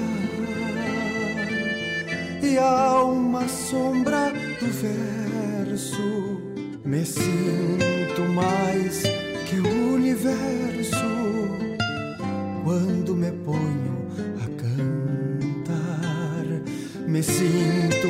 e 2.41 2.57
há 2.57 3.03
uma 3.03 3.49
sombra 3.49 4.31
do 4.61 4.67
verso. 5.67 6.39
Me 6.85 7.05
sinto 7.05 8.21
mais 8.33 9.03
que 9.45 9.59
o 9.59 9.93
universo 9.95 10.95
quando 12.63 13.13
me 13.13 13.31
ponho 13.43 14.07
a 14.41 14.47
cantar. 14.61 16.45
Me 17.05 17.21
sinto 17.21 18.08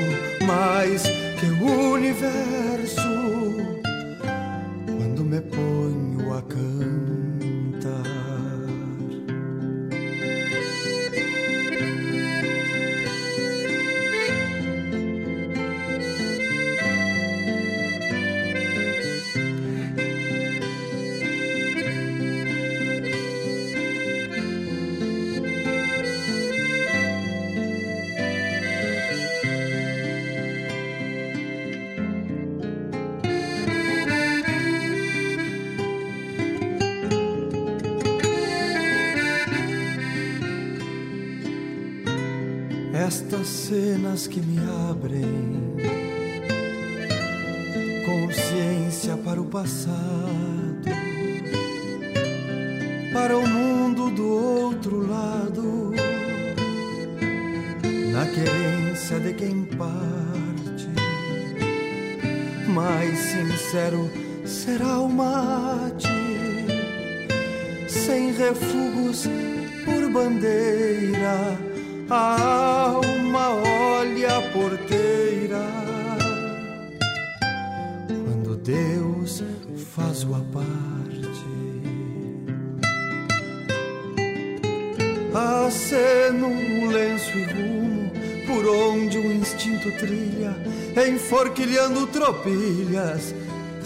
enforquilhando 91.49 92.05
tropilhas, 92.07 93.33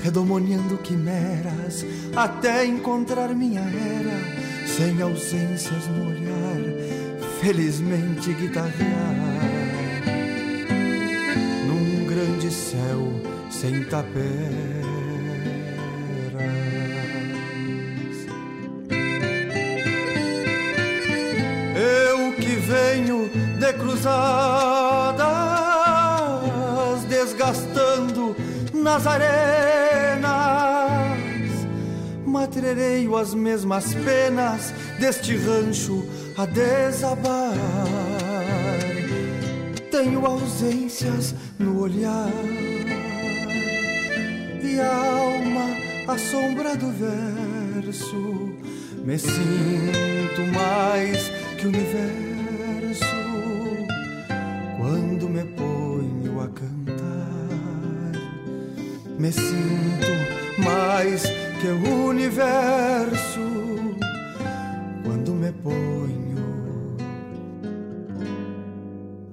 redomoniando 0.04 0.78
quimeras, 0.80 1.86
até 2.16 2.66
encontrar 2.66 3.34
minha 3.34 3.62
era, 3.62 4.68
sem 4.68 5.02
ausências 5.02 5.88
no 5.88 6.10
olhar 6.10 6.34
felizmente 7.42 8.34
guitarrear 8.34 8.74
num 11.68 12.06
grande 12.06 12.52
céu 12.52 13.02
sem 13.50 13.84
taperas. 13.86 14.84
Eu 21.76 22.34
que 22.34 22.56
venho 22.56 23.30
de 23.60 23.74
cruzadas, 23.74 24.43
nas 28.94 29.08
arenas, 29.08 30.30
matrereio 32.28 33.18
as 33.18 33.34
mesmas 33.34 33.96
penas 33.96 34.72
deste 35.00 35.36
rancho 35.36 36.08
a 36.38 36.46
desabar. 36.46 37.56
Tenho 39.90 40.24
ausências 40.24 41.34
no 41.58 41.80
olhar 41.82 42.30
e 44.64 44.80
a 44.80 44.96
alma 44.96 45.76
a 46.08 46.16
sombra 46.20 46.76
do 46.76 46.92
verso. 46.92 48.54
Me 49.04 49.18
sinto 49.18 50.42
mais 50.54 51.32
que 51.58 51.66
o 51.66 51.70
universo 51.70 53.06
quando 54.78 55.28
me 55.28 55.44
Me 59.24 59.32
sinto 59.32 60.12
mais 60.66 61.24
que 61.62 61.68
o 61.68 62.08
universo 62.08 63.40
quando 65.02 65.32
me 65.32 65.50
ponho 65.50 66.98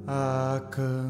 a 0.06 0.62
cantar. 0.70 1.09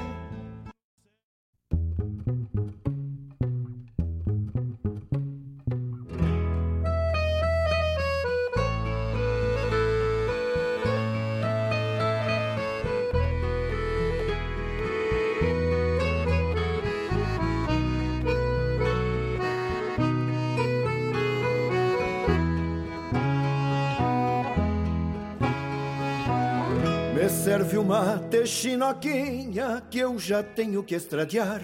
Uma 28.41 28.93
texinoquinha 28.93 29.83
que 29.89 29.99
eu 29.99 30.17
já 30.17 30.41
tenho 30.41 30.83
que 30.83 30.95
estradear. 30.95 31.61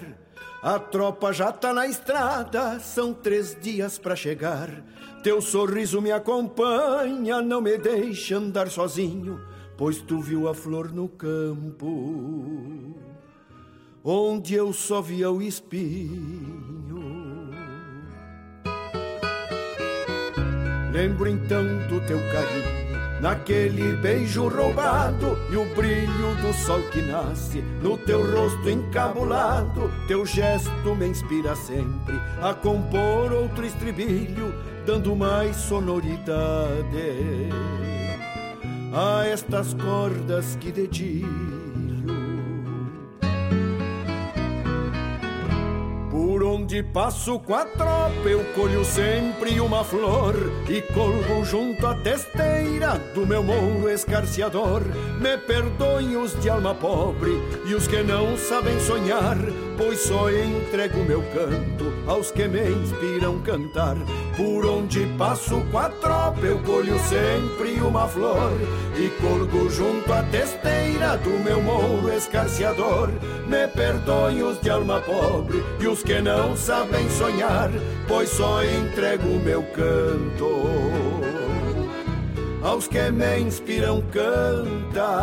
A 0.62 0.78
tropa 0.78 1.32
já 1.32 1.50
tá 1.50 1.72
na 1.72 1.86
estrada, 1.86 2.78
são 2.78 3.12
três 3.12 3.56
dias 3.60 3.98
pra 3.98 4.14
chegar. 4.14 4.70
Teu 5.22 5.40
sorriso 5.40 6.00
me 6.00 6.12
acompanha, 6.12 7.42
não 7.42 7.60
me 7.60 7.76
deixa 7.78 8.36
andar 8.36 8.68
sozinho, 8.68 9.40
pois 9.76 10.00
tu 10.00 10.20
viu 10.20 10.48
a 10.48 10.54
flor 10.54 10.92
no 10.92 11.08
campo, 11.08 12.94
onde 14.04 14.54
eu 14.54 14.72
só 14.72 15.00
via 15.00 15.30
o 15.30 15.42
espinho. 15.42 16.68
Lembro 20.92 21.28
então 21.28 21.64
do 21.88 22.00
teu 22.06 22.18
carinho 22.32 22.87
naquele 23.20 23.96
beijo 23.96 24.48
roubado 24.48 25.38
e 25.50 25.56
o 25.56 25.64
brilho 25.74 26.34
do 26.40 26.52
sol 26.52 26.82
que 26.90 27.02
nasce 27.02 27.60
no 27.82 27.96
teu 27.98 28.20
rosto 28.34 28.68
encabulado. 28.68 29.90
Teu 30.06 30.24
gesto 30.24 30.94
me 30.94 31.06
inspira 31.06 31.54
sempre 31.56 32.18
a 32.42 32.54
compor 32.54 33.32
outro 33.32 33.64
estribilho, 33.64 34.54
dando 34.86 35.14
mais 35.14 35.56
sonoridade 35.56 36.28
a 38.92 39.26
estas 39.26 39.74
cordas 39.74 40.56
que 40.56 40.72
dedilho. 40.72 41.67
Onde 46.68 46.82
passo 46.82 47.38
com 47.38 47.54
a 47.54 47.64
tropa 47.64 48.28
eu 48.28 48.44
colho 48.54 48.84
sempre 48.84 49.58
uma 49.58 49.82
flor 49.82 50.34
E 50.68 50.82
colgo 50.92 51.42
junto 51.42 51.86
à 51.86 51.94
testeira 51.94 52.98
do 53.14 53.26
meu 53.26 53.42
mouro 53.42 53.88
escarciador 53.88 54.82
Me 55.18 55.38
perdoem 55.38 56.14
os 56.18 56.38
de 56.38 56.50
alma 56.50 56.74
pobre 56.74 57.30
e 57.66 57.74
os 57.74 57.88
que 57.88 58.02
não 58.02 58.36
sabem 58.36 58.78
sonhar 58.80 59.38
Pois 59.78 60.00
só 60.00 60.28
entrego 60.28 60.98
meu 61.04 61.22
canto 61.32 61.92
aos 62.06 62.32
que 62.32 62.48
me 62.48 62.68
inspiram 62.68 63.38
cantar. 63.42 63.96
Por 64.36 64.66
onde 64.66 65.06
passo 65.16 65.60
com 65.70 65.78
a 65.78 65.88
tropa 65.88 66.44
eu 66.44 66.58
colho 66.58 66.98
sempre 66.98 67.80
uma 67.80 68.08
flor. 68.08 68.52
E 68.96 69.08
colgo 69.20 69.70
junto 69.70 70.12
à 70.12 70.24
testeira 70.24 71.16
do 71.18 71.30
meu 71.44 71.62
mouro 71.62 72.12
escarciador 72.12 73.08
Me 73.46 73.68
perdoem 73.68 74.42
os 74.42 74.60
de 74.60 74.68
alma 74.68 75.00
pobre 75.00 75.62
e 75.80 75.86
os 75.86 76.02
que 76.02 76.20
não 76.20 76.56
sabem 76.56 77.08
sonhar, 77.10 77.70
pois 78.08 78.28
só 78.30 78.64
entrego 78.64 79.38
meu 79.44 79.62
canto 79.62 80.98
aos 82.62 82.88
que 82.88 83.10
me 83.10 83.38
inspiram 83.38 84.02
cantar. 84.12 85.18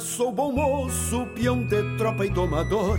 Sou 0.00 0.30
bom 0.30 0.52
moço, 0.52 1.26
peão 1.34 1.66
de 1.66 1.82
tropa 1.96 2.26
e 2.26 2.30
domador. 2.30 2.98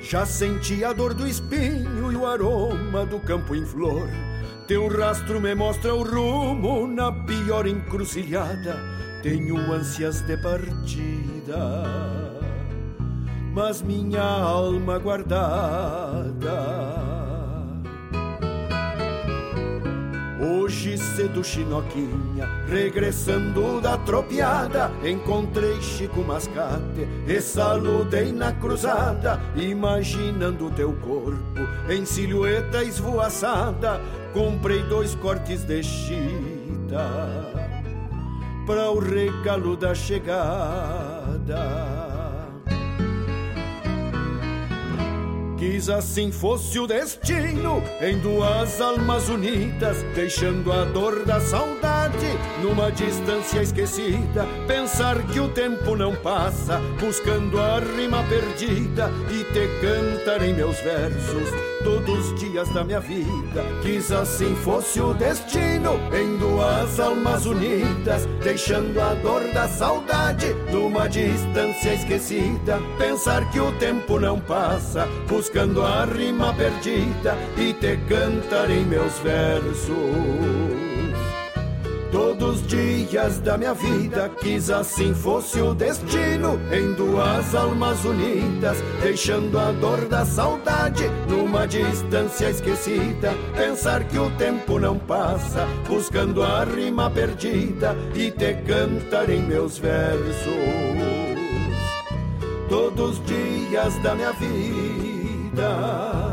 Já 0.00 0.26
senti 0.26 0.84
a 0.84 0.92
dor 0.92 1.14
do 1.14 1.26
espinho 1.26 2.12
e 2.12 2.16
o 2.16 2.26
aroma 2.26 3.06
do 3.06 3.18
campo 3.20 3.54
em 3.54 3.64
flor. 3.64 4.08
Teu 4.68 4.86
rastro 4.88 5.40
me 5.40 5.54
mostra 5.54 5.94
o 5.94 6.02
rumo 6.02 6.86
na 6.86 7.10
pior 7.10 7.66
encruzilhada. 7.66 8.76
Tenho 9.22 9.56
ânsias 9.72 10.20
de 10.20 10.36
partida, 10.36 11.82
mas 13.54 13.80
minha 13.80 14.22
alma 14.22 14.98
guardada 14.98 16.36
Hoje 20.46 20.96
cedo, 20.96 21.42
Chinoquinha, 21.42 22.46
regressando 22.68 23.80
da 23.80 23.98
tropiada, 23.98 24.92
encontrei 25.04 25.82
Chico 25.82 26.20
Mascate 26.20 27.08
e 27.26 27.40
saludei 27.40 28.30
na 28.30 28.52
cruzada, 28.52 29.40
imaginando 29.56 30.70
teu 30.70 30.92
corpo 30.92 31.60
em 31.90 32.04
silhueta 32.04 32.84
esvoaçada. 32.84 34.00
Comprei 34.32 34.84
dois 34.84 35.16
cortes 35.16 35.64
de 35.64 35.82
chita 35.82 37.10
para 38.66 38.90
o 38.90 39.00
regalo 39.00 39.76
da 39.76 39.96
chegada. 39.96 41.56
Quis 45.66 45.88
assim 45.88 46.30
fosse 46.30 46.78
o 46.78 46.86
destino, 46.86 47.82
em 48.00 48.16
duas 48.20 48.80
almas 48.80 49.28
unidas, 49.28 50.00
deixando 50.14 50.72
a 50.72 50.84
dor 50.84 51.24
da 51.24 51.40
saudade 51.40 52.28
numa 52.62 52.92
distância 52.92 53.60
esquecida. 53.60 54.46
Pensar 54.68 55.20
que 55.26 55.40
o 55.40 55.48
tempo 55.48 55.96
não 55.96 56.14
passa, 56.14 56.80
buscando 57.00 57.60
a 57.60 57.80
rima 57.80 58.22
perdida 58.28 59.10
e 59.28 59.42
te 59.52 59.66
cantar 59.80 60.40
em 60.46 60.54
meus 60.54 60.78
versos 60.78 61.48
todos 61.82 62.30
os 62.30 62.40
dias 62.40 62.68
da 62.70 62.84
minha 62.84 63.00
vida. 63.00 63.64
Quis 63.82 64.12
assim 64.12 64.54
fosse 64.56 65.00
o 65.00 65.14
destino, 65.14 65.98
em 66.14 66.36
duas 66.38 67.00
almas 67.00 67.44
unidas, 67.44 68.24
deixando 68.42 69.00
a 69.00 69.14
dor 69.14 69.42
da 69.52 69.66
saudade 69.68 70.54
numa 70.70 71.08
distância 71.08 71.94
esquecida. 71.94 72.80
Pensar 72.98 73.50
que 73.50 73.58
o 73.60 73.72
tempo 73.78 74.18
não 74.20 74.40
passa, 74.40 75.06
buscando 75.28 75.55
buscando 75.56 75.82
a 75.82 76.04
rima 76.04 76.52
perdida 76.52 77.34
e 77.56 77.72
te 77.72 77.96
cantar 78.08 78.70
em 78.70 78.84
meus 78.84 79.18
versos. 79.20 79.88
Todos 82.12 82.60
os 82.60 82.66
dias 82.66 83.38
da 83.40 83.56
minha 83.56 83.72
vida 83.72 84.30
quis 84.38 84.68
assim 84.68 85.14
fosse 85.14 85.58
o 85.62 85.72
destino, 85.72 86.60
em 86.70 86.92
duas 86.92 87.54
almas 87.54 88.04
unidas, 88.04 88.76
deixando 89.00 89.58
a 89.58 89.72
dor 89.72 90.06
da 90.08 90.26
saudade 90.26 91.08
numa 91.26 91.66
distância 91.66 92.50
esquecida. 92.50 93.32
Pensar 93.56 94.04
que 94.04 94.18
o 94.18 94.30
tempo 94.32 94.78
não 94.78 94.98
passa, 94.98 95.66
buscando 95.88 96.42
a 96.42 96.64
rima 96.64 97.10
perdida 97.10 97.96
e 98.14 98.30
te 98.30 98.52
cantar 98.66 99.30
em 99.30 99.40
meus 99.40 99.78
versos. 99.78 100.44
Todos 102.68 103.18
os 103.18 103.26
dias 103.26 103.94
da 104.02 104.14
minha 104.14 104.32
vida 104.32 104.95
vida. 105.56 106.25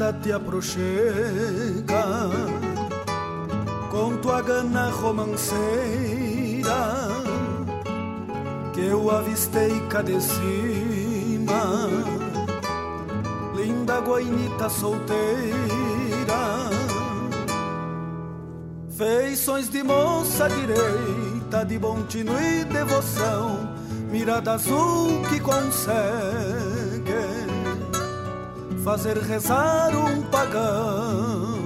Rita 0.00 0.14
te 0.14 0.32
aproxega. 0.32 2.04
Com 3.90 4.16
tua 4.16 4.40
gana 4.40 4.88
romanceira 4.88 5.58
que 8.72 8.80
eu 8.80 9.10
avistei 9.10 9.78
cá 9.90 10.00
de 10.00 10.18
cima, 10.22 11.86
linda 13.54 14.00
guainita 14.00 14.70
solteira, 14.70 15.20
feições 18.96 19.68
de 19.68 19.82
moça 19.82 20.48
direita, 20.48 21.62
de 21.66 21.78
bom 21.78 22.02
tino 22.04 22.40
e 22.40 22.64
devoção, 22.64 23.76
mirada 24.10 24.52
azul 24.52 25.20
que 25.28 25.38
consegue 25.40 26.49
fazer 28.84 29.18
rezar 29.18 29.90
um 29.96 30.22
pagão. 30.22 31.60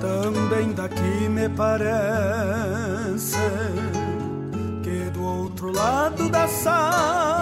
Também 0.00 0.72
daqui 0.72 1.28
me 1.28 1.48
parece 1.48 3.36
que 4.82 5.10
do 5.10 5.22
outro 5.22 5.72
lado 5.72 6.28
da 6.28 6.46
sala 6.48 7.38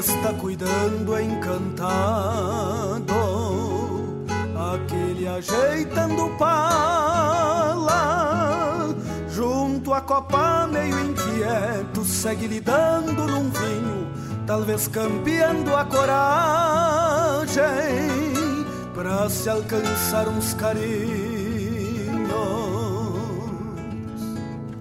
está 0.00 0.32
cuidando 0.32 1.18
encantado 1.18 3.14
aquele 4.72 5.28
ajeitando 5.28 6.30
pala 6.38 7.94
junto 9.28 9.92
à 9.92 10.00
copa 10.00 10.66
meio 10.66 10.98
inquieto 11.00 12.02
segue 12.04 12.46
lidando 12.46 13.26
num 13.26 13.50
vinho 13.50 14.08
talvez 14.50 14.88
campeando 14.88 15.76
a 15.76 15.84
coragem 15.84 17.54
pra 18.92 19.30
se 19.30 19.48
alcançar 19.48 20.26
uns 20.26 20.54
carinhos 20.54 20.90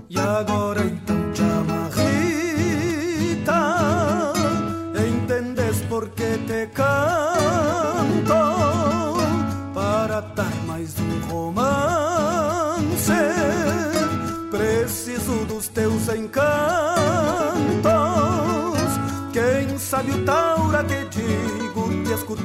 e 0.09 0.17
agora 0.17 0.83
então 0.83 1.08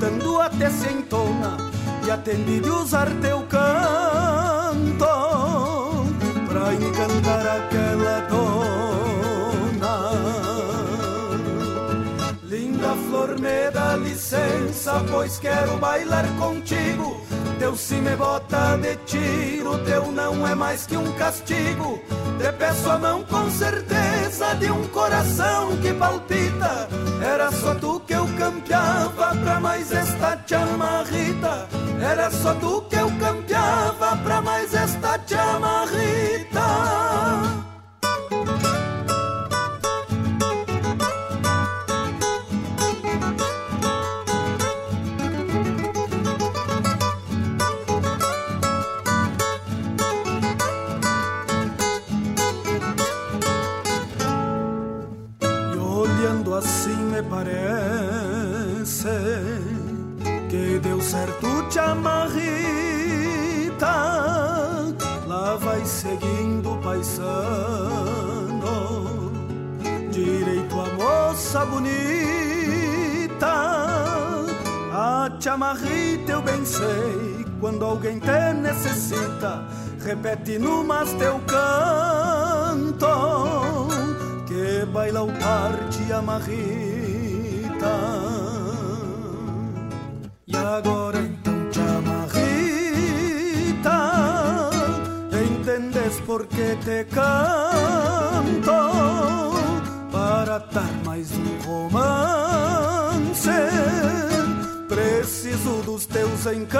escutando 0.05 0.40
até 0.40 0.70
se 0.70 0.88
entona, 0.88 1.57
e 2.07 2.11
atendi 2.11 2.61
de 2.61 2.68
usar 2.68 3.09
teu 3.22 3.42
canto 3.42 5.07
pra 6.46 6.74
encantar 6.74 7.46
aquela 7.46 8.20
dona. 8.28 8.55
Linda 12.42 12.94
flor, 13.09 13.38
me 13.40 13.70
dá 13.70 13.96
licença, 13.96 15.02
pois 15.11 15.38
quero 15.38 15.78
bailar 15.78 16.26
contigo. 16.38 17.24
Teu 17.59 17.76
sim 17.76 18.00
me 18.00 18.16
bota 18.16 18.76
de 18.76 18.96
tiro, 19.07 19.78
teu 19.84 20.11
não 20.12 20.46
é 20.46 20.55
mais 20.55 20.86
que 20.86 20.96
um 20.96 21.12
castigo. 21.12 22.00
Te 22.38 22.52
peço 22.52 22.90
a 22.90 22.98
mão 22.98 23.22
com 23.24 23.50
certeza 23.50 24.55
de 24.55 24.70
um 24.70 24.86
coração 24.88 25.76
que 25.78 25.92
palpita. 25.94 26.88
Era 27.22 27.50
só 27.52 27.74
tu 27.74 28.00
que 28.00 28.12
eu 28.12 28.26
campeava 28.38 29.36
pra 29.36 29.61
mais 29.61 29.92
esta 29.92 30.38
chamarrita. 30.46 31.68
Era 32.00 32.30
só 32.30 32.55
tu 32.55 32.82
que 32.82 32.96
eu 32.96 33.11
campeava 33.18 34.16
pra 34.16 34.40
mais 34.40 34.74
esta 34.74 35.18
chamarrita. 35.26 36.24
Certo 61.15 61.69
te 61.69 61.79
amarrita, 61.79 62.43
lá 65.27 65.57
vai 65.57 65.85
seguindo 65.85 66.73
o 66.73 66.79
paisano, 66.79 67.71
direito 70.11 70.81
a 70.81 70.87
moça 70.95 71.65
bonita, 71.67 71.87
a 74.93 75.31
te 75.39 75.49
amarrita 75.49 76.33
eu 76.33 76.43
bem 76.43 76.65
sei, 76.65 77.47
quando 77.61 77.85
alguém 77.85 78.19
te 78.19 78.55
necessita, 78.55 79.62
repete 80.05 80.59
no 80.59 80.83
mas 80.83 81.12
teu 81.12 81.39
canto, 81.47 83.07
que 84.47 84.85
baila 84.87 85.23
o 85.23 85.33
par 85.39 85.73
te 85.91 86.12
amarrita 86.12 86.93
agora 90.74 91.18
então 91.20 91.70
te 91.70 91.80
Entendes 95.37 96.20
por 96.20 96.47
que 96.47 96.76
te 96.76 97.05
canto? 97.05 98.72
Para 100.11 100.59
dar 100.59 100.93
mais 101.05 101.30
um 101.32 101.59
romance 101.66 103.51
Preciso 104.89 105.82
dos 105.85 106.07
teus 106.07 106.47
encantos. 106.47 106.74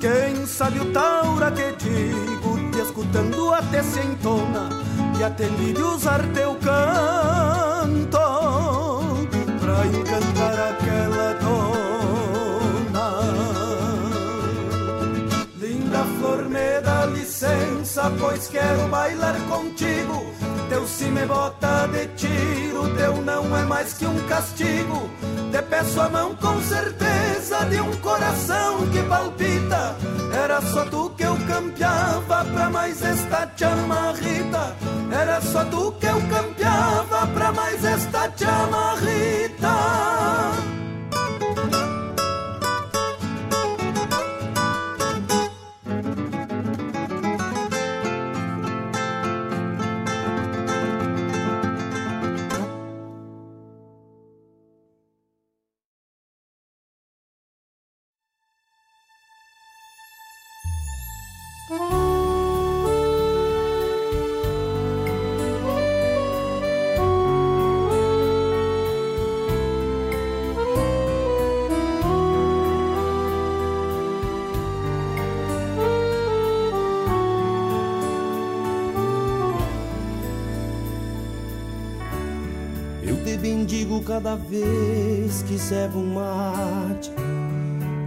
Quem 0.00 0.46
sabe 0.46 0.80
o 0.80 0.92
taura 0.92 1.50
que 1.50 1.72
digo 1.78 2.70
Te 2.72 2.80
escutando 2.80 3.54
até 3.54 3.82
se 3.82 4.00
entona 4.00 4.68
E 5.18 5.22
atendi 5.22 5.72
de 5.72 5.82
usar 5.82 6.22
teu 6.34 6.54
canto 6.56 8.18
pra 9.60 9.86
encantar 9.86 10.58
aquela 10.72 11.34
dona. 11.40 13.08
Linda 15.60 16.04
flor, 16.18 16.48
me 16.48 16.80
dá 16.82 17.06
licença, 17.06 18.12
pois 18.18 18.48
quero 18.48 18.88
bailar 18.88 19.36
contigo. 19.48 20.24
Teu 20.68 20.86
sim 20.86 21.10
me 21.10 21.26
bota 21.26 21.86
de 21.88 22.06
tiro, 22.16 22.94
teu 22.96 23.16
não 23.22 23.56
é 23.56 23.62
mais 23.64 23.92
que 23.94 24.06
um 24.06 24.18
castigo. 24.26 25.10
Te 25.50 25.62
peço 25.62 26.00
a 26.00 26.08
mão 26.08 26.34
com 26.34 26.60
certeza 26.62 27.64
de 27.66 27.80
um 27.80 27.92
coração 27.96 28.86
que 28.90 29.02
palpita. 29.02 29.96
Era 30.32 30.60
só 30.60 30.84
tu 30.86 31.10
que 31.10 31.22
eu 31.22 31.36
campeava 31.46 32.44
pra 32.44 32.70
mais 32.70 33.02
esta 33.02 33.48
chamarrita. 33.56 34.76
Era 35.12 35.40
só 35.40 35.64
tu 35.64 35.92
que 35.92 36.06
eu 36.06 36.20
campeava 36.28 37.26
pra 37.28 37.52
mais 37.52 37.84
esta 37.84 38.32
chamarrita. 38.36 39.74
Cada 84.04 84.36
vez 84.36 85.42
que 85.42 85.58
serve 85.58 85.96
um 85.96 86.14
mate, 86.14 87.10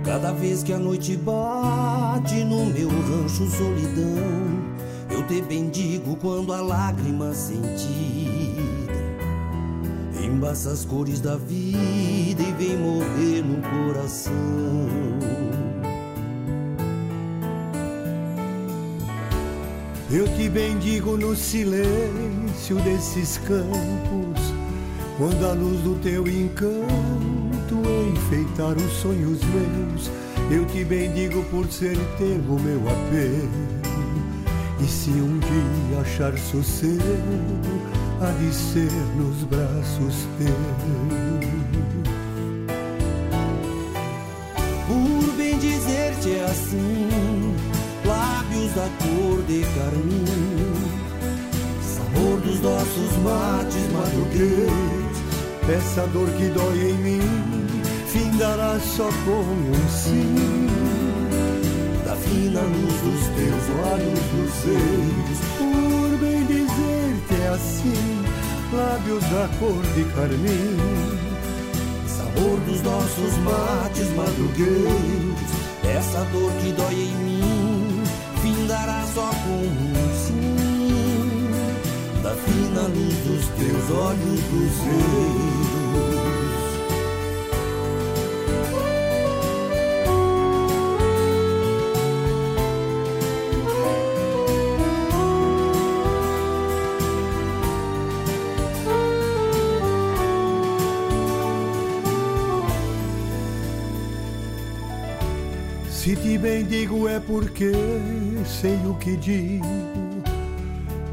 cada 0.05 0.31
vez 0.31 0.61
que 0.61 0.71
a 0.71 0.77
noite 0.77 1.17
bate 1.17 2.43
no 2.43 2.67
meu 2.67 2.87
rancho 2.89 3.49
solidão, 3.49 4.15
eu 5.09 5.25
te 5.25 5.41
bendigo 5.41 6.15
quando 6.17 6.53
a 6.53 6.61
lágrima 6.61 7.33
sentida 7.33 7.97
embaça 10.23 10.71
as 10.71 10.85
cores 10.85 11.19
da 11.19 11.35
vida 11.35 12.43
e 12.43 12.53
vem 12.57 12.77
morrer 12.77 13.41
no 13.41 13.61
coração. 13.61 14.33
Eu 20.11 20.25
te 20.35 20.47
bendigo 20.47 21.17
no 21.17 21.35
silêncio 21.35 22.77
desses 22.77 23.37
campos 23.39 24.26
quando 25.17 25.45
a 25.45 25.53
luz 25.53 25.79
do 25.81 25.95
teu 25.95 26.27
encanto 26.27 27.75
enfeitar 28.15 28.77
os 28.77 28.91
sonhos 29.01 29.39
meus, 29.43 30.11
eu 30.51 30.63
te 30.65 30.83
bendigo 30.83 31.43
por 31.45 31.65
ser 31.71 31.97
teu 32.17 32.37
o 32.47 32.59
meu 32.59 32.79
apelo. 32.87 33.67
E 34.79 34.85
se 34.85 35.09
um 35.09 35.39
dia 35.39 36.01
achar 36.01 36.37
sossego, 36.37 37.01
há 38.21 38.31
de 38.31 38.53
ser 38.53 38.91
nos 39.17 39.43
braços 39.45 40.27
teus. 40.37 41.47
Por 44.87 45.35
bem 45.35 45.57
dizer-te 45.57 46.35
é 46.35 46.45
assim, 46.45 47.55
lábios 48.05 48.71
da 48.73 48.87
cor 49.01 49.41
de 49.47 49.65
carmim 49.73 50.67
dos 52.47 52.61
nossos 52.61 53.17
mates 53.23 53.91
madrugueiros. 53.91 55.06
Essa 55.69 56.07
dor 56.07 56.29
que 56.29 56.45
dói 56.45 56.91
em 56.91 56.93
mim 56.93 57.19
findará 58.07 58.79
só 58.79 59.09
com 59.25 59.41
um 59.41 59.89
sim. 59.89 60.67
Da 62.05 62.15
fina 62.15 62.61
luz 62.61 63.01
dos 63.01 63.27
teus 63.35 63.65
olhos 63.91 64.19
luzeiros, 64.33 65.39
por 65.57 66.17
bem 66.19 66.45
dizer-te 66.45 67.41
é 67.41 67.47
assim, 67.49 68.23
lábios 68.71 69.23
da 69.25 69.49
cor 69.59 69.83
de 69.93 70.05
carmim. 70.15 70.77
Sabor 72.07 72.59
dos 72.61 72.81
nossos 72.83 73.37
mates 73.39 74.09
madrugueiros, 74.15 75.51
essa 75.83 76.23
dor 76.31 76.51
que 76.61 76.71
dói 76.71 76.93
em 76.93 77.15
mim 77.25 78.03
findará 78.41 79.05
só 79.13 79.29
com 79.43 79.51
um 79.51 80.15
sim. 80.25 80.56
Da 82.27 82.35
fina 82.35 82.81
luz 82.81 83.15
dos 83.23 83.47
teus 83.55 83.89
olhos 83.89 84.41
luzeiros. 84.51 85.47
Se 105.89 106.13
te 106.17 106.37
bendigo 106.37 107.07
é 107.07 107.21
porque 107.21 107.71
sei 108.45 108.75
o 108.85 108.95
que 108.95 109.15
digo. 109.15 110.06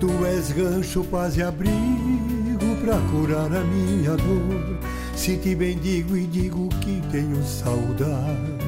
Tu 0.05 0.27
és 0.27 0.53
gancho, 0.53 1.03
paz 1.05 1.35
e 1.39 1.43
abrigo 1.43 2.77
pra 2.83 2.99
curar 3.11 3.51
a 3.57 3.65
minha 3.65 4.11
dor. 4.11 4.79
Se 5.17 5.35
te 5.39 5.55
bendigo 5.55 6.15
e 6.15 6.27
digo 6.27 6.69
que 6.83 7.01
tenho 7.11 7.43
saudade, 7.43 8.59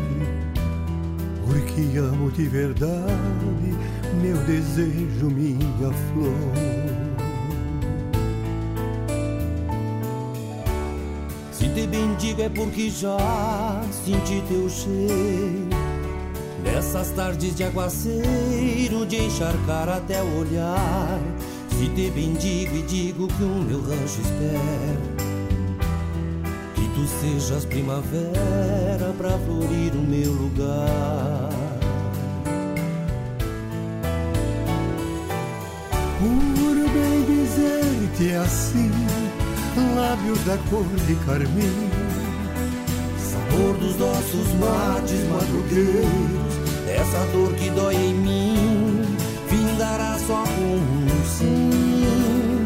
porque 1.45 1.99
amo 1.99 2.30
de 2.30 2.45
verdade 2.45 3.76
meu 4.22 4.39
desejo, 4.47 5.26
minha 5.26 5.93
flor. 6.09 6.32
Se 11.53 11.68
te 11.68 11.87
bendigo 11.87 12.41
é 12.41 12.49
porque 12.49 12.89
já 12.89 13.82
senti 13.93 14.43
teu 14.49 14.70
cheiro 14.70 15.66
Nessas 16.97 17.14
tardes 17.14 17.55
de 17.55 17.62
aguaceiro, 17.62 19.05
de 19.05 19.16
encharcar 19.16 19.86
até 19.86 20.22
o 20.22 20.38
olhar. 20.38 21.20
Se 21.78 21.90
te 21.90 22.11
bendigo 22.11 22.74
e 22.74 22.82
digo 22.84 23.28
que 23.28 23.42
o 23.42 23.62
meu 23.62 23.82
rancho 23.82 24.22
espera. 24.22 24.97
Que 26.74 26.88
tu 26.94 27.07
sejas 27.20 27.66
primavera 27.66 29.12
pra 29.18 29.28
florir 29.40 29.92
o 29.92 30.01
meu 30.09 30.32
lugar. 30.32 31.51
Por 36.18 36.76
bem 36.94 37.24
dizer-te 37.26 38.32
assim, 38.36 38.90
lábios 39.94 40.42
da 40.47 40.57
cor 40.70 40.86
de 41.07 41.14
carmim. 41.26 41.90
Sabor 43.18 43.76
dos 43.76 43.99
nossos 43.99 44.55
mates 44.55 45.28
madrugueiros 45.28 46.56
essa 47.07 47.25
dor 47.27 47.53
que 47.55 47.71
dói 47.71 47.95
em 47.95 48.15
mim 48.15 49.17
findará 49.49 50.19
só 50.27 50.43
com 50.43 50.77
um 50.77 51.07
sim. 51.39 52.65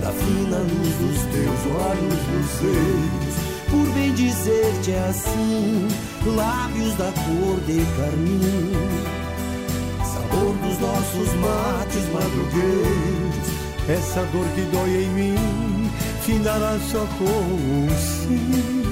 Da 0.00 0.12
fina 0.12 0.58
luz 0.58 0.94
dos 1.00 1.22
teus 1.32 1.60
olhos 1.74 2.20
luzeiros, 2.32 3.34
por 3.68 3.86
bem 3.94 4.12
dizer-te 4.14 4.92
assim, 5.08 5.88
lábios 6.36 6.94
da 6.94 7.12
cor 7.12 7.60
de 7.66 7.84
carmim. 7.96 8.72
Sabor 10.04 10.54
dos 10.62 10.78
nossos 10.78 11.34
mates 11.34 12.08
madrugueiros, 12.12 13.46
essa 13.88 14.22
dor 14.32 14.46
que 14.54 14.62
dói 14.72 15.04
em 15.04 15.08
mim 15.10 15.90
findará 16.22 16.78
só 16.90 17.04
com 17.18 17.24
um 17.24 17.88
sim 17.88 18.85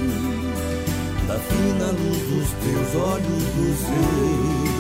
da 1.55 1.61
fina 1.63 1.87
luz 1.87 2.19
dos 2.29 2.51
teus 2.63 3.03
olhos 3.03 3.45
luzeiros. 3.57 4.74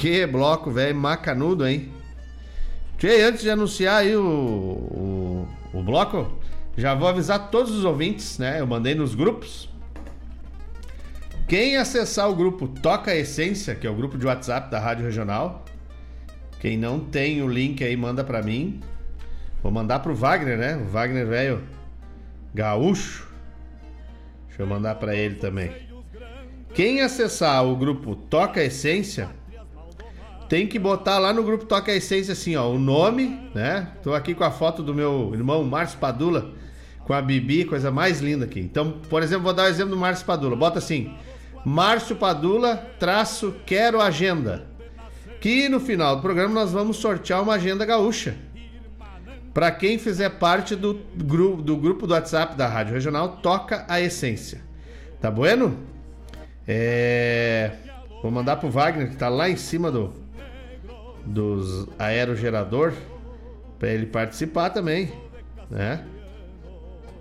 Que 0.00 0.26
bloco, 0.26 0.70
velho, 0.70 0.96
macanudo, 0.96 1.68
hein? 1.68 1.92
Tchê, 2.96 3.20
antes 3.20 3.42
de 3.42 3.50
anunciar 3.50 3.98
aí 3.98 4.16
o, 4.16 4.22
o, 4.22 5.48
o, 5.74 5.82
bloco, 5.82 6.38
já 6.74 6.94
vou 6.94 7.06
avisar 7.06 7.50
todos 7.50 7.70
os 7.70 7.84
ouvintes, 7.84 8.38
né? 8.38 8.60
Eu 8.60 8.66
mandei 8.66 8.94
nos 8.94 9.14
grupos. 9.14 9.68
Quem 11.46 11.76
acessar 11.76 12.30
o 12.30 12.34
grupo 12.34 12.66
Toca 12.66 13.14
Essência, 13.14 13.74
que 13.74 13.86
é 13.86 13.90
o 13.90 13.94
grupo 13.94 14.16
de 14.16 14.24
WhatsApp 14.24 14.70
da 14.70 14.78
Rádio 14.78 15.04
Regional, 15.04 15.66
quem 16.60 16.78
não 16.78 16.98
tem 16.98 17.42
o 17.42 17.48
link 17.48 17.84
aí, 17.84 17.94
manda 17.94 18.24
para 18.24 18.40
mim. 18.40 18.80
Vou 19.62 19.70
mandar 19.70 19.98
pro 19.98 20.14
Wagner, 20.14 20.56
né? 20.56 20.76
O 20.76 20.86
Wagner, 20.86 21.26
velho, 21.26 21.62
gaúcho. 22.54 23.28
Deixa 24.48 24.62
eu 24.62 24.66
mandar 24.66 24.94
para 24.94 25.14
ele 25.14 25.34
também. 25.34 25.70
Quem 26.72 27.02
acessar 27.02 27.66
o 27.66 27.76
grupo 27.76 28.16
Toca 28.16 28.64
Essência 28.64 29.38
tem 30.50 30.66
que 30.66 30.80
botar 30.80 31.20
lá 31.20 31.32
no 31.32 31.44
grupo 31.44 31.64
Toca 31.64 31.92
Essência 31.92 32.32
assim, 32.32 32.56
ó, 32.56 32.68
o 32.68 32.76
nome, 32.76 33.40
né? 33.54 33.86
Tô 34.02 34.12
aqui 34.12 34.34
com 34.34 34.42
a 34.42 34.50
foto 34.50 34.82
do 34.82 34.92
meu 34.92 35.30
irmão 35.32 35.62
Márcio 35.62 35.96
Padula 36.00 36.50
com 37.04 37.14
a 37.14 37.22
Bibi, 37.22 37.64
coisa 37.64 37.88
mais 37.92 38.20
linda 38.20 38.46
aqui. 38.46 38.58
Então, 38.58 38.98
por 39.08 39.22
exemplo, 39.22 39.44
vou 39.44 39.54
dar 39.54 39.62
o 39.62 39.66
um 39.66 39.68
exemplo 39.68 39.90
do 39.90 39.96
Márcio 39.96 40.26
Padula. 40.26 40.56
Bota 40.56 40.80
assim: 40.80 41.14
Márcio 41.64 42.16
Padula 42.16 42.76
traço 42.98 43.54
quero 43.64 44.00
agenda. 44.00 44.66
Que 45.40 45.68
no 45.68 45.78
final 45.78 46.16
do 46.16 46.22
programa 46.22 46.52
nós 46.52 46.72
vamos 46.72 46.96
sortear 46.96 47.40
uma 47.40 47.54
agenda 47.54 47.86
gaúcha. 47.86 48.34
Para 49.54 49.70
quem 49.70 49.98
fizer 49.98 50.30
parte 50.30 50.74
do, 50.74 51.00
grupo, 51.14 51.62
do 51.62 51.76
grupo 51.76 52.08
do 52.08 52.12
WhatsApp 52.12 52.56
da 52.56 52.66
Rádio 52.66 52.94
Regional, 52.94 53.36
toca 53.36 53.84
a 53.88 54.00
essência. 54.00 54.60
Tá 55.20 55.30
bueno? 55.30 55.78
É... 56.66 57.70
Vou 58.20 58.32
mandar 58.32 58.56
pro 58.56 58.68
Wagner, 58.68 59.10
que 59.10 59.16
tá 59.16 59.28
lá 59.28 59.48
em 59.48 59.56
cima 59.56 59.92
do 59.92 60.12
dos 61.24 61.88
aerogerador, 61.98 62.92
para 63.78 63.88
ele 63.88 64.06
participar 64.06 64.70
também, 64.70 65.12
né? 65.70 66.04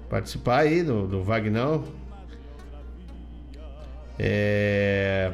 Participar 0.09 0.59
aí 0.59 0.83
do, 0.83 1.07
do 1.07 1.23
Vagnão. 1.23 1.83
É... 4.17 5.31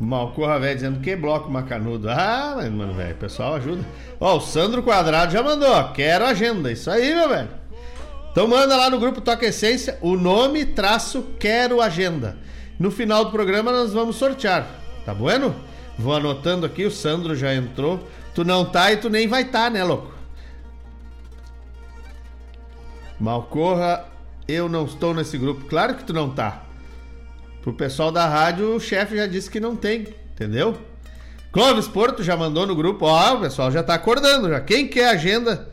Malcorra 0.00 0.60
velho 0.60 0.74
dizendo 0.76 1.00
que 1.00 1.16
bloco 1.16 1.50
macanudo. 1.50 2.08
Ah, 2.08 2.56
mano, 2.70 2.94
velho, 2.94 3.16
pessoal 3.16 3.56
ajuda. 3.56 3.84
Ó, 4.20 4.36
o 4.36 4.40
Sandro 4.40 4.82
Quadrado 4.82 5.32
já 5.32 5.42
mandou, 5.42 5.92
quero 5.92 6.24
agenda. 6.24 6.70
Isso 6.70 6.88
aí, 6.90 7.14
meu 7.14 7.28
velho. 7.28 7.48
Então 8.30 8.46
manda 8.46 8.76
lá 8.76 8.88
no 8.88 9.00
grupo 9.00 9.20
Toca 9.20 9.46
Essência 9.46 9.98
o 10.00 10.16
nome 10.16 10.64
traço 10.64 11.26
quero 11.40 11.80
agenda. 11.80 12.36
No 12.78 12.90
final 12.90 13.24
do 13.24 13.30
programa 13.30 13.72
nós 13.72 13.92
vamos 13.92 14.16
sortear, 14.16 14.66
tá 15.04 15.12
bueno? 15.12 15.54
Vou 15.98 16.14
anotando 16.14 16.64
aqui, 16.64 16.84
o 16.84 16.90
Sandro 16.90 17.34
já 17.34 17.54
entrou. 17.54 18.08
Tu 18.34 18.44
não 18.44 18.64
tá 18.64 18.92
e 18.92 18.96
tu 18.96 19.10
nem 19.10 19.26
vai 19.26 19.44
tá, 19.44 19.68
né, 19.68 19.82
louco? 19.82 20.14
Malcorra, 23.18 24.04
eu 24.46 24.68
não 24.68 24.84
estou 24.84 25.12
nesse 25.12 25.36
grupo. 25.36 25.66
Claro 25.66 25.96
que 25.96 26.04
tu 26.04 26.12
não 26.12 26.30
tá. 26.30 26.62
Pro 27.62 27.72
pessoal 27.72 28.12
da 28.12 28.26
rádio, 28.28 28.76
o 28.76 28.80
chefe 28.80 29.16
já 29.16 29.26
disse 29.26 29.50
que 29.50 29.58
não 29.58 29.74
tem, 29.74 30.14
entendeu? 30.32 30.78
Clóvis 31.50 31.88
Porto 31.88 32.22
já 32.22 32.36
mandou 32.36 32.66
no 32.66 32.76
grupo, 32.76 33.06
ó, 33.06 33.34
o 33.34 33.40
pessoal 33.40 33.70
já 33.72 33.82
tá 33.82 33.94
acordando 33.94 34.48
já. 34.48 34.60
Quem 34.60 34.86
quer 34.86 35.10
agenda, 35.10 35.68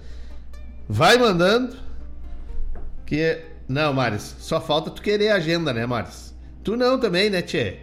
vai 0.90 1.18
mandando. 1.18 1.78
Que 3.06 3.42
não, 3.68 3.94
Maris, 3.94 4.36
só 4.40 4.60
falta 4.60 4.90
tu 4.90 5.02
querer 5.02 5.30
agenda, 5.30 5.72
né, 5.72 5.86
Maris? 5.86 6.35
Tu 6.66 6.76
não 6.76 7.00
também, 7.00 7.30
né, 7.30 7.44
Tchê? 7.44 7.78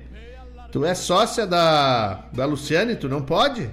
Tu 0.73 0.85
é 0.85 0.93
sócia 0.93 1.47
da, 1.47 2.25
da 2.33 2.45
Luciane, 2.45 2.97
tu 2.97 3.09
não 3.09 3.23
pode? 3.23 3.71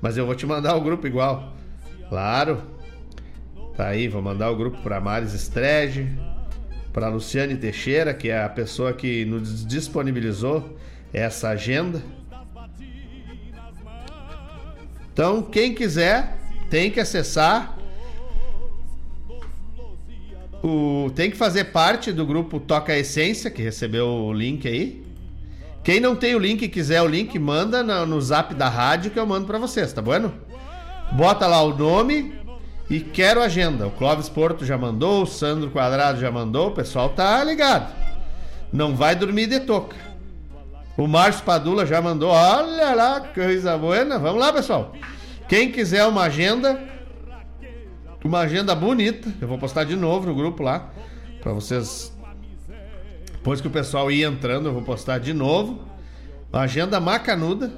Mas 0.00 0.16
eu 0.16 0.24
vou 0.24 0.34
te 0.36 0.46
mandar 0.46 0.76
o 0.76 0.80
grupo 0.80 1.08
igual. 1.08 1.54
Claro. 2.08 2.62
Tá 3.76 3.88
aí, 3.88 4.06
vou 4.06 4.22
mandar 4.22 4.48
o 4.50 4.56
grupo 4.56 4.80
para 4.80 5.00
Maris 5.00 5.34
Estrege, 5.34 6.08
para 6.92 7.08
Luciane 7.08 7.56
Teixeira, 7.56 8.14
que 8.14 8.28
é 8.28 8.44
a 8.44 8.48
pessoa 8.48 8.92
que 8.92 9.24
nos 9.24 9.66
disponibilizou 9.66 10.78
essa 11.12 11.48
agenda. 11.48 12.00
Então, 15.12 15.42
quem 15.42 15.74
quiser, 15.74 16.38
tem 16.70 16.92
que 16.92 17.00
acessar 17.00 17.77
o 20.62 21.10
tem 21.14 21.30
que 21.30 21.36
fazer 21.36 21.64
parte 21.64 22.12
do 22.12 22.26
grupo 22.26 22.58
Toca 22.58 22.96
Essência, 22.96 23.50
que 23.50 23.62
recebeu 23.62 24.08
o 24.08 24.32
link 24.32 24.66
aí. 24.66 25.04
Quem 25.84 26.00
não 26.00 26.16
tem 26.16 26.34
o 26.34 26.38
link 26.38 26.62
e 26.62 26.68
quiser 26.68 27.00
o 27.00 27.06
link, 27.06 27.38
manda 27.38 27.82
no, 27.82 28.04
no 28.04 28.20
zap 28.20 28.54
da 28.54 28.68
rádio 28.68 29.10
que 29.10 29.18
eu 29.18 29.26
mando 29.26 29.46
para 29.46 29.58
vocês, 29.58 29.92
tá 29.92 30.02
bueno? 30.02 30.34
Bota 31.12 31.46
lá 31.46 31.62
o 31.62 31.76
nome 31.76 32.34
e 32.90 33.00
quero 33.00 33.40
agenda. 33.40 33.86
O 33.86 33.90
Clóvis 33.90 34.28
Porto 34.28 34.64
já 34.64 34.76
mandou, 34.76 35.22
o 35.22 35.26
Sandro 35.26 35.70
Quadrado 35.70 36.20
já 36.20 36.30
mandou, 36.30 36.68
o 36.68 36.72
pessoal 36.72 37.08
tá 37.10 37.42
ligado. 37.42 37.94
Não 38.72 38.94
vai 38.94 39.14
dormir 39.14 39.46
de 39.46 39.60
toca. 39.60 39.96
O 40.96 41.06
Márcio 41.06 41.44
Padula 41.44 41.86
já 41.86 42.02
mandou, 42.02 42.30
olha 42.30 42.92
lá, 42.94 43.20
coisa 43.20 43.78
boa. 43.78 44.04
Vamos 44.18 44.40
lá, 44.40 44.52
pessoal. 44.52 44.92
Quem 45.48 45.70
quiser 45.70 46.04
uma 46.04 46.24
agenda, 46.24 46.78
uma 48.24 48.40
agenda 48.40 48.74
bonita, 48.74 49.32
eu 49.40 49.46
vou 49.46 49.58
postar 49.58 49.84
de 49.84 49.94
novo 49.94 50.26
no 50.26 50.34
grupo 50.34 50.62
lá, 50.62 50.90
para 51.40 51.52
vocês 51.52 52.12
depois 53.48 53.62
que 53.62 53.68
o 53.68 53.70
pessoal 53.70 54.10
ir 54.10 54.24
entrando, 54.24 54.68
eu 54.68 54.74
vou 54.74 54.82
postar 54.82 55.18
de 55.18 55.32
novo. 55.32 55.80
Agenda 56.52 57.00
macanuda. 57.00 57.72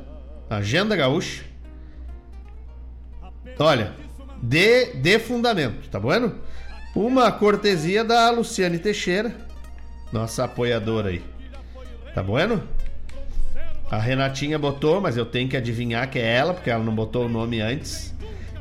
Agenda 0.51 0.97
gaúcha. 0.97 1.45
Olha, 3.57 3.93
de, 4.43 4.87
de 4.95 5.19
fundamento, 5.21 5.89
tá 5.89 6.01
bueno? 6.01 6.35
Uma 6.93 7.31
cortesia 7.31 8.03
da 8.03 8.31
Luciane 8.31 8.81
Teixeira, 8.81 9.37
nossa 10.11 10.43
apoiadora 10.43 11.11
aí. 11.11 11.23
Tá 12.15 12.23
bueno? 12.23 12.63
A 13.89 13.99
Renatinha 13.99 14.59
botou, 14.59 15.01
mas 15.01 15.17
eu 15.17 15.25
tenho 15.25 15.49
que 15.49 15.57
adivinhar 15.57 16.11
que 16.11 16.19
é 16.19 16.37
ela, 16.37 16.53
porque 16.53 16.71
ela 16.71 16.83
não 16.83 16.95
botou 16.95 17.27
o 17.27 17.29
nome 17.29 17.61
antes. 17.61 18.13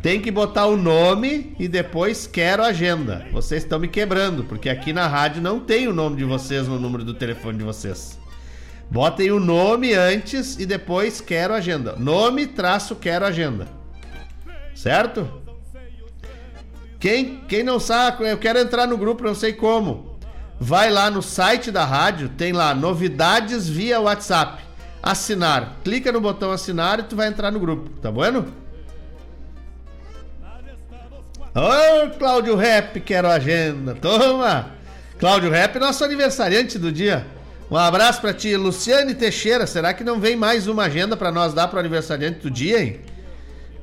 Tem 0.01 0.21
que 0.21 0.31
botar 0.31 0.65
o 0.65 0.77
nome 0.77 1.55
e 1.59 1.67
depois 1.67 2.25
quero 2.25 2.63
agenda. 2.63 3.27
Vocês 3.33 3.63
estão 3.63 3.77
me 3.77 3.87
quebrando, 3.87 4.45
porque 4.45 4.69
aqui 4.69 4.93
na 4.93 5.07
rádio 5.07 5.41
não 5.41 5.59
tem 5.59 5.89
o 5.89 5.93
nome 5.93 6.15
de 6.15 6.23
vocês 6.23 6.67
no 6.67 6.79
número 6.79 7.03
do 7.03 7.13
telefone 7.13 7.57
de 7.57 7.65
vocês. 7.65 8.17
Botem 8.89 9.29
o 9.31 9.39
nome 9.39 9.93
antes 9.93 10.57
e 10.57 10.65
depois 10.65 11.19
quero 11.19 11.53
agenda. 11.53 11.95
Nome 11.97 12.47
traço 12.47 12.95
quero 12.95 13.25
agenda. 13.25 13.67
Certo? 14.73 15.29
Quem, 16.97 17.41
quem 17.47 17.61
não 17.61 17.79
sabe, 17.79 18.29
eu 18.29 18.37
quero 18.37 18.59
entrar 18.59 18.87
no 18.87 18.97
grupo, 18.97 19.23
não 19.23 19.35
sei 19.35 19.51
como. 19.51 20.17
Vai 20.57 20.89
lá 20.89 21.11
no 21.11 21.21
site 21.21 21.71
da 21.71 21.83
rádio, 21.83 22.29
tem 22.29 22.53
lá 22.53 22.73
novidades 22.73 23.67
via 23.67 23.99
WhatsApp. 23.99 24.63
Assinar. 25.03 25.77
Clica 25.83 26.11
no 26.11 26.21
botão 26.21 26.51
assinar 26.51 26.99
e 26.99 27.03
tu 27.03 27.17
vai 27.17 27.27
entrar 27.27 27.51
no 27.51 27.59
grupo, 27.59 27.89
tá 28.01 28.09
bueno? 28.09 28.58
Ô, 31.55 32.09
Cláudio 32.19 32.55
Rap, 32.55 32.99
quero 33.01 33.27
agenda. 33.27 33.95
Toma! 33.95 34.71
Cláudio 35.17 35.49
Rap, 35.49 35.79
nosso 35.79 36.03
aniversariante 36.03 36.77
do 36.77 36.91
dia. 36.91 37.25
Um 37.71 37.75
abraço 37.75 38.21
para 38.21 38.33
ti, 38.33 38.55
Luciane 38.55 39.15
Teixeira. 39.15 39.65
Será 39.65 39.91
que 39.93 40.03
não 40.03 40.19
vem 40.19 40.35
mais 40.35 40.67
uma 40.67 40.83
agenda 40.83 41.17
para 41.17 41.31
nós 41.31 41.51
dar 41.51 41.67
pro 41.67 41.79
aniversariante 41.79 42.41
do 42.41 42.51
dia, 42.51 42.83
hein? 42.83 42.99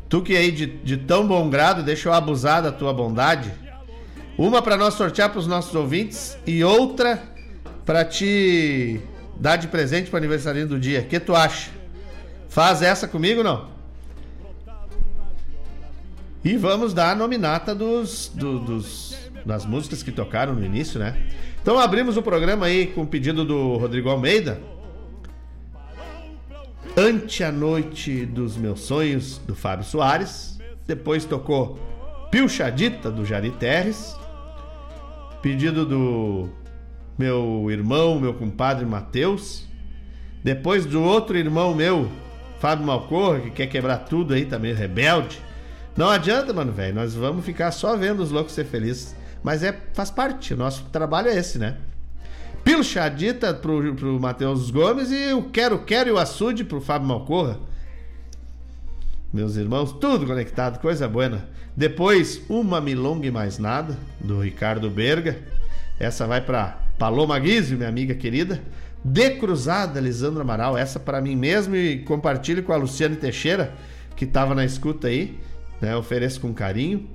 Tu 0.09 0.23
que 0.23 0.37
aí 0.37 0.53
de, 0.53 0.67
de 0.67 0.97
tão 0.97 1.27
bom 1.27 1.51
grado, 1.51 1.83
deixa 1.83 2.09
eu 2.09 2.13
abusar 2.13 2.63
da 2.63 2.71
tua 2.71 2.93
bondade. 2.93 3.53
Uma 4.39 4.63
para 4.63 4.77
nós 4.77 4.95
sortear 4.95 5.31
para 5.31 5.41
os 5.41 5.47
nossos 5.49 5.75
ouvintes 5.75 6.39
e 6.47 6.63
outra 6.63 7.21
para 7.85 8.05
te 8.05 9.01
dar 9.41 9.57
de 9.57 9.67
presente 9.67 10.09
para 10.09 10.19
aniversário 10.19 10.69
do 10.69 10.79
dia. 10.79 11.01
O 11.01 11.07
que 11.07 11.19
tu 11.19 11.35
acha? 11.35 11.71
Faz 12.49 12.81
essa 12.81 13.09
comigo 13.09 13.43
não? 13.43 13.76
E 16.47 16.57
vamos 16.57 16.95
dar 16.95 17.11
a 17.11 17.15
nominata 17.17 17.75
dos, 17.75 18.31
do, 18.33 18.61
dos, 18.61 19.19
das 19.45 19.67
músicas 19.67 20.05
que 20.05 20.13
tocaram 20.13 20.55
no 20.55 20.65
início, 20.65 20.97
né? 20.97 21.27
Então 21.61 21.77
abrimos 21.77 22.17
o 22.17 22.23
programa 22.23 22.67
aí 22.67 22.87
com 22.87 23.03
o 23.03 23.07
pedido 23.07 23.45
do 23.45 23.77
Rodrigo 23.77 24.09
Almeida. 24.09 24.63
Ante 26.97 27.43
a 27.43 27.51
Noite 27.51 28.25
dos 28.25 28.57
Meus 28.57 28.83
Sonhos, 28.83 29.39
do 29.39 29.57
Fábio 29.57 29.85
Soares. 29.85 30.57
Depois 30.87 31.25
tocou 31.25 31.81
Pilchadita, 32.31 33.11
do 33.11 33.25
Jari 33.25 33.51
Terres. 33.51 34.15
Pedido 35.43 35.85
do 35.85 36.49
meu 37.19 37.67
irmão, 37.73 38.21
meu 38.21 38.35
compadre 38.35 38.87
Matheus. 38.87 39.67
Depois 40.45 40.87
do 40.87 41.03
outro 41.03 41.37
irmão 41.37 41.75
meu, 41.75 42.09
Fábio 42.61 42.87
Malcorra, 42.87 43.41
que 43.41 43.51
quer 43.51 43.67
quebrar 43.67 43.99
tudo 44.05 44.33
aí 44.33 44.45
também, 44.45 44.73
rebelde. 44.73 45.45
Não 45.97 46.11
adianta, 46.11 46.53
mano, 46.53 46.73
velho. 46.73 46.95
Nós 46.95 47.15
vamos 47.15 47.45
ficar 47.45 47.71
só 47.71 47.97
vendo 47.97 48.23
os 48.23 48.31
loucos 48.31 48.53
ser 48.53 48.67
felizes. 48.67 49.17
Mas 49.43 49.63
é, 49.63 49.75
faz 49.95 50.11
parte. 50.11 50.53
O 50.53 50.57
nosso 50.57 50.85
trabalho 50.93 51.29
é 51.29 51.37
esse, 51.37 51.59
né? 51.59 51.77
Pilchadita 52.63 53.55
pro, 53.55 53.95
pro 53.95 54.21
Matheus 54.21 54.71
Gomes 54.71 55.11
e 55.11 55.33
o 55.33 55.45
Quero 55.45 55.79
Quero 55.85 56.11
e 56.11 56.13
o 56.13 56.19
Açude 56.19 56.65
pro 56.65 56.81
Fábio 56.81 57.09
Malcorra. 57.09 57.59
Meus 59.33 59.57
irmãos, 59.57 59.93
tudo 59.93 60.27
conectado, 60.27 60.81
coisa 60.81 61.09
boa. 61.09 61.45
Depois, 61.77 62.43
Uma 62.49 62.81
Milonga 62.81 63.27
e 63.27 63.31
Mais 63.31 63.59
Nada, 63.59 63.97
do 64.21 64.41
Ricardo 64.41 64.91
Berga. 64.91 65.39
Essa 65.99 66.27
vai 66.27 66.41
pra 66.41 66.79
Paloma 66.99 67.39
Guizio, 67.39 67.77
minha 67.77 67.89
amiga 67.89 68.15
querida. 68.15 68.61
De 69.05 69.31
Cruzada, 69.37 70.01
Lisandro 70.01 70.41
Amaral. 70.41 70.77
Essa 70.77 70.99
para 70.99 71.21
mim 71.21 71.37
mesmo 71.37 71.77
e 71.77 72.01
compartilho 72.01 72.63
com 72.63 72.73
a 72.73 72.77
Luciane 72.77 73.17
Teixeira, 73.17 73.75
que 74.17 74.27
tava 74.27 74.55
na 74.55 74.65
escuta 74.65 75.09
aí 75.09 75.39
né? 75.81 75.97
Ofereço 75.97 76.41
com 76.41 76.53
carinho. 76.53 77.09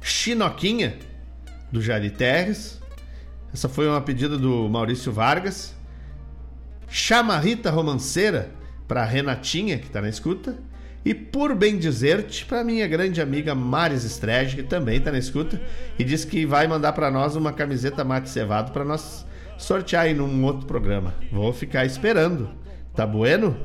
Chinoquinha, 0.00 0.96
do 1.70 1.80
Jari 1.82 2.10
Terres. 2.10 2.80
Essa 3.52 3.68
foi 3.68 3.88
uma 3.88 4.00
pedida 4.00 4.36
do 4.36 4.68
Maurício 4.68 5.12
Vargas. 5.12 5.74
Chamarrita 6.88 7.70
Romanceira, 7.70 8.50
para 8.86 9.04
Renatinha, 9.04 9.78
que 9.78 9.86
está 9.86 10.00
na 10.00 10.08
escuta. 10.08 10.56
E 11.04 11.14
por 11.14 11.54
bem 11.54 11.78
dizer-te, 11.78 12.44
para 12.44 12.64
minha 12.64 12.86
grande 12.86 13.20
amiga 13.20 13.54
Maris 13.54 14.04
Estrege, 14.04 14.56
que 14.56 14.62
também 14.62 14.98
está 14.98 15.12
na 15.12 15.18
escuta, 15.18 15.60
e 15.98 16.04
diz 16.04 16.24
que 16.24 16.44
vai 16.44 16.66
mandar 16.66 16.92
para 16.92 17.10
nós 17.10 17.36
uma 17.36 17.52
camiseta 17.52 18.04
mate 18.04 18.28
cevado 18.28 18.72
para 18.72 18.84
nós 18.84 19.24
sortear 19.56 20.04
aí 20.04 20.14
num 20.14 20.44
outro 20.44 20.66
programa. 20.66 21.14
Vou 21.30 21.52
ficar 21.52 21.84
esperando. 21.84 22.50
Tá 22.94 23.06
bueno? 23.06 23.56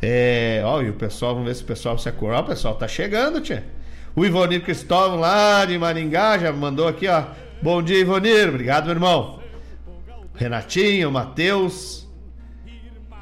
É, 0.00 0.62
ó, 0.64 0.80
e 0.80 0.90
o 0.90 0.94
pessoal, 0.94 1.34
vamos 1.34 1.48
ver 1.48 1.54
se 1.54 1.62
o 1.62 1.66
pessoal 1.66 1.98
se 1.98 2.08
acordou. 2.08 2.40
O 2.40 2.44
pessoal 2.44 2.74
tá 2.74 2.86
chegando, 2.86 3.40
tia. 3.40 3.64
O 4.14 4.24
Ivonir 4.24 4.62
Cristóvão 4.62 5.18
lá 5.18 5.64
de 5.64 5.78
Maringá 5.78 6.38
já 6.38 6.52
mandou 6.52 6.88
aqui, 6.88 7.08
ó. 7.08 7.24
Bom 7.60 7.82
dia, 7.82 8.00
Ivonir. 8.00 8.48
Obrigado, 8.48 8.84
meu 8.84 8.94
irmão. 8.94 9.40
Renatinho, 10.34 11.10
Matheus. 11.10 12.06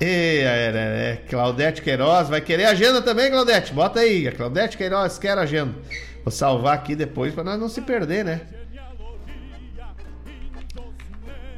E 0.00 0.04
é, 0.04 0.44
é, 0.44 1.12
é, 1.12 1.16
Claudete 1.28 1.80
Queiroz. 1.80 2.28
Vai 2.28 2.42
querer 2.42 2.66
agenda 2.66 3.00
também, 3.00 3.30
Claudete? 3.30 3.72
Bota 3.72 4.00
aí. 4.00 4.28
A 4.28 4.32
Claudete 4.32 4.76
Queiroz 4.76 5.18
quer 5.18 5.38
agenda. 5.38 5.74
Vou 6.22 6.30
salvar 6.30 6.74
aqui 6.74 6.94
depois 6.94 7.32
para 7.32 7.44
nós 7.44 7.58
não 7.58 7.68
se 7.68 7.80
perder, 7.80 8.24
né? 8.24 8.42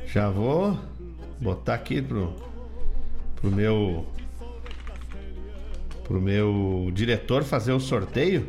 Já 0.06 0.30
vou 0.30 0.78
botar 1.40 1.74
aqui 1.74 2.00
pro, 2.00 2.34
pro 3.36 3.50
meu 3.50 4.06
pro 6.08 6.20
meu 6.20 6.90
diretor 6.92 7.44
fazer 7.44 7.72
o 7.72 7.78
sorteio 7.78 8.46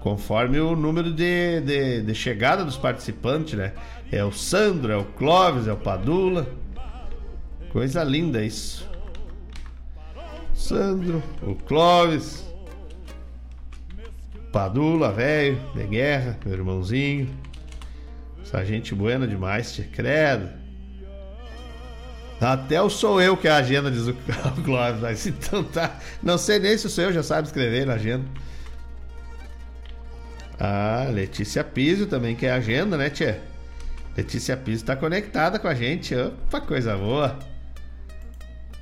conforme 0.00 0.58
o 0.58 0.74
número 0.74 1.12
de, 1.12 1.60
de, 1.60 2.00
de, 2.00 2.14
chegada 2.14 2.64
dos 2.64 2.78
participantes, 2.78 3.52
né? 3.52 3.74
É 4.10 4.24
o 4.24 4.32
Sandro, 4.32 4.90
é 4.90 4.96
o 4.96 5.04
Clóvis, 5.04 5.68
é 5.68 5.72
o 5.72 5.76
Padula. 5.76 6.48
Coisa 7.70 8.02
linda 8.02 8.42
isso. 8.42 8.88
Sandro, 10.54 11.22
o 11.42 11.54
Clóvis, 11.54 12.50
Padula, 14.50 15.12
velho, 15.12 15.60
de 15.74 15.86
guerra, 15.86 16.38
meu 16.44 16.54
irmãozinho. 16.54 17.28
Essa 18.42 18.64
gente 18.64 18.94
buena 18.94 19.26
demais, 19.26 19.74
tia. 19.74 19.86
Credo. 19.92 20.59
Até 22.40 22.80
o 22.80 22.88
sou 22.88 23.20
eu 23.20 23.36
que 23.36 23.46
é 23.46 23.50
a 23.50 23.56
agenda, 23.56 23.90
diz 23.90 24.06
o 24.06 24.14
Clóvis. 24.64 25.00
Mas 25.02 25.26
então 25.26 25.62
tá. 25.62 25.98
Não 26.22 26.38
sei 26.38 26.58
nem 26.58 26.76
se 26.78 26.86
o 26.86 26.90
sou 26.90 27.04
eu 27.04 27.12
já 27.12 27.22
sabe 27.22 27.46
escrever 27.46 27.86
na 27.86 27.94
agenda. 27.94 28.24
Ah, 30.58 31.06
Letícia 31.10 31.62
Piso 31.62 32.06
também 32.06 32.34
que 32.34 32.46
é 32.46 32.52
agenda, 32.52 32.96
né, 32.96 33.10
tia? 33.10 33.42
Letícia 34.16 34.56
Piso 34.56 34.84
tá 34.84 34.96
conectada 34.96 35.58
com 35.58 35.68
a 35.68 35.74
gente. 35.74 36.14
Opa, 36.14 36.60
coisa 36.60 36.96
boa. 36.96 37.38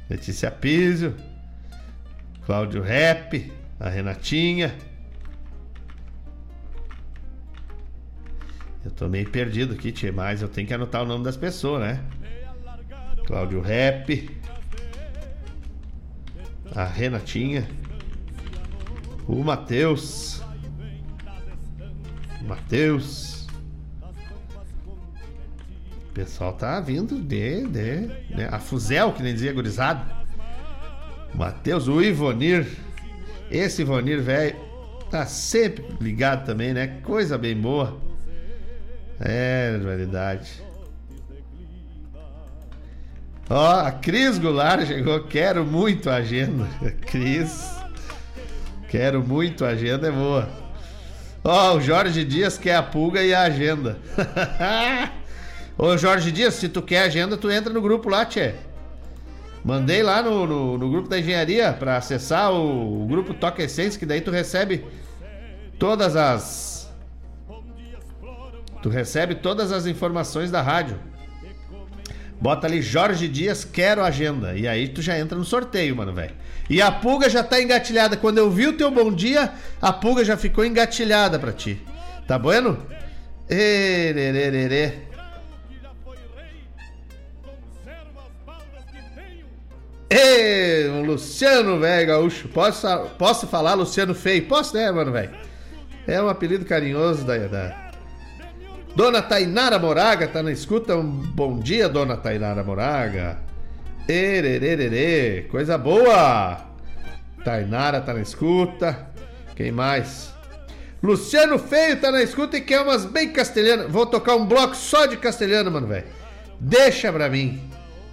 Letícia 0.08 0.50
Pizio, 0.50 1.14
Cláudio 2.46 2.80
Rep, 2.80 3.52
a 3.78 3.88
Renatinha. 3.88 4.74
Eu 8.84 8.90
tô 8.90 9.06
meio 9.06 9.28
perdido 9.28 9.74
aqui, 9.74 9.92
tia, 9.92 10.10
mas 10.10 10.40
eu 10.40 10.48
tenho 10.48 10.66
que 10.66 10.72
anotar 10.72 11.02
o 11.02 11.06
nome 11.06 11.24
das 11.24 11.36
pessoas, 11.36 11.82
né? 11.82 12.00
Cláudio 13.28 13.60
Rep, 13.60 14.30
a 16.74 16.86
Renatinha, 16.86 17.68
o 19.26 19.44
Matheus, 19.44 20.42
Matheus. 22.40 23.46
O 26.08 26.12
pessoal 26.14 26.54
tá 26.54 26.80
vindo 26.80 27.20
de, 27.20 27.66
de 27.66 28.06
né? 28.34 28.48
a 28.50 28.58
Fuzel, 28.58 29.12
que 29.12 29.22
nem 29.22 29.34
dizia 29.34 29.52
gurizada. 29.52 30.10
Matheus, 31.34 31.86
o 31.86 32.00
Ivonir. 32.00 32.66
Esse 33.50 33.82
Ivonir, 33.82 34.22
velho, 34.22 34.56
tá 35.10 35.26
sempre 35.26 35.84
ligado 36.00 36.46
também, 36.46 36.72
né? 36.72 36.98
Coisa 37.02 37.36
bem 37.36 37.54
boa. 37.54 38.00
É, 39.20 39.76
verdade. 39.76 40.66
Ó, 43.50 43.80
a 43.80 43.90
Cris 43.90 44.38
Goulart 44.38 44.86
chegou. 44.86 45.20
Quero 45.24 45.64
muito 45.64 46.10
a 46.10 46.16
agenda. 46.16 46.66
Cris. 47.06 47.70
Quero 48.88 49.22
muito 49.22 49.64
a 49.64 49.68
agenda, 49.68 50.08
é 50.08 50.10
boa. 50.10 50.48
Ó, 51.44 51.76
o 51.76 51.80
Jorge 51.80 52.24
Dias 52.24 52.58
quer 52.58 52.76
a 52.76 52.82
pulga 52.82 53.22
e 53.22 53.34
a 53.34 53.42
agenda. 53.42 53.98
Ô, 55.78 55.96
Jorge 55.96 56.32
Dias, 56.32 56.54
se 56.54 56.68
tu 56.68 56.82
quer 56.82 57.02
agenda, 57.02 57.36
tu 57.36 57.50
entra 57.50 57.72
no 57.72 57.80
grupo 57.80 58.08
lá, 58.08 58.24
tchê. 58.24 58.54
Mandei 59.64 60.02
lá 60.02 60.22
no, 60.22 60.46
no, 60.46 60.78
no 60.78 60.90
grupo 60.90 61.08
da 61.08 61.18
engenharia 61.18 61.72
para 61.72 61.96
acessar 61.96 62.52
o, 62.52 63.04
o 63.04 63.06
grupo 63.06 63.34
Toca 63.34 63.62
Essência, 63.62 63.98
que 63.98 64.06
daí 64.06 64.20
tu 64.20 64.30
recebe 64.30 64.84
todas 65.78 66.16
as. 66.16 66.90
Tu 68.82 68.88
recebe 68.88 69.34
todas 69.34 69.72
as 69.72 69.86
informações 69.86 70.50
da 70.50 70.62
rádio. 70.62 70.98
Bota 72.40 72.66
ali 72.66 72.80
Jorge 72.80 73.26
Dias, 73.26 73.64
quero 73.64 74.04
agenda. 74.04 74.56
E 74.56 74.68
aí 74.68 74.88
tu 74.88 75.02
já 75.02 75.18
entra 75.18 75.36
no 75.36 75.44
sorteio, 75.44 75.96
mano, 75.96 76.12
velho. 76.12 76.34
E 76.70 76.80
a 76.80 76.92
pulga 76.92 77.28
já 77.28 77.42
tá 77.42 77.60
engatilhada. 77.60 78.16
Quando 78.16 78.38
eu 78.38 78.50
vi 78.50 78.68
o 78.68 78.76
teu 78.76 78.90
bom 78.90 79.12
dia, 79.12 79.52
a 79.82 79.92
pulga 79.92 80.24
já 80.24 80.36
ficou 80.36 80.64
engatilhada 80.64 81.38
pra 81.38 81.52
ti. 81.52 81.82
Tá 82.26 82.38
bueno? 82.38 82.78
Ererererê. 83.48 85.08
Ê, 90.10 90.88
Luciano, 91.04 91.78
velho, 91.80 92.06
gaúcho. 92.06 92.48
Posso, 92.48 92.86
posso 93.18 93.46
falar 93.46 93.74
Luciano 93.74 94.14
Feio? 94.14 94.46
Posso, 94.46 94.74
né, 94.74 94.90
mano, 94.90 95.12
velho? 95.12 95.32
É 96.06 96.22
um 96.22 96.28
apelido 96.28 96.64
carinhoso 96.64 97.24
da, 97.24 97.36
da. 97.36 97.87
Dona 98.94 99.22
Tainara 99.22 99.78
Moraga 99.78 100.26
tá 100.26 100.42
na 100.42 100.50
escuta. 100.50 100.96
Um 100.96 101.10
bom 101.10 101.58
dia, 101.58 101.88
dona 101.88 102.16
Tainara 102.16 102.64
Moraga. 102.64 103.38
Ererererê, 104.08 105.46
coisa 105.50 105.76
boa. 105.78 106.66
Tainara 107.44 108.00
tá 108.00 108.12
na 108.12 108.20
escuta. 108.20 109.06
Quem 109.54 109.70
mais? 109.70 110.32
Luciano 111.02 111.58
Feio 111.58 112.00
tá 112.00 112.10
na 112.10 112.22
escuta 112.22 112.56
e 112.56 112.60
quer 112.60 112.80
umas 112.80 113.04
bem 113.04 113.32
castelhanas. 113.32 113.90
Vou 113.90 114.06
tocar 114.06 114.34
um 114.34 114.46
bloco 114.46 114.74
só 114.74 115.06
de 115.06 115.16
castelhano, 115.16 115.70
mano, 115.70 115.86
velho. 115.86 116.06
Deixa 116.58 117.12
pra 117.12 117.28
mim. 117.28 117.62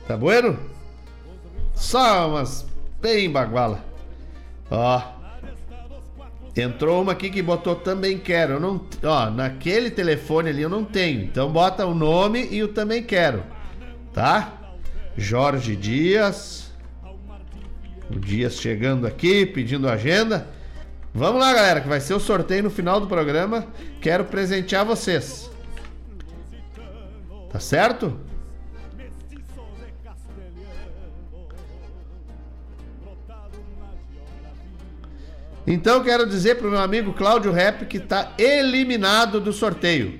Tá 0.07 0.15
bueno? 0.15 0.59
Só 1.73 2.29
umas 2.29 2.65
bem 3.01 3.29
baguala. 3.29 3.83
Ó. 4.69 5.14
Entrou 6.55 7.01
uma 7.01 7.11
aqui 7.11 7.29
que 7.29 7.41
botou 7.41 7.75
também 7.75 8.17
quero. 8.17 8.53
Eu 8.53 8.59
não, 8.59 8.85
ó, 9.03 9.29
naquele 9.29 9.91
telefone 9.91 10.49
ali 10.49 10.61
eu 10.61 10.69
não 10.69 10.85
tenho. 10.85 11.21
Então 11.21 11.51
bota 11.51 11.85
o 11.85 11.93
nome 11.93 12.47
e 12.49 12.63
o 12.63 12.69
também 12.69 13.03
quero. 13.03 13.43
Tá? 14.13 14.53
Jorge 15.17 15.75
Dias. 15.75 16.71
O 18.09 18.19
Dias 18.19 18.55
chegando 18.55 19.05
aqui, 19.05 19.45
pedindo 19.45 19.89
agenda. 19.89 20.47
Vamos 21.13 21.41
lá, 21.41 21.53
galera, 21.53 21.81
que 21.81 21.87
vai 21.87 21.99
ser 21.99 22.13
o 22.13 22.19
sorteio 22.19 22.63
no 22.63 22.69
final 22.69 23.01
do 23.01 23.07
programa. 23.07 23.67
Quero 23.99 24.25
presentear 24.25 24.85
vocês. 24.85 25.49
Tá 27.51 27.59
certo? 27.59 28.17
Então 35.67 36.03
quero 36.03 36.27
dizer 36.27 36.55
pro 36.55 36.69
meu 36.69 36.79
amigo 36.79 37.13
Cláudio 37.13 37.51
Rep 37.51 37.85
que 37.85 37.99
tá 37.99 38.33
eliminado 38.37 39.39
do 39.39 39.51
sorteio. 39.51 40.19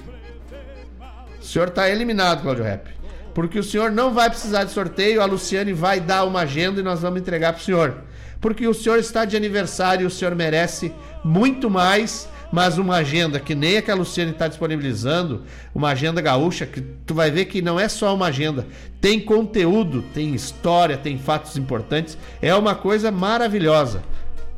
O 1.40 1.44
senhor 1.46 1.70
tá 1.70 1.88
eliminado, 1.88 2.42
Cláudio 2.42 2.64
Rep. 2.64 2.88
Porque 3.32 3.60
o 3.60 3.64
senhor 3.64 3.92
não 3.92 4.12
vai 4.12 4.30
precisar 4.30 4.64
de 4.64 4.72
sorteio, 4.72 5.22
a 5.22 5.26
Luciane 5.26 5.72
vai 5.72 6.00
dar 6.00 6.24
uma 6.24 6.42
agenda 6.42 6.80
e 6.80 6.84
nós 6.84 7.02
vamos 7.02 7.20
entregar 7.20 7.54
pro 7.54 7.62
senhor. 7.62 7.98
Porque 8.42 8.68
o 8.68 8.74
senhor 8.74 8.98
está 8.98 9.24
de 9.24 9.38
aniversário 9.38 10.04
e 10.04 10.08
o 10.08 10.10
senhor 10.10 10.34
merece 10.34 10.92
muito 11.24 11.70
mais, 11.70 12.28
mas 12.52 12.80
uma 12.80 12.96
agenda 12.96 13.40
que 13.40 13.54
nem 13.54 13.78
a 13.78 13.82
que 13.84 13.92
a 13.92 13.96
Luciane 13.96 14.32
está 14.32 14.48
disponibilizando, 14.48 15.44
uma 15.76 15.90
agenda 15.90 16.22
gaúcha, 16.22 16.66
que 16.66 16.82
tu 16.82 17.14
vai 17.14 17.30
ver 17.30 17.46
que 17.46 17.62
não 17.62 17.80
é 17.80 17.88
só 17.88 18.16
uma 18.16 18.28
agenda, 18.28 18.66
tem 19.00 19.20
conteúdo, 19.20 20.04
tem 20.14 20.34
história, 20.34 20.98
tem 20.98 21.20
fatos 21.20 21.56
importantes, 21.58 22.18
é 22.42 22.56
uma 22.56 22.74
coisa 22.74 23.12
maravilhosa. 23.12 24.02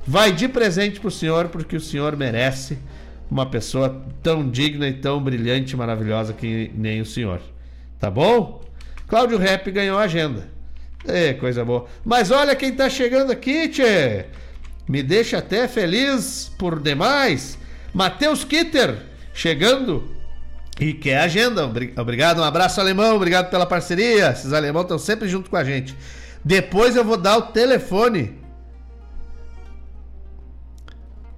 Vai 0.08 0.32
de 0.32 0.48
presente 0.48 1.02
pro 1.02 1.12
senhor, 1.12 1.50
porque 1.50 1.76
o 1.76 1.82
senhor 1.82 2.16
merece 2.16 2.78
uma 3.30 3.46
pessoa 3.46 4.02
tão 4.24 4.50
digna 4.50 4.88
e 4.88 4.94
tão 4.94 5.22
brilhante 5.22 5.74
e 5.74 5.78
maravilhosa 5.78 6.32
que 6.32 6.72
nem 6.76 7.02
o 7.02 7.06
senhor. 7.06 7.42
Tá 8.00 8.10
bom? 8.10 8.64
Cláudio 9.06 9.38
Rep 9.38 9.70
ganhou 9.70 9.98
a 9.98 10.04
agenda. 10.04 10.48
É, 11.06 11.34
coisa 11.34 11.66
boa. 11.66 11.88
Mas 12.06 12.32
olha 12.32 12.56
quem 12.56 12.72
tá 12.72 12.90
chegando 12.90 13.32
aqui, 13.32 13.68
tchê. 13.68 14.26
Me 14.88 15.04
deixa 15.04 15.40
até 15.40 15.68
feliz 15.68 16.52
por 16.58 16.80
demais. 16.80 17.58
Matheus 17.94 18.46
Kitter 18.46 18.96
chegando 19.34 20.10
e 20.80 20.94
quer 20.94 21.20
agenda. 21.20 21.70
Obrigado, 21.98 22.40
um 22.40 22.46
abraço 22.46 22.80
alemão, 22.80 23.18
obrigado 23.18 23.50
pela 23.50 23.66
parceria. 23.66 24.32
Esses 24.32 24.54
alemãos 24.54 24.84
estão 24.84 24.98
sempre 24.98 25.28
junto 25.28 25.50
com 25.50 25.58
a 25.58 25.66
gente. 25.66 25.94
Depois 26.46 26.96
eu 26.96 27.04
vou 27.04 27.18
dar 27.18 27.38
o 27.38 27.42
telefone 27.42 28.47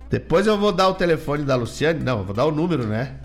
depois 0.09 0.47
eu 0.47 0.57
vou 0.57 0.71
dar 0.71 0.87
o 0.89 0.95
telefone 0.95 1.43
da 1.43 1.55
Luciane. 1.55 2.03
Não, 2.03 2.23
vou 2.23 2.33
dar 2.33 2.45
o 2.45 2.51
número, 2.51 2.85
né? 2.87 3.15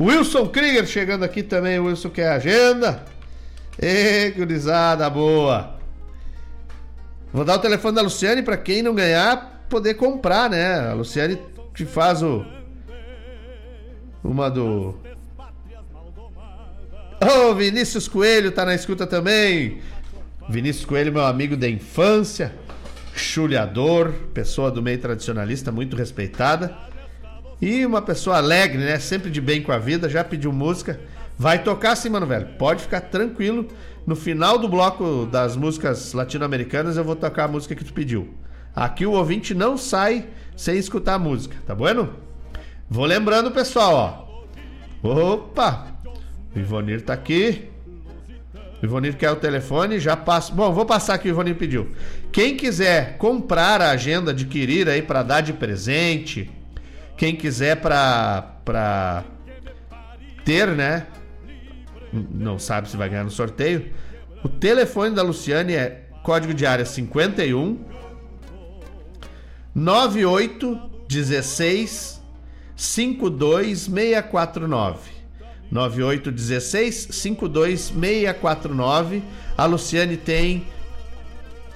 Wilson 0.00 0.46
Krieger 0.48 0.86
chegando 0.86 1.24
aqui 1.24 1.42
também. 1.42 1.80
Wilson 1.80 2.10
quer 2.10 2.28
agenda. 2.28 3.04
Ê, 3.80 4.30
gurizada 4.30 5.08
boa. 5.10 5.76
Vou 7.32 7.44
dar 7.44 7.56
o 7.56 7.58
telefone 7.58 7.96
da 7.96 8.02
Luciane 8.02 8.42
para 8.42 8.56
quem 8.56 8.82
não 8.82 8.94
ganhar 8.94 9.64
poder 9.68 9.94
comprar, 9.94 10.48
né? 10.48 10.90
A 10.90 10.92
Luciane 10.92 11.38
que 11.74 11.84
faz 11.84 12.22
o. 12.22 12.44
Uma 14.22 14.48
do. 14.48 14.94
Ô, 17.20 17.50
oh, 17.50 17.54
Vinícius 17.54 18.06
Coelho 18.06 18.52
tá 18.52 18.64
na 18.64 18.74
escuta 18.74 19.06
também. 19.06 19.80
Vinícius 20.48 20.84
Coelho, 20.84 21.12
meu 21.12 21.24
amigo 21.24 21.56
da 21.56 21.68
infância 21.68 22.52
chuleador, 23.14 24.12
pessoa 24.32 24.70
do 24.70 24.82
meio 24.82 24.98
tradicionalista, 24.98 25.72
muito 25.72 25.96
respeitada. 25.96 26.76
E 27.60 27.86
uma 27.86 28.02
pessoa 28.02 28.38
alegre, 28.38 28.78
né? 28.78 28.98
Sempre 28.98 29.30
de 29.30 29.40
bem 29.40 29.62
com 29.62 29.70
a 29.70 29.78
vida, 29.78 30.08
já 30.08 30.24
pediu 30.24 30.52
música. 30.52 30.98
Vai 31.38 31.62
tocar 31.62 31.94
sim, 31.96 32.08
mano, 32.08 32.26
velho. 32.26 32.46
Pode 32.58 32.82
ficar 32.82 33.00
tranquilo. 33.02 33.68
No 34.06 34.16
final 34.16 34.58
do 34.58 34.68
bloco 34.68 35.26
das 35.30 35.56
músicas 35.56 36.12
latino-americanas, 36.12 36.96
eu 36.96 37.04
vou 37.04 37.14
tocar 37.14 37.44
a 37.44 37.48
música 37.48 37.74
que 37.74 37.84
tu 37.84 37.92
pediu. 37.92 38.34
Aqui 38.74 39.06
o 39.06 39.12
ouvinte 39.12 39.54
não 39.54 39.76
sai 39.76 40.26
sem 40.56 40.76
escutar 40.76 41.14
a 41.14 41.18
música, 41.18 41.56
tá 41.66 41.74
bueno? 41.74 42.14
Vou 42.88 43.04
lembrando, 43.04 43.50
pessoal, 43.50 44.28
ó. 45.02 45.32
Opa! 45.32 45.86
O 46.54 46.58
Ivonir 46.58 47.02
tá 47.02 47.12
aqui. 47.12 47.68
O 48.82 48.86
Ivonir 48.86 49.16
quer 49.16 49.30
o 49.30 49.36
telefone, 49.36 49.98
já 49.98 50.16
passo. 50.16 50.52
Bom, 50.52 50.72
vou 50.72 50.84
passar 50.84 51.14
aqui 51.14 51.28
o 51.28 51.30
Ivonir 51.30 51.54
pediu. 51.54 51.88
Quem 52.32 52.56
quiser 52.56 53.18
comprar 53.18 53.82
a 53.82 53.90
agenda, 53.90 54.30
adquirir 54.30 54.88
aí 54.88 55.02
para 55.02 55.22
dar 55.22 55.42
de 55.42 55.52
presente, 55.52 56.50
quem 57.16 57.36
quiser 57.36 57.76
para 57.76 58.48
para 58.64 59.24
ter, 60.44 60.68
né? 60.68 61.06
Não 62.12 62.58
sabe 62.58 62.88
se 62.88 62.96
vai 62.96 63.08
ganhar 63.08 63.24
no 63.24 63.30
sorteio. 63.30 63.90
O 64.42 64.48
telefone 64.48 65.14
da 65.14 65.22
Luciane 65.22 65.74
é 65.74 66.08
código 66.22 66.54
de 66.54 66.64
área 66.64 66.84
51 66.84 67.84
98 69.74 70.90
16 71.08 72.22
52649. 72.76 75.10
9816 75.70 77.06
52649. 77.06 79.22
A 79.56 79.64
Luciane 79.66 80.16
tem 80.16 80.66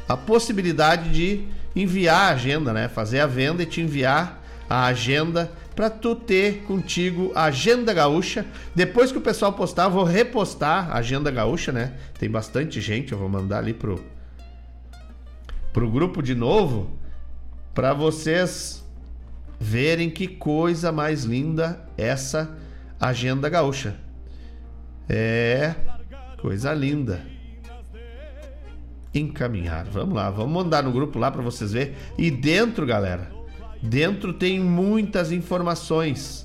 a 0.09 0.17
possibilidade 0.17 1.11
de 1.11 1.45
enviar 1.75 2.31
a 2.31 2.35
agenda, 2.35 2.73
né? 2.73 2.89
Fazer 2.89 3.21
a 3.21 3.27
venda 3.27 3.63
e 3.63 3.67
te 3.67 3.81
enviar 3.81 4.43
a 4.69 4.87
agenda 4.87 5.51
para 5.75 5.91
tu 5.91 6.17
ter 6.17 6.63
contigo 6.63 7.31
a 7.35 7.45
Agenda 7.45 7.93
Gaúcha. 7.93 8.47
Depois 8.75 9.13
que 9.13 9.19
o 9.19 9.21
pessoal 9.21 9.53
postar, 9.53 9.89
vou 9.89 10.05
repostar 10.05 10.91
a 10.91 10.99
Agenda 10.99 11.31
Gaúcha, 11.31 11.71
né? 11.71 11.93
Tem 12.19 12.31
bastante 12.31 12.81
gente, 12.81 13.13
eu 13.13 13.19
vou 13.19 13.29
mandar 13.29 13.59
ali 13.59 13.75
pro 13.75 14.03
pro 15.73 15.91
grupo 15.91 16.23
de 16.23 16.35
novo 16.35 16.99
para 17.75 17.93
vocês 17.93 18.83
verem 19.61 20.09
que 20.09 20.27
coisa 20.27 20.91
mais 20.91 21.25
linda 21.25 21.85
essa 21.99 22.57
Agenda 22.99 23.51
Gaúcha. 23.51 23.95
É 25.07 25.75
coisa 26.41 26.73
linda. 26.73 27.36
Encaminhar. 29.19 29.87
Vamos 29.87 30.15
lá, 30.15 30.31
vamos 30.31 30.53
mandar 30.53 30.83
no 30.83 30.93
grupo 30.93 31.19
lá 31.19 31.31
para 31.31 31.43
vocês 31.43 31.73
verem. 31.73 31.95
E 32.19 32.31
dentro, 32.31 32.85
galera, 32.85 33.31
dentro 33.83 34.33
tem 34.33 34.61
muitas 34.61 35.33
informações. 35.33 36.45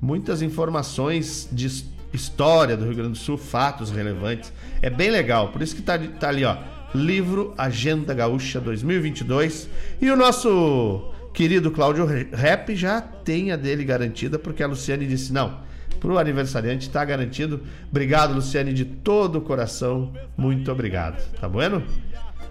Muitas 0.00 0.42
informações 0.42 1.48
de 1.52 1.66
história 2.12 2.76
do 2.76 2.84
Rio 2.84 2.94
Grande 2.94 3.12
do 3.12 3.18
Sul, 3.18 3.38
fatos 3.38 3.90
relevantes. 3.90 4.52
É 4.80 4.90
bem 4.90 5.10
legal, 5.10 5.48
por 5.48 5.62
isso 5.62 5.76
que 5.76 5.82
tá, 5.82 5.98
tá 5.98 6.28
ali, 6.28 6.44
ó. 6.44 6.56
Livro 6.94 7.54
Agenda 7.56 8.12
Gaúcha 8.12 8.60
2022. 8.60 9.68
E 10.00 10.10
o 10.10 10.16
nosso 10.16 11.10
querido 11.32 11.70
Cláudio 11.70 12.04
Rap 12.04 12.74
já 12.76 13.00
tem 13.00 13.50
a 13.50 13.56
dele 13.56 13.84
garantida, 13.84 14.38
porque 14.38 14.62
a 14.62 14.66
Luciane 14.66 15.06
disse: 15.06 15.32
não, 15.32 15.60
pro 16.02 16.18
aniversariante 16.18 16.88
está 16.88 17.04
garantido. 17.04 17.62
Obrigado, 17.88 18.34
Luciane, 18.34 18.72
de 18.72 18.84
todo 18.84 19.36
o 19.36 19.40
coração. 19.40 20.12
Muito 20.36 20.70
obrigado. 20.72 21.22
Tá 21.40 21.48
bueno? 21.48 21.84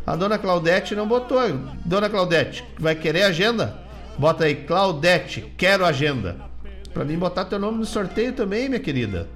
A 0.07 0.15
dona 0.15 0.37
Claudete 0.37 0.95
não 0.95 1.05
botou. 1.05 1.37
Dona 1.83 2.09
Claudete, 2.09 2.63
vai 2.79 2.95
querer 2.95 3.23
agenda? 3.23 3.77
Bota 4.17 4.45
aí, 4.45 4.55
Claudete, 4.55 5.53
quero 5.57 5.85
agenda. 5.85 6.37
Pra 6.93 7.03
mim 7.03 7.17
botar 7.17 7.43
teu 7.43 7.59
nome 7.59 7.79
no 7.79 7.85
sorteio 7.85 8.31
também, 8.31 8.69
minha 8.69 8.79
querida. 8.79 9.27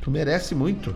Tu 0.00 0.08
merece 0.08 0.54
muito. 0.54 0.94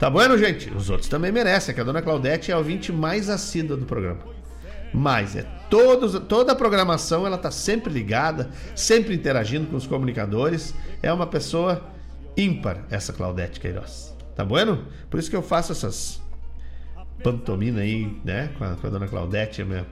Tá 0.00 0.10
bueno, 0.10 0.36
gente? 0.36 0.68
Os 0.70 0.90
outros 0.90 1.08
também 1.08 1.30
merecem, 1.30 1.72
que 1.72 1.80
a 1.80 1.84
dona 1.84 2.02
Claudete 2.02 2.50
é 2.50 2.54
a 2.54 2.58
ouvinte 2.58 2.92
mais 2.92 3.30
assídua 3.30 3.76
do 3.76 3.86
programa. 3.86 4.37
Mas 4.92 5.36
é 5.36 5.42
todos, 5.68 6.18
toda 6.20 6.52
a 6.52 6.56
programação, 6.56 7.26
ela 7.26 7.38
tá 7.38 7.50
sempre 7.50 7.92
ligada, 7.92 8.50
sempre 8.74 9.14
interagindo 9.14 9.66
com 9.66 9.76
os 9.76 9.86
comunicadores. 9.86 10.74
É 11.02 11.12
uma 11.12 11.26
pessoa 11.26 11.82
ímpar, 12.36 12.84
essa 12.90 13.12
Claudete 13.12 13.60
Queiroz. 13.60 14.16
Tá 14.34 14.44
bueno? 14.44 14.86
Por 15.10 15.18
isso 15.18 15.28
que 15.28 15.36
eu 15.36 15.42
faço 15.42 15.72
essas 15.72 16.20
pantomina 17.22 17.80
aí, 17.80 18.16
né? 18.24 18.50
Com 18.56 18.64
a, 18.64 18.76
com 18.76 18.86
a 18.86 18.90
dona 18.90 19.08
Claudete, 19.08 19.64
minha, 19.64 19.86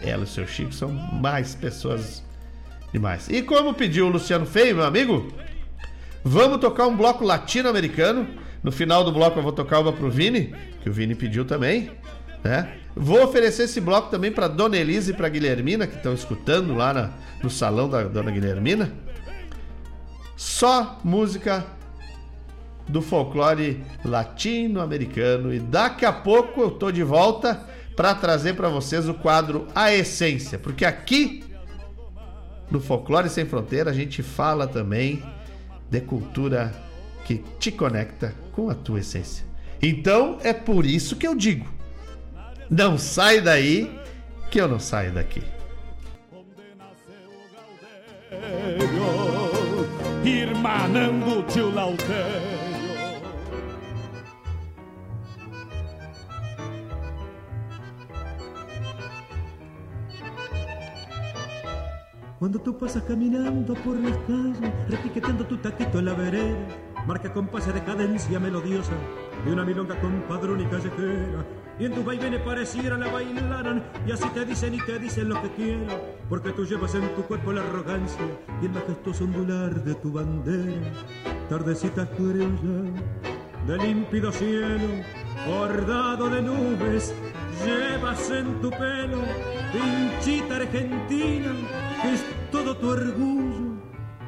ela 0.00 0.22
e 0.22 0.24
o 0.24 0.26
seu 0.26 0.46
Chico 0.46 0.72
são 0.72 0.90
mais 0.90 1.54
pessoas 1.54 2.22
demais. 2.92 3.28
E 3.28 3.42
como 3.42 3.74
pediu 3.74 4.06
o 4.06 4.10
Luciano 4.10 4.46
Feio, 4.46 4.76
meu 4.76 4.84
amigo, 4.84 5.28
vamos 6.22 6.58
tocar 6.58 6.86
um 6.86 6.96
bloco 6.96 7.24
latino-americano 7.24 8.28
no 8.62 8.72
final 8.72 9.04
do 9.04 9.12
bloco 9.12 9.38
eu 9.38 9.42
vou 9.42 9.52
tocar 9.52 9.78
uma 9.78 9.92
pro 9.92 10.10
Vini, 10.10 10.52
que 10.82 10.90
o 10.90 10.92
Vini 10.92 11.14
pediu 11.14 11.44
também, 11.44 11.90
né? 12.46 12.78
Vou 12.94 13.22
oferecer 13.24 13.64
esse 13.64 13.80
bloco 13.80 14.10
também 14.10 14.32
para 14.32 14.48
Dona 14.48 14.76
Elisa 14.76 15.10
e 15.10 15.14
para 15.14 15.28
Guilhermina, 15.28 15.86
que 15.86 15.96
estão 15.96 16.14
escutando 16.14 16.74
lá 16.74 16.94
na, 16.94 17.10
no 17.42 17.50
salão 17.50 17.88
da 17.88 18.04
Dona 18.04 18.30
Guilhermina. 18.30 18.92
Só 20.36 20.98
música 21.02 21.66
do 22.88 23.02
folclore 23.02 23.84
latino-americano 24.04 25.52
e 25.52 25.58
daqui 25.58 26.04
a 26.04 26.12
pouco 26.12 26.60
eu 26.60 26.70
tô 26.70 26.90
de 26.92 27.02
volta 27.02 27.66
para 27.96 28.14
trazer 28.14 28.54
para 28.54 28.68
vocês 28.68 29.08
o 29.08 29.14
quadro 29.14 29.66
A 29.74 29.92
Essência, 29.92 30.58
porque 30.58 30.84
aqui 30.84 31.42
no 32.70 32.80
Folclore 32.80 33.28
Sem 33.28 33.46
Fronteira 33.46 33.90
a 33.90 33.94
gente 33.94 34.22
fala 34.22 34.66
também 34.66 35.22
de 35.90 36.00
cultura 36.00 36.72
que 37.24 37.42
te 37.58 37.72
conecta 37.72 38.34
com 38.52 38.68
a 38.68 38.74
tua 38.74 39.00
essência. 39.00 39.44
Então 39.82 40.38
é 40.42 40.52
por 40.52 40.84
isso 40.84 41.16
que 41.16 41.26
eu 41.26 41.34
digo: 41.34 41.75
não 42.70 42.98
sai 42.98 43.40
daí 43.40 43.98
que 44.50 44.60
eu 44.60 44.68
não 44.68 44.80
saio 44.80 45.12
daqui. 45.12 45.42
Irmanando 50.24 51.44
tio 51.44 51.72
Cuando 62.38 62.58
tú 62.58 62.76
pasas 62.76 63.02
caminando 63.04 63.74
por 63.76 63.96
las 63.98 64.16
calles, 64.18 64.72
repiqueteando 64.88 65.46
tu 65.46 65.56
taquito 65.56 65.98
en 65.98 66.04
la 66.04 66.12
vereda, 66.12 66.54
marca 67.06 67.32
compases 67.32 67.72
de 67.72 67.82
cadencia 67.82 68.38
melodiosa 68.38 68.92
de 69.44 69.52
una 69.52 69.64
milonga 69.64 69.98
con 70.00 70.20
padrón 70.28 70.60
y 70.60 70.66
callejera. 70.66 71.44
Y 71.78 71.84
en 71.84 71.92
tus 71.92 72.04
vaivenes 72.04 72.40
pareciera 72.40 72.96
la 72.96 73.08
bailaran, 73.08 73.84
y 74.06 74.12
así 74.12 74.26
te 74.30 74.46
dicen 74.46 74.74
y 74.74 74.80
te 74.80 74.98
dicen 74.98 75.28
lo 75.28 75.42
que 75.42 75.50
quieran, 75.50 75.86
porque 76.28 76.50
tú 76.52 76.64
llevas 76.64 76.94
en 76.94 77.06
tu 77.14 77.22
cuerpo 77.22 77.52
la 77.52 77.60
arrogancia 77.60 78.24
y 78.62 78.66
el 78.66 78.72
majestuoso 78.72 79.24
ondular 79.24 79.84
de 79.84 79.94
tu 79.96 80.10
bandera. 80.10 80.90
Tardecitas 81.50 82.08
criolla 82.16 82.92
de 83.66 83.78
límpido 83.78 84.32
cielo, 84.32 84.88
bordado 85.46 86.30
de 86.30 86.40
nubes, 86.40 87.14
llevas 87.64 88.30
en 88.30 88.60
tu 88.60 88.70
pelo 88.70 89.20
pinchita 89.72 90.56
argentina, 90.56 91.52
que 92.02 92.14
es 92.14 92.24
todo 92.50 92.76
tu 92.76 92.88
orgullo. 92.88 93.76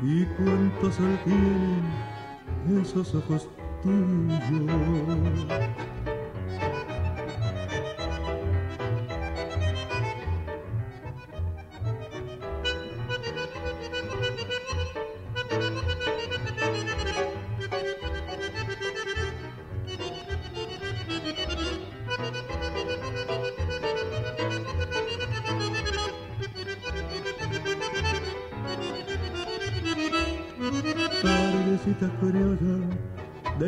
Y 0.03 0.25
cuánto 0.37 0.93
sol 0.93 1.19
tienen 1.25 2.83
esos 2.83 3.15
ojos 3.15 3.49
tuyos. 3.83 4.43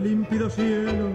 Límpido 0.01 0.51
cielo, 0.51 1.10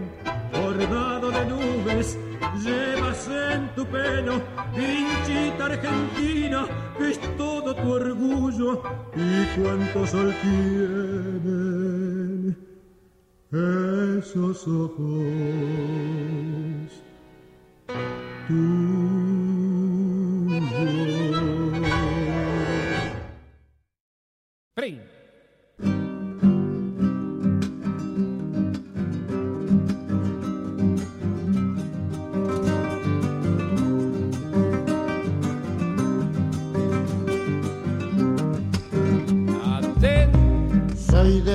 bordado 0.52 1.32
de 1.32 1.46
nubes, 1.46 2.18
llevas 2.64 3.28
en 3.28 3.70
tu 3.76 3.86
pelo, 3.86 4.42
pinchita 4.76 5.66
argentina, 5.66 6.66
que 6.98 7.12
es 7.12 7.20
todo 7.38 7.76
tu 7.76 7.92
orgullo, 7.92 8.82
y 9.16 9.46
cuánto 9.60 10.08
sol 10.08 10.34
tienen 10.42 11.76
esos 13.52 14.68
ojos 14.68 15.86
tuyos. 18.48 19.15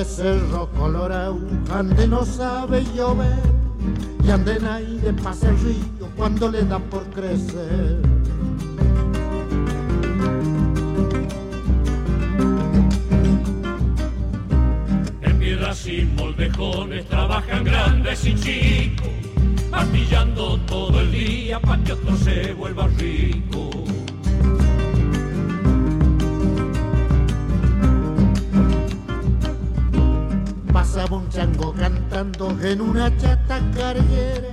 De 0.01 0.05
Cerro 0.05 0.67
Colorado, 0.71 1.39
ande 1.71 2.07
no 2.07 2.25
sabe 2.25 2.83
llover, 2.95 3.37
y 4.23 4.31
anden 4.31 4.65
ahí 4.65 4.97
de 4.97 5.13
pase 5.13 5.47
el 5.47 5.59
río 5.59 6.09
cuando 6.15 6.49
le 6.49 6.63
da 6.63 6.79
por 6.79 7.03
crecer. 7.11 8.01
En 15.21 15.39
piedras 15.39 15.85
y 15.85 16.11
moldejones 16.17 17.05
trabajan 17.05 17.63
grandes 17.63 18.25
y 18.25 18.33
chicos, 18.33 19.07
martillando 19.69 20.59
todo 20.61 20.99
el 20.99 21.11
día 21.11 21.59
para 21.59 21.83
que 21.83 21.93
otro 21.93 22.17
se 22.17 22.53
vuelva 22.53 22.87
rico. 22.97 23.69
Pasaba 30.93 31.15
un 31.15 31.29
chango 31.29 31.71
cantando 31.71 32.49
en 32.61 32.81
una 32.81 33.15
chata 33.15 33.61
carguera 33.73 34.49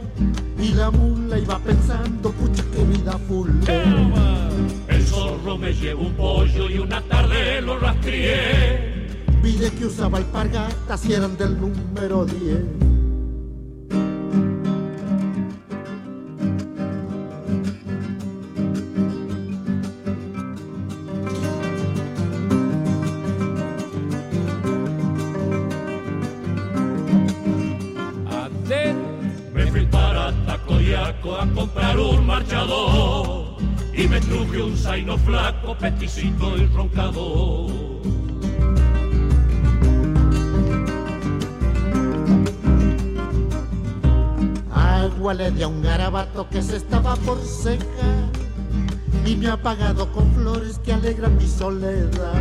y 0.56 0.68
la 0.68 0.88
mula 0.88 1.36
va 1.50 1.58
pensando, 1.58 2.30
pucha 2.30 2.62
qué 2.72 2.84
vida 2.84 3.18
full. 3.26 3.50
El 4.86 5.02
zorro 5.04 5.58
me 5.58 5.74
llevó 5.74 6.02
un 6.02 6.14
pollo 6.14 6.70
y 6.70 6.78
una 6.78 7.02
tarde 7.02 7.60
lo 7.60 7.80
rastrié. 7.80 9.08
Pide 9.42 9.68
que 9.72 9.86
usaba 9.86 10.18
alpargatas 10.18 11.04
y 11.06 11.14
eran 11.14 11.36
del 11.36 11.60
número 11.60 12.24
10. 12.24 12.87
Pagado 49.68 50.10
con 50.12 50.32
flores 50.32 50.80
que 50.82 50.94
alegran 50.94 51.36
mi 51.36 51.46
soledad. 51.46 52.40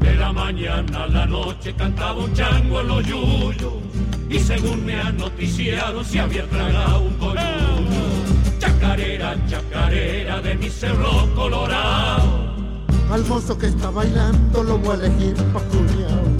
De 0.00 0.14
la 0.14 0.32
mañana 0.32 1.04
a 1.04 1.06
la 1.06 1.26
noche 1.26 1.74
cantaba 1.74 2.24
un 2.24 2.32
chango 2.32 2.80
en 2.80 2.88
los 2.88 3.04
yuyos 3.04 3.74
y 4.30 4.38
según 4.38 4.86
me 4.86 4.98
han 4.98 5.18
noticiado 5.18 6.02
se 6.02 6.18
había 6.18 6.48
tragado 6.48 7.02
un 7.02 7.14
coyuyo. 7.18 8.02
Chacarera, 8.58 9.36
chacarera 9.48 10.40
de 10.40 10.54
mi 10.54 10.70
cerro 10.70 11.28
colorado. 11.34 12.54
Al 13.10 13.22
mozo 13.26 13.58
que 13.58 13.66
está 13.66 13.90
bailando 13.90 14.62
lo 14.62 14.78
voy 14.78 14.96
a 14.96 15.04
elegir 15.04 15.34
pa' 15.52 15.60
cuñado. 15.64 16.39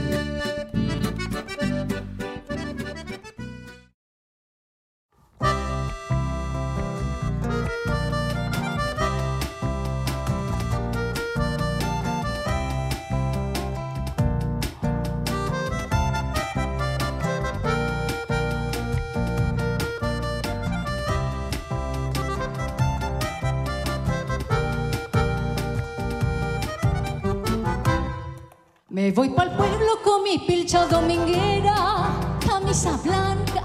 Me 29.01 29.11
voy 29.11 29.29
pa'l 29.29 29.49
pueblo 29.57 29.93
con 30.03 30.21
mi 30.21 30.37
pilcha 30.37 30.85
dominguera, 30.85 32.05
camisa 32.39 32.99
blanca, 33.03 33.63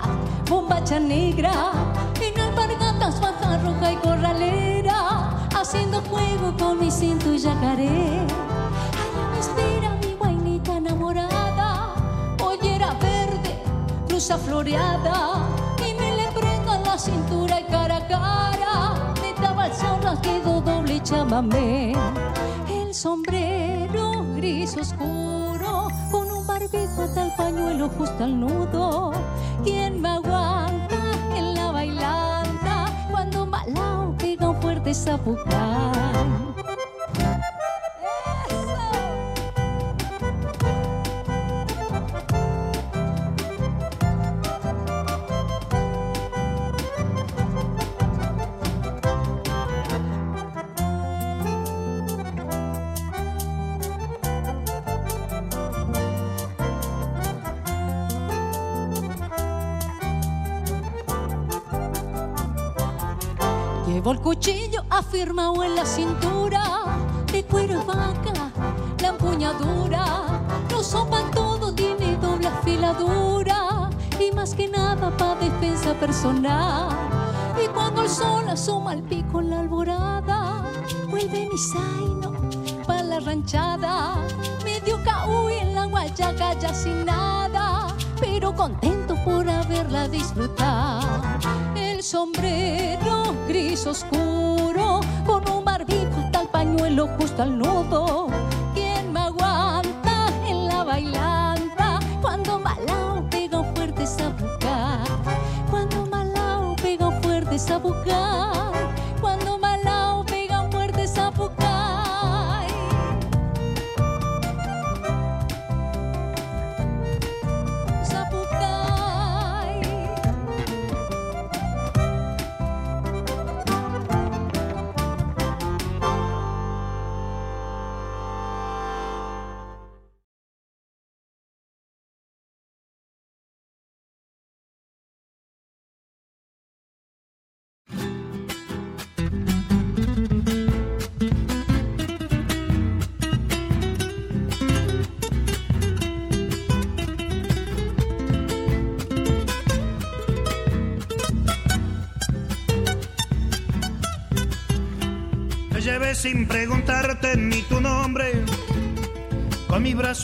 bombacha 0.49 0.99
negra, 0.99 1.53
en 2.23 2.41
alpargatas, 2.41 3.21
faja 3.21 3.59
roja 3.59 3.93
y 3.93 3.97
corralera, 3.97 5.49
haciendo 5.55 6.01
fuego 6.01 6.55
con 6.59 6.81
mi 6.81 6.91
cinto 6.91 7.35
y 7.35 7.39
yacaré. 7.39 8.21
Allá 9.03 9.25
me 9.31 9.39
espera 9.39 9.99
mi 10.03 10.15
guainita 10.15 10.79
enamorada, 10.79 11.95
pollera 12.39 12.95
verde, 12.95 13.63
blusa 14.09 14.39
floreada, 14.39 15.47
y 15.87 15.93
me 16.01 16.17
le 16.17 16.29
prenda 16.33 16.79
la 16.79 16.99
cintura 16.99 17.61
y 17.61 17.65
cara 17.65 17.97
a 17.97 18.09
cara, 18.09 19.15
me 19.21 19.35
daba 19.39 19.67
el 19.67 19.75
sol, 19.75 20.01
rasguido 20.03 20.63
doble 20.63 20.99
chamamé, 21.03 21.93
el 22.71 22.95
sombrero 22.95 23.86
gris 24.37 24.77
oscuro, 24.77 25.89
con 26.11 26.31
un 26.31 26.47
barbijo 26.47 27.03
hasta 27.03 27.25
el 27.27 27.33
pañuelo 27.37 27.89
justo 27.89 28.25
al 28.25 28.39
nudo. 28.39 29.13
¿Quién 29.65 30.01
me 30.01 30.11
aguanta 30.11 31.01
en 31.35 31.55
la 31.55 31.73
bailanta 31.73 33.09
cuando 33.11 33.45
un 33.45 33.51
balao 33.51 34.15
pega 34.19 34.51
un 34.51 34.61
fuerte 34.61 34.95
zapucán? 34.95 36.56
Afirmado 65.07 65.63
en 65.63 65.77
la 65.77 65.87
cintura, 65.87 66.63
de 67.33 67.45
cuero 67.45 67.79
de 67.79 67.85
vaca, 67.85 68.51
la 69.01 69.09
empuñadura. 69.09 70.05
No 70.71 70.83
sopa 70.83 71.21
todo, 71.33 71.73
tiene 71.73 72.17
doble 72.17 72.49
afiladura 72.49 73.89
y 74.19 74.35
más 74.35 74.55
que 74.55 74.67
nada 74.69 75.17
para 75.17 75.37
defensa 75.37 75.95
personal. 75.95 76.89
Y 77.63 77.69
cuando 77.69 78.03
el 78.03 78.09
sol 78.09 78.49
asoma 78.49 78.95
el 78.95 79.03
pico 79.05 79.41
en 79.41 79.51
la 79.51 79.61
alborada, 79.61 80.65
vuelve 81.09 81.49
mi 81.53 81.59
zaino 81.73 82.33
para 82.85 83.05
la 83.05 83.21
ranchada. 83.21 84.17
Medio 84.65 84.99
caúy 85.05 85.55
en 85.55 85.75
la 85.75 85.85
guayaca 85.87 86.55
ya 86.55 86.75
sin 86.75 87.05
nada, 87.05 87.95
pero 88.21 88.53
contento 88.55 89.15
por 89.25 89.49
haberla 89.49 90.09
disfrutado. 90.09 91.23
El 91.77 92.03
sombrero 92.03 93.35
gris 93.49 93.87
oscuro, 93.87 94.36
pañuelo 96.97 97.07
justo 97.19 97.43
al 97.43 97.59
nudo. 97.59 98.26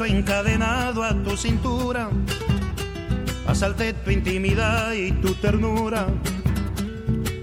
Encadenado 0.01 1.05
a 1.05 1.15
tu 1.23 1.37
cintura, 1.37 2.09
asalté 3.47 3.93
tu 3.93 4.11
intimidad 4.11 4.93
y 4.93 5.13
tu 5.13 5.35
ternura, 5.35 6.07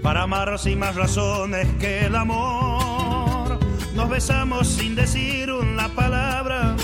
para 0.02 0.22
amar 0.22 0.58
sin 0.58 0.80
más 0.80 0.96
razones 0.96 1.66
que 1.78 2.06
el 2.06 2.16
amor. 2.16 3.58
Nos 3.94 4.10
besamos 4.10 4.66
sin 4.66 4.94
decir 4.94 5.52
una 5.52 5.88
palabra, 5.90 6.76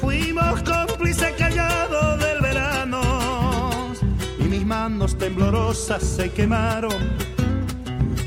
fuimos 0.00 0.62
cómplices 0.62 1.32
callados 1.38 2.20
del 2.20 2.40
verano, 2.40 3.92
y 4.38 4.44
mis 4.44 4.64
manos 4.64 5.16
temblorosas 5.16 6.02
se 6.02 6.30
quemaron 6.30 6.92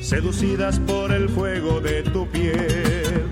seducidas 0.02 0.80
por 0.80 1.12
el 1.12 1.30
fuego 1.30 1.80
de 1.80 2.04
tu 2.04 2.28
piel. 2.28 3.25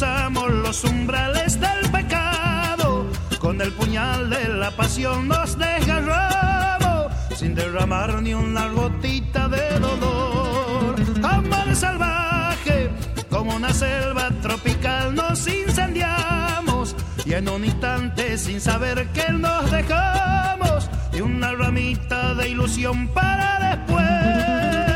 Cruzamos 0.00 0.50
los 0.50 0.84
umbrales 0.84 1.60
del 1.60 1.90
pecado, 1.90 3.04
con 3.38 3.60
el 3.60 3.70
puñal 3.72 4.30
de 4.30 4.48
la 4.48 4.70
pasión 4.70 5.28
nos 5.28 5.58
desgarramos, 5.58 7.12
sin 7.36 7.54
derramar 7.54 8.22
ni 8.22 8.32
una 8.32 8.68
gotita 8.68 9.46
de 9.46 9.78
dolor. 9.78 10.96
Amor 11.22 11.76
salvaje, 11.76 12.88
como 13.28 13.54
una 13.56 13.74
selva 13.74 14.30
tropical 14.40 15.14
nos 15.14 15.46
incendiamos, 15.46 16.96
y 17.26 17.34
en 17.34 17.50
un 17.50 17.66
instante 17.66 18.38
sin 18.38 18.58
saber 18.58 19.06
que 19.08 19.30
nos 19.30 19.70
dejamos 19.70 20.88
una 21.22 21.52
ramita 21.52 22.34
de 22.36 22.48
ilusión 22.48 23.06
para 23.08 23.76
después. 23.76 24.89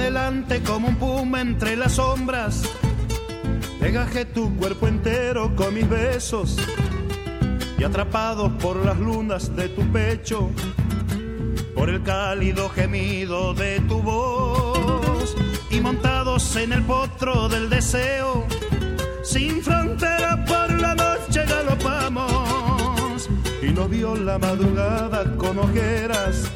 Adelante 0.00 0.62
como 0.62 0.88
un 0.88 0.96
puma 0.96 1.42
entre 1.42 1.76
las 1.76 1.92
sombras, 1.92 2.62
Degaje 3.80 4.24
tu 4.24 4.56
cuerpo 4.56 4.88
entero 4.88 5.54
con 5.54 5.74
mis 5.74 5.86
besos 5.86 6.56
y 7.78 7.84
atrapados 7.84 8.50
por 8.62 8.76
las 8.82 8.98
lunas 8.98 9.54
de 9.54 9.68
tu 9.68 9.82
pecho, 9.92 10.50
por 11.74 11.90
el 11.90 12.02
cálido 12.02 12.70
gemido 12.70 13.52
de 13.52 13.78
tu 13.80 14.00
voz 14.00 15.36
y 15.70 15.82
montados 15.82 16.56
en 16.56 16.72
el 16.72 16.82
potro 16.82 17.50
del 17.50 17.68
deseo, 17.68 18.46
sin 19.22 19.62
frontera 19.62 20.42
por 20.46 20.80
la 20.80 20.94
noche 20.94 21.44
galopamos 21.46 23.28
y 23.62 23.66
no 23.66 23.86
vio 23.86 24.16
la 24.16 24.38
madrugada 24.38 25.36
con 25.36 25.58
ojeras, 25.58 26.50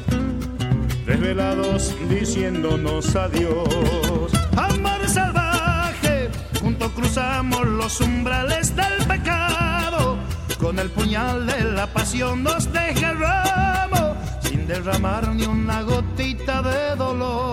desvelados 1.05 1.95
diciéndonos 2.09 3.15
adiós. 3.15 4.31
Amor 4.57 5.07
salvaje, 5.07 6.29
junto 6.61 6.89
cruzamos 6.91 7.65
los 7.65 8.01
umbrales 8.01 8.75
del 8.75 9.05
pecado, 9.07 10.17
con 10.59 10.79
el 10.79 10.89
puñal 10.89 11.45
de 11.45 11.63
la 11.63 11.87
pasión 11.87 12.43
nos 12.43 12.71
desgarramos, 12.71 14.17
sin 14.41 14.67
derramar 14.67 15.27
ni 15.29 15.45
una 15.45 15.83
gotita 15.83 16.61
de 16.63 16.95
dolor. 16.95 17.45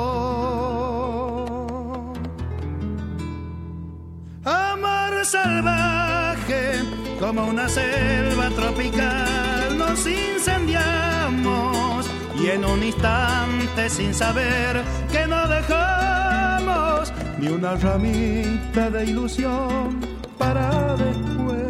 Amor 4.44 5.24
salvaje, 5.24 6.80
como 7.20 7.46
una 7.46 7.68
selva 7.68 8.48
tropical, 8.50 9.78
nos 9.78 10.06
incendiamos 10.06 11.92
y 12.40 12.48
en 12.48 12.64
un 12.64 12.82
instante 12.82 13.88
sin 13.88 14.14
saber 14.14 14.82
que 15.10 15.26
no 15.26 15.46
dejamos 15.48 17.12
ni 17.38 17.48
una 17.48 17.74
ramita 17.74 18.90
de 18.90 19.04
ilusión 19.04 20.00
para 20.38 20.96
después. 20.96 21.62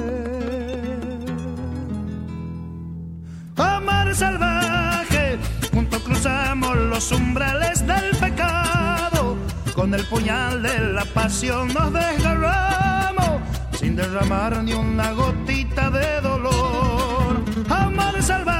Amor 3.56 4.14
salvaje, 4.14 5.38
junto 5.72 5.98
cruzamos 6.02 6.76
los 6.76 7.12
umbrales 7.12 7.86
del 7.86 8.16
pecado 8.16 9.36
con 9.74 9.94
el 9.94 10.04
puñal 10.04 10.62
de 10.62 10.78
la 10.78 11.04
pasión 11.06 11.68
nos 11.74 11.92
desgarramos 11.92 13.40
sin 13.72 13.96
derramar 13.96 14.62
ni 14.62 14.74
una 14.74 15.12
gotita 15.12 15.90
de 15.90 16.20
dolor. 16.20 17.42
Amor 17.68 18.22
salvaje, 18.22 18.51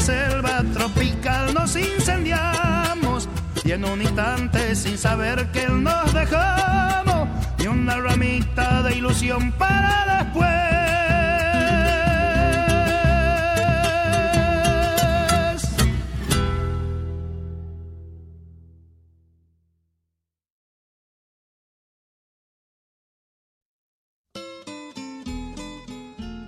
selva 0.00 0.62
tropical 0.72 1.52
nos 1.54 1.76
incendiamos 1.76 3.28
y 3.64 3.72
en 3.72 3.84
un 3.84 4.00
instante 4.00 4.74
sin 4.74 4.96
saber 4.96 5.50
que 5.50 5.68
nos 5.68 6.14
dejamos 6.14 7.28
ni 7.58 7.66
una 7.66 7.96
ramita 7.96 8.82
de 8.82 8.96
ilusión 8.96 9.52
para 9.52 10.24
después. 10.24 10.48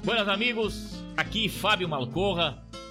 Buenas 0.04 0.28
amigos, 0.28 1.04
aqui 1.16 1.48
Fábio 1.48 1.88
Malcorra. 1.88 2.69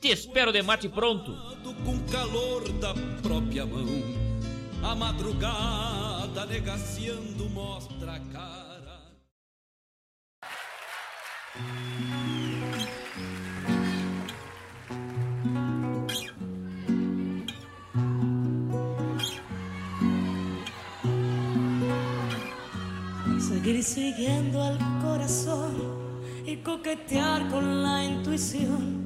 Te 0.00 0.12
espero 0.12 0.52
de 0.52 0.62
mate 0.62 0.88
pronto. 0.88 1.34
Com 1.84 1.98
calor 2.10 2.68
da 2.80 2.94
própria 3.22 3.64
mão, 3.64 3.86
a 4.82 4.94
madrugada 4.94 6.46
negaciando 6.46 7.48
mostra 7.48 8.14
a 8.14 8.20
cara. 8.20 8.66
Seguir 23.40 23.82
siguiendo 23.82 24.62
al 24.62 24.78
corazón 25.02 25.74
y 26.44 26.56
coquetear 26.58 27.48
con 27.48 27.82
la 27.82 28.04
intuición, 28.04 29.05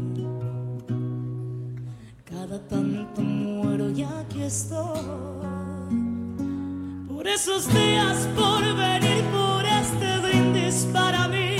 cada 2.41 2.57
tanto 2.67 3.21
muero 3.21 3.91
y 3.91 4.01
aquí 4.01 4.41
estoy. 4.41 4.99
por 7.07 7.27
esos 7.27 7.71
días, 7.71 8.27
por 8.35 8.63
venir, 8.75 9.23
por 9.25 9.63
este 9.63 10.17
brindis 10.25 10.87
para 10.91 11.27
mí, 11.27 11.57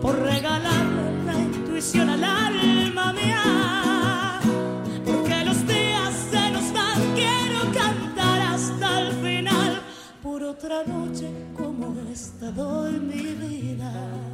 por 0.00 0.18
regalarle 0.18 1.24
la 1.26 1.34
intuición 1.34 2.08
al 2.08 2.24
alma 2.24 3.12
mía. 3.12 4.40
Porque 5.04 5.44
los 5.44 5.66
días 5.66 6.14
se 6.30 6.50
nos 6.52 6.72
van, 6.72 7.00
quiero 7.14 7.60
cantar 7.80 8.40
hasta 8.54 9.00
el 9.02 9.12
final, 9.24 9.82
por 10.22 10.42
otra 10.42 10.84
noche 10.84 11.28
como 11.54 11.94
esta 12.10 12.50
doy 12.50 12.92
mi 12.92 13.26
vida. 13.44 14.33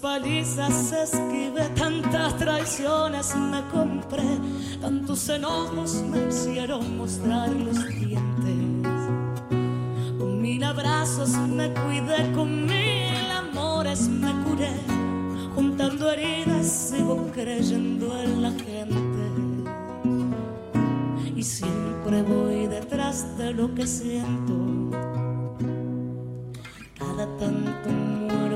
Palizas 0.00 0.92
esquivé, 0.92 1.68
tantas 1.74 2.36
traiciones 2.36 3.34
me 3.36 3.62
compré, 3.68 4.24
tantos 4.80 5.28
enojos 5.28 6.02
me 6.02 6.28
hicieron 6.28 6.96
mostrar 6.96 7.50
los 7.50 7.86
dientes. 7.86 8.88
Con 10.18 10.40
mil 10.40 10.62
abrazos 10.64 11.30
me 11.30 11.72
cuidé, 11.72 12.32
con 12.32 12.66
mil 12.66 13.30
amores 13.30 14.08
me 14.08 14.32
curé, 14.44 14.72
juntando 15.54 16.10
heridas 16.10 16.66
sigo 16.66 17.30
creyendo 17.32 18.18
en 18.18 18.42
la 18.42 18.50
gente. 18.50 19.24
Y 21.34 21.42
siempre 21.42 22.22
voy 22.22 22.66
detrás 22.66 23.36
de 23.38 23.52
lo 23.52 23.72
que 23.74 23.86
siento. 23.86 24.54
Cada 26.98 27.26
tanto 27.38 27.88
muero, 27.88 28.47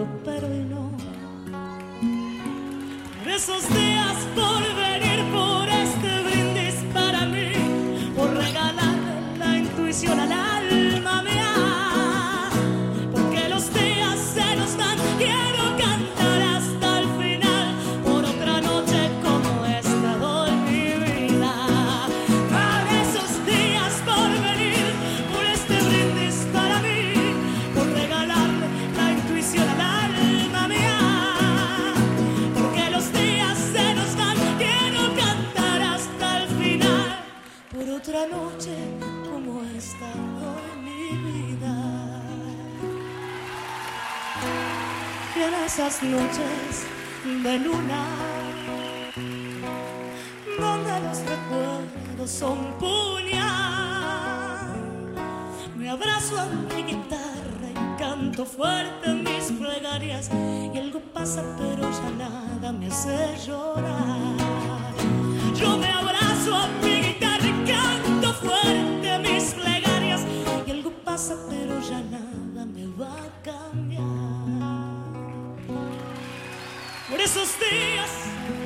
esos 3.42 3.68
días, 3.70 4.16
por 4.36 4.91
esas 45.74 46.02
noches 46.02 46.84
de 47.24 47.58
luna, 47.60 48.04
donde 50.60 51.00
los 51.00 51.18
recuerdos 51.20 52.30
son 52.30 52.58
puñal, 52.78 54.66
me 55.74 55.88
abrazo 55.88 56.38
a 56.40 56.44
mi 56.44 56.82
guitarra 56.82 57.68
y 57.70 57.98
canto 57.98 58.44
fuerte 58.44 59.14
mis 59.14 59.50
plegarias. 59.52 60.28
Y 60.74 60.76
algo 60.76 61.00
pasa, 61.14 61.42
pero 61.56 61.90
ya 61.90 62.10
nada 62.18 62.70
me 62.72 62.88
hace 62.88 63.34
llorar. 63.46 64.36
Yo 65.54 65.78
me 65.78 65.90
abrazo 65.90 66.54
a 66.54 66.68
mi 66.82 67.00
guitarra 67.00 67.46
y 67.46 67.64
canto 67.72 68.34
fuerte 68.34 69.18
mis 69.20 69.54
plegarias. 69.54 70.20
Y 70.66 70.70
algo 70.70 70.90
pasa, 71.02 71.34
pero 71.48 71.61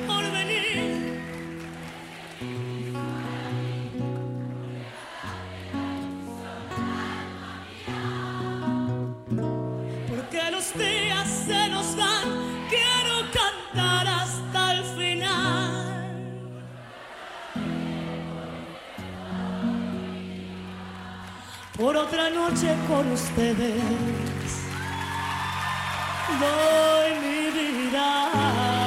por 0.05 0.23
venir. 0.31 1.21
Porque 10.09 10.51
los 10.51 10.73
días 10.73 11.27
se 11.47 11.69
nos 11.69 11.95
van, 11.95 12.67
quiero 12.69 13.15
cantar 13.39 14.07
hasta 14.07 14.73
el 14.73 14.83
final. 14.83 16.07
Por 21.77 21.95
otra 21.95 22.29
noche 22.29 22.75
con 22.87 23.11
ustedes, 23.11 23.83
doy 26.39 27.09
mi 27.23 27.51
vida. 27.51 28.86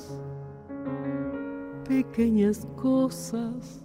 pequeñas 1.91 2.65
cosas 2.81 3.83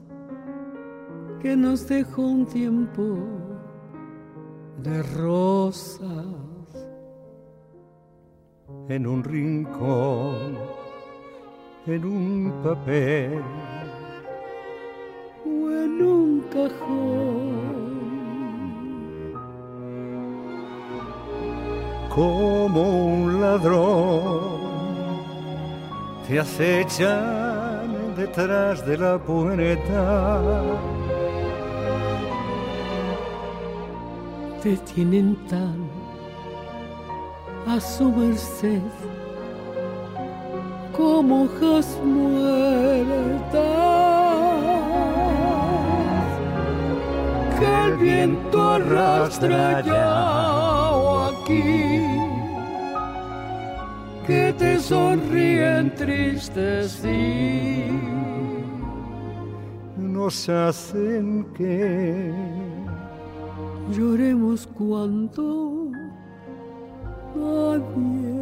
que 1.43 1.57
nos 1.57 1.89
dejó 1.89 2.23
un 2.23 2.47
tiempo 2.47 3.19
de 4.85 5.03
rosas. 5.03 6.07
en 8.89 9.07
un 9.09 9.25
rincón, 9.25 10.57
en 11.87 12.05
un 12.05 12.53
papel. 12.63 13.43
o 15.45 15.71
en 15.85 16.03
un 16.03 16.41
cajón. 16.55 17.57
como 22.15 22.83
un 23.15 23.41
ladrón 23.41 24.57
te 26.27 26.41
acechan 26.41 27.46
detrás 28.17 28.85
de 28.87 28.97
la 28.97 29.19
puerta. 29.19 30.41
Te 34.63 34.77
tienen 34.79 35.37
tan 35.49 35.89
a 37.67 37.81
su 37.81 38.11
merced 38.11 38.81
como 40.97 41.45
hojas 41.45 41.99
muertas 42.03 43.53
que 47.59 47.85
el 47.87 47.97
viento 47.99 48.63
arrastra 48.63 49.83
ya 49.83 51.29
aquí 51.29 52.16
que 54.27 54.53
te 54.59 54.81
sonríen 54.81 55.95
tristes 55.95 56.99
sí 57.03 57.85
nos 59.97 60.49
hacen 60.49 61.47
que 61.57 62.33
lloremos 63.93 64.67
cuando 64.67 65.91
nadie 67.37 68.36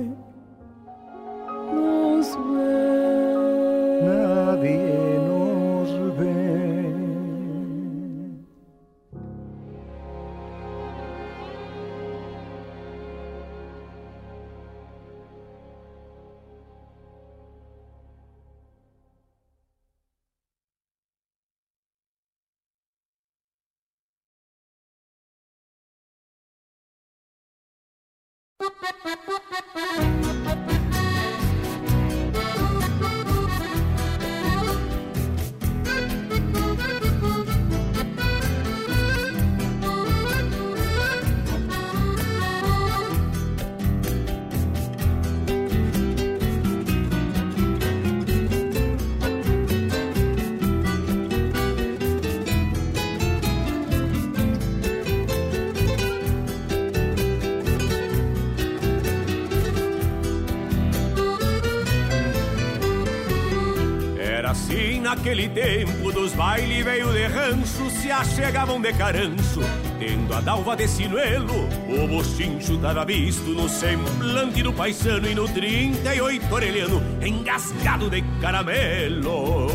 achegavam 68.25 68.81
de 68.81 68.93
carancho 68.93 69.61
Tendo 69.99 70.35
a 70.35 70.41
dalva 70.41 70.75
de 70.75 70.89
sinuelo 70.89 71.69
O 71.89 72.09
bochincho 72.09 72.79
tava 72.79 73.05
visto 73.05 73.51
no 73.51 73.69
semblante 73.69 74.63
do 74.63 74.73
paisano 74.73 75.29
E 75.29 75.35
no 75.35 75.47
38 75.47 76.53
orelhano 76.53 77.03
engasgado 77.23 78.09
de 78.11 78.23
caramelo 78.41 79.69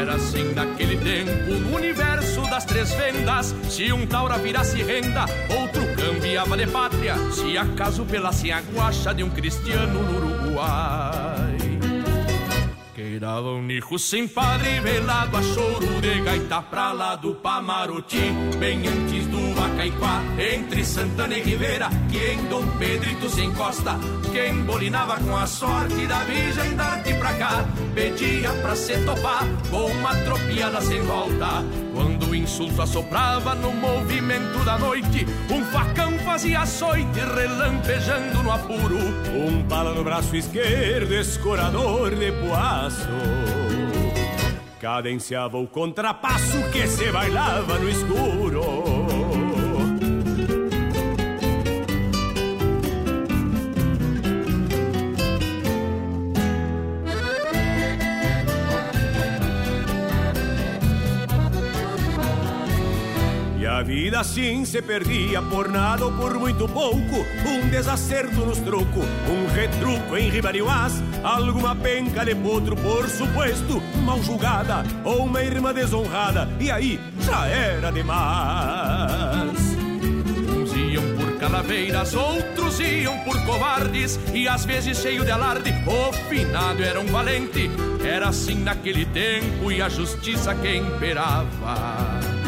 Era 0.00 0.14
assim 0.14 0.54
naquele 0.54 0.96
tempo, 0.96 1.52
no 1.52 1.76
universo 1.76 2.40
das 2.48 2.64
três 2.64 2.92
vendas. 2.94 3.54
Se 3.68 3.92
um 3.92 4.06
taura 4.06 4.38
virasse 4.38 4.82
renda, 4.82 5.26
outro 5.50 5.82
cambiava 5.94 6.56
de 6.56 6.66
pátria. 6.66 7.14
Se 7.30 7.58
acaso 7.58 8.04
pelasse 8.04 8.50
a 8.50 8.60
guacha 8.60 9.12
de 9.14 9.22
um 9.22 9.30
cristiano 9.30 10.02
no 10.02 10.16
Uruguai. 10.16 11.11
Queirava 13.22 13.50
um 13.50 13.62
nicho 13.62 14.00
sem 14.00 14.26
padre, 14.26 14.80
velado 14.80 15.36
a 15.36 15.42
choro 15.44 16.00
de 16.00 16.20
gaita 16.22 16.60
pra 16.60 16.90
lá 16.90 17.14
do 17.14 17.36
Pamaroti. 17.36 18.32
Bem 18.58 18.80
antes 18.88 19.28
do 19.28 19.62
Acaiquá, 19.62 20.20
entre 20.36 20.84
Santana 20.84 21.38
e 21.38 21.40
Ribeira, 21.40 21.88
que 22.10 22.18
em 22.18 22.44
Dom 22.48 22.66
Pedrito 22.78 23.28
se 23.28 23.42
encosta. 23.42 23.96
Quem 24.32 24.64
bolinava 24.64 25.20
com 25.20 25.36
a 25.36 25.46
sorte 25.46 26.04
da 26.08 26.18
virgem 26.24 26.74
darte 26.74 27.14
pra 27.14 27.32
cá, 27.34 27.64
pedia 27.94 28.50
pra 28.54 28.74
se 28.74 28.98
topar 29.04 29.46
com 29.70 29.86
uma 29.86 30.16
tropiada 30.24 30.80
sem 30.80 31.00
volta. 31.02 31.62
Quando 31.94 32.26
o 32.26 32.34
insulto 32.34 32.82
assoprava 32.82 33.54
no 33.54 33.72
movimento 33.72 34.64
da 34.64 34.76
noite, 34.76 35.24
um 35.48 35.64
facão 35.66 36.12
fazia 36.32 36.60
açoite 36.60 37.20
relampejando 37.20 38.42
no 38.42 38.50
apuro. 38.50 38.96
Um 38.96 39.62
pala 39.68 39.92
no 39.92 40.02
braço 40.02 40.34
esquerdo, 40.34 41.12
escorador 41.12 42.14
de 42.14 42.32
poaço 42.32 43.06
Cadenciava 44.80 45.58
o 45.58 45.66
contrapasso 45.66 46.56
que 46.72 46.86
se 46.86 47.12
bailava 47.12 47.78
no 47.78 47.86
escuro 47.86 49.31
a 63.82 63.84
vida 63.84 64.20
assim 64.20 64.64
se 64.64 64.80
perdia 64.80 65.42
por 65.42 65.68
nada 65.68 66.04
ou 66.04 66.12
por 66.12 66.38
muito 66.38 66.68
pouco. 66.68 67.26
Um 67.44 67.68
desacerto 67.68 68.46
nos 68.46 68.60
troco, 68.60 69.00
um 69.28 69.52
retruco 69.52 70.16
em 70.16 70.30
ribarioás 70.30 71.02
Alguma 71.24 71.74
penca 71.74 72.24
de 72.24 72.32
potro, 72.32 72.76
por 72.76 73.08
suposto, 73.08 73.82
mal 74.04 74.22
julgada 74.22 74.84
Ou 75.04 75.24
uma 75.24 75.42
irmã 75.42 75.74
desonrada, 75.74 76.48
e 76.60 76.70
aí 76.70 77.00
já 77.22 77.44
era 77.48 77.90
demais. 77.90 79.58
Uns 80.56 80.76
iam 80.76 81.16
por 81.16 81.36
calaveiras, 81.38 82.14
outros 82.14 82.78
iam 82.78 83.18
por 83.24 83.44
covardes. 83.44 84.16
E 84.32 84.46
às 84.46 84.64
vezes 84.64 84.98
cheio 84.98 85.24
de 85.24 85.32
alarde, 85.32 85.74
o 85.88 86.12
finado 86.28 86.84
era 86.84 87.00
um 87.00 87.06
valente. 87.06 87.68
Era 88.04 88.28
assim 88.28 88.62
naquele 88.62 89.06
tempo 89.06 89.72
e 89.72 89.82
a 89.82 89.88
justiça 89.88 90.54
que 90.54 90.76
imperava 90.76 92.41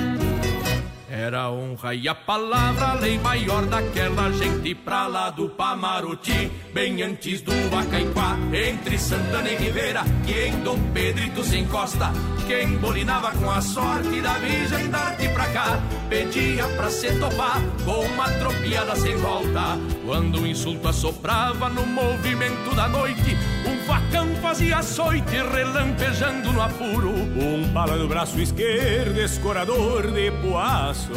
Era 1.24 1.44
a 1.44 1.50
honra 1.50 1.94
e 1.94 2.06
a 2.06 2.14
palavra, 2.14 2.88
a 2.88 2.94
lei 2.96 3.18
maior 3.18 3.64
daquela 3.64 4.30
gente 4.30 4.74
pra 4.74 5.06
lá 5.06 5.30
do 5.30 5.48
Pamaroti, 5.48 6.52
bem 6.74 7.02
antes 7.02 7.40
do 7.40 7.50
Acaiquá, 7.74 8.36
entre 8.52 8.98
Santana 8.98 9.48
e 9.48 9.56
Ribeira, 9.56 10.02
que 10.26 10.48
em 10.48 10.60
Dom 10.60 10.78
Pedrito 10.92 11.42
se 11.42 11.56
encosta. 11.56 12.12
Quem 12.46 12.76
bolinava 12.76 13.30
com 13.38 13.50
a 13.50 13.62
sorte 13.62 14.20
da 14.20 14.34
virgem 14.34 14.90
darte 14.90 15.26
pra 15.30 15.46
cá, 15.46 15.80
pedia 16.08 16.66
pra 16.68 16.90
se 16.90 17.12
topar 17.18 17.60
com 17.84 18.00
uma 18.06 18.30
tropiada 18.30 18.96
sem 18.96 19.16
volta. 19.16 19.78
Quando 20.04 20.40
o 20.40 20.46
insulto 20.46 20.88
assoprava 20.88 21.68
no 21.68 21.86
movimento 21.86 22.74
da 22.74 22.88
noite, 22.88 23.36
um 23.66 23.76
facão 23.84 24.34
fazia 24.36 24.78
açoite 24.78 25.36
relampejando 25.36 26.52
no 26.52 26.62
apuro. 26.62 27.10
Um 27.10 27.72
pala 27.72 27.96
no 27.96 28.08
braço 28.08 28.40
esquerdo, 28.40 29.18
escorador 29.18 30.10
de 30.10 30.30
poaço 30.30 31.12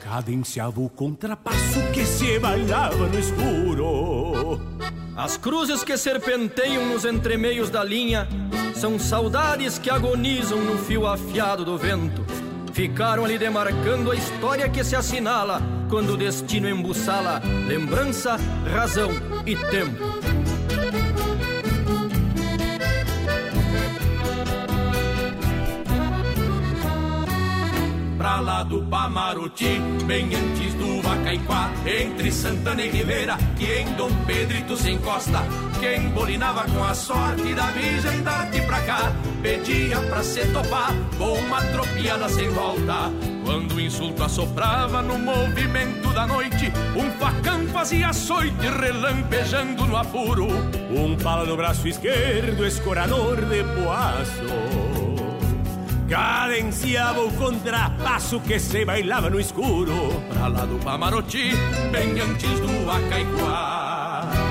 Cadenciava 0.00 0.80
o 0.80 0.90
contrapasso 0.90 1.80
que 1.92 2.04
se 2.04 2.38
bailava 2.38 3.08
no 3.08 3.18
escuro 3.18 4.60
As 5.16 5.38
cruzes 5.38 5.82
que 5.82 5.96
serpenteiam 5.96 6.86
nos 6.86 7.04
entremeios 7.04 7.70
da 7.70 7.82
linha 7.82 8.28
são 8.74 8.98
saudades 8.98 9.78
que 9.78 9.88
agonizam 9.88 10.60
no 10.60 10.76
fio 10.76 11.06
afiado 11.06 11.64
do 11.64 11.78
vento. 11.78 12.22
Ficaram 12.72 13.24
ali 13.24 13.38
demarcando 13.38 14.10
a 14.10 14.16
história 14.16 14.68
que 14.68 14.82
se 14.82 14.96
assinala 14.96 15.60
quando 15.90 16.14
o 16.14 16.16
destino 16.16 16.68
embuçala 16.68 17.42
lembrança, 17.68 18.36
razão 18.72 19.10
e 19.44 19.54
tempo. 19.54 20.41
Lá 28.40 28.62
do 28.62 28.82
Pamaroti, 28.82 29.80
bem 30.06 30.26
antes 30.34 30.74
do 30.74 31.08
Acaiquá, 31.08 31.70
entre 31.86 32.30
Santana 32.32 32.82
e 32.82 32.90
Ribeira, 32.90 33.36
que 33.56 33.64
em 33.64 33.92
Dom 33.94 34.10
Pedrito 34.26 34.76
se 34.76 34.90
encosta. 34.90 35.40
Quem 35.80 36.08
bolinava 36.10 36.64
com 36.64 36.82
a 36.84 36.94
sorte 36.94 37.54
da 37.54 37.66
virgem 37.66 38.22
darte 38.22 38.60
pra 38.62 38.80
cá, 38.82 39.12
pedia 39.42 40.00
pra 40.02 40.22
se 40.22 40.46
topar 40.52 40.92
com 41.18 41.32
uma 41.32 41.60
tropiada 41.62 42.28
sem 42.28 42.48
volta. 42.50 43.10
Quando 43.44 43.74
o 43.74 43.80
insulto 43.80 44.22
assoprava 44.22 45.02
no 45.02 45.18
movimento 45.18 46.12
da 46.12 46.26
noite, 46.26 46.72
um 46.96 47.10
facão 47.18 47.66
fazia 47.68 48.08
açoite 48.08 48.66
relampejando 48.80 49.84
no 49.86 49.96
apuro. 49.96 50.46
Um 50.90 51.16
pala 51.16 51.44
no 51.44 51.56
braço 51.56 51.88
esquerdo, 51.88 52.64
escorador 52.64 53.36
de 53.44 53.64
poaço. 53.64 54.91
Cadenciava 56.08 57.22
o 57.22 57.32
contrapasso 57.32 58.40
que 58.40 58.58
se 58.58 58.84
bailava 58.84 59.30
no 59.30 59.40
escuro. 59.40 60.22
Pra 60.28 60.48
lá 60.48 60.64
do 60.64 60.78
Pamaroti, 60.78 61.52
bem 61.90 62.20
antes 62.20 62.60
do 62.60 62.90
Acaiquá. 62.90 64.41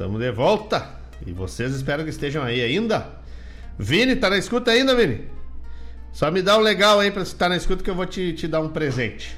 Estamos 0.00 0.18
de 0.18 0.30
volta. 0.32 0.98
E 1.26 1.30
vocês 1.30 1.74
espero 1.74 2.04
que 2.04 2.08
estejam 2.08 2.42
aí 2.42 2.62
ainda. 2.62 3.06
Vini, 3.78 4.16
tá 4.16 4.30
na 4.30 4.38
escuta 4.38 4.70
ainda, 4.70 4.94
Vini? 4.94 5.26
Só 6.10 6.30
me 6.30 6.40
dá 6.40 6.56
um 6.56 6.62
legal 6.62 6.98
aí 6.98 7.10
pra 7.10 7.22
você 7.22 7.34
estar 7.34 7.50
na 7.50 7.56
escuta 7.56 7.84
que 7.84 7.90
eu 7.90 7.94
vou 7.94 8.06
te, 8.06 8.32
te 8.32 8.48
dar 8.48 8.62
um 8.62 8.70
presente. 8.70 9.36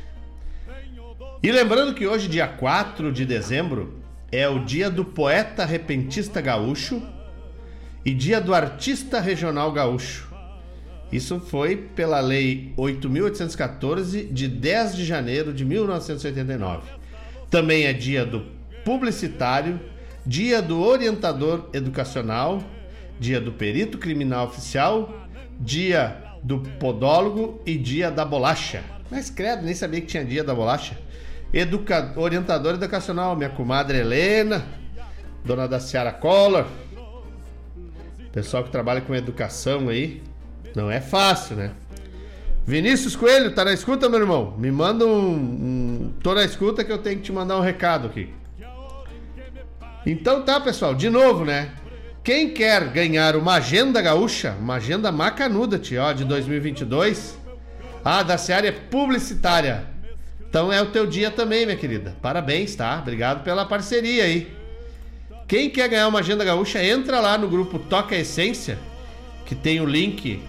E 1.42 1.50
lembrando 1.50 1.92
que 1.94 2.06
hoje, 2.06 2.28
dia 2.28 2.46
4 2.46 3.10
de 3.10 3.26
dezembro, 3.26 3.98
é 4.30 4.48
o 4.48 4.64
dia 4.64 4.88
do 4.88 5.04
poeta 5.04 5.64
repentista 5.64 6.40
gaúcho 6.40 7.02
e 8.04 8.14
dia 8.14 8.40
do 8.40 8.54
artista 8.54 9.18
regional 9.18 9.72
gaúcho. 9.72 10.32
Isso 11.10 11.40
foi 11.40 11.76
pela 11.76 12.20
Lei 12.20 12.72
8.814, 12.78 14.32
de 14.32 14.46
10 14.46 14.94
de 14.94 15.04
janeiro 15.04 15.52
de 15.52 15.64
1989. 15.64 16.88
Também 17.50 17.86
é 17.86 17.92
dia 17.92 18.24
do 18.24 18.46
publicitário, 18.84 19.80
dia 20.26 20.62
do 20.62 20.80
orientador 20.80 21.68
educacional, 21.72 22.62
dia 23.18 23.40
do 23.40 23.52
perito 23.52 23.98
criminal 23.98 24.46
oficial, 24.46 25.26
dia 25.58 26.16
do 26.42 26.60
podólogo 26.60 27.60
e 27.66 27.76
dia 27.76 28.10
da 28.10 28.24
bolacha. 28.24 28.82
Mas 29.10 29.30
credo, 29.30 29.62
nem 29.62 29.74
sabia 29.74 30.00
que 30.00 30.06
tinha 30.06 30.24
dia 30.24 30.42
da 30.42 30.54
bolacha. 30.54 30.98
Educa... 31.52 32.14
Orientador 32.16 32.74
educacional, 32.74 33.36
minha 33.36 33.50
comadre 33.50 33.98
Helena, 33.98 34.64
dona 35.44 35.68
da 35.68 35.78
Ciara 35.78 36.12
Collor, 36.12 36.66
pessoal 38.32 38.64
que 38.64 38.70
trabalha 38.70 39.00
com 39.02 39.14
educação 39.14 39.88
aí, 39.88 40.22
não 40.74 40.90
é 40.90 41.00
fácil, 41.00 41.56
né? 41.56 41.72
Vinícius 42.64 43.16
Coelho, 43.16 43.54
tá 43.54 43.64
na 43.64 43.72
escuta, 43.72 44.08
meu 44.08 44.20
irmão? 44.20 44.54
Me 44.56 44.70
manda 44.70 45.04
um, 45.04 45.34
um. 45.34 46.12
Tô 46.22 46.32
na 46.32 46.44
escuta 46.44 46.84
que 46.84 46.92
eu 46.92 46.98
tenho 46.98 47.16
que 47.16 47.24
te 47.24 47.32
mandar 47.32 47.58
um 47.58 47.60
recado 47.60 48.06
aqui. 48.06 48.32
Então 50.04 50.42
tá, 50.42 50.60
pessoal, 50.60 50.94
de 50.94 51.08
novo, 51.08 51.44
né? 51.44 51.70
Quem 52.24 52.50
quer 52.50 52.88
ganhar 52.88 53.36
uma 53.36 53.54
agenda 53.54 54.00
gaúcha, 54.02 54.56
uma 54.58 54.74
agenda 54.74 55.12
macanuda, 55.12 55.78
tio, 55.78 56.12
de 56.14 56.24
2022, 56.24 57.38
ah, 58.04 58.22
da 58.22 58.36
área 58.54 58.72
publicitária. 58.72 59.86
Então 60.48 60.72
é 60.72 60.82
o 60.82 60.86
teu 60.86 61.06
dia 61.06 61.30
também, 61.30 61.64
minha 61.64 61.78
querida. 61.78 62.16
Parabéns, 62.20 62.74
tá? 62.74 62.98
Obrigado 62.98 63.44
pela 63.44 63.64
parceria 63.64 64.24
aí. 64.24 64.52
Quem 65.46 65.70
quer 65.70 65.88
ganhar 65.88 66.08
uma 66.08 66.18
agenda 66.18 66.44
gaúcha, 66.44 66.82
entra 66.82 67.20
lá 67.20 67.38
no 67.38 67.48
grupo 67.48 67.78
Toca 67.78 68.16
Essência, 68.16 68.78
que 69.46 69.54
tem 69.54 69.80
o 69.80 69.86
link 69.86 70.42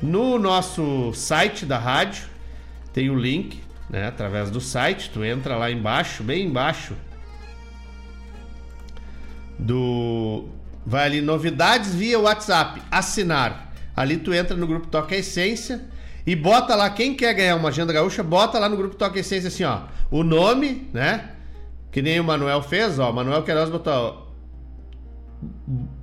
no 0.00 0.38
nosso 0.38 1.12
site 1.14 1.64
da 1.64 1.78
rádio. 1.78 2.24
Tem 2.92 3.08
o 3.08 3.14
link, 3.14 3.60
né, 3.88 4.08
através 4.08 4.50
do 4.50 4.60
site, 4.60 5.10
tu 5.10 5.24
entra 5.24 5.56
lá 5.56 5.70
embaixo, 5.70 6.22
bem 6.22 6.46
embaixo 6.46 6.94
do 9.60 10.48
vai 10.84 11.06
ali 11.06 11.20
novidades 11.20 11.94
via 11.94 12.18
WhatsApp, 12.18 12.82
assinar. 12.90 13.72
Ali 13.94 14.16
tu 14.16 14.32
entra 14.32 14.56
no 14.56 14.66
grupo 14.66 14.86
Toca 14.86 15.14
Essência 15.14 15.82
e 16.26 16.34
bota 16.34 16.74
lá 16.74 16.88
quem 16.90 17.14
quer 17.14 17.34
ganhar 17.34 17.56
uma 17.56 17.68
agenda 17.68 17.92
gaúcha, 17.92 18.22
bota 18.22 18.58
lá 18.58 18.68
no 18.68 18.76
grupo 18.76 18.96
Toca 18.96 19.18
Essência 19.18 19.48
assim, 19.48 19.64
ó, 19.64 19.82
o 20.10 20.22
nome, 20.22 20.88
né? 20.92 21.30
Que 21.90 22.00
nem 22.00 22.18
o 22.18 22.24
Manuel 22.24 22.62
fez, 22.62 22.98
ó, 22.98 23.12
Manuel 23.12 23.42
Queiroz 23.42 23.68
botou 23.68 24.30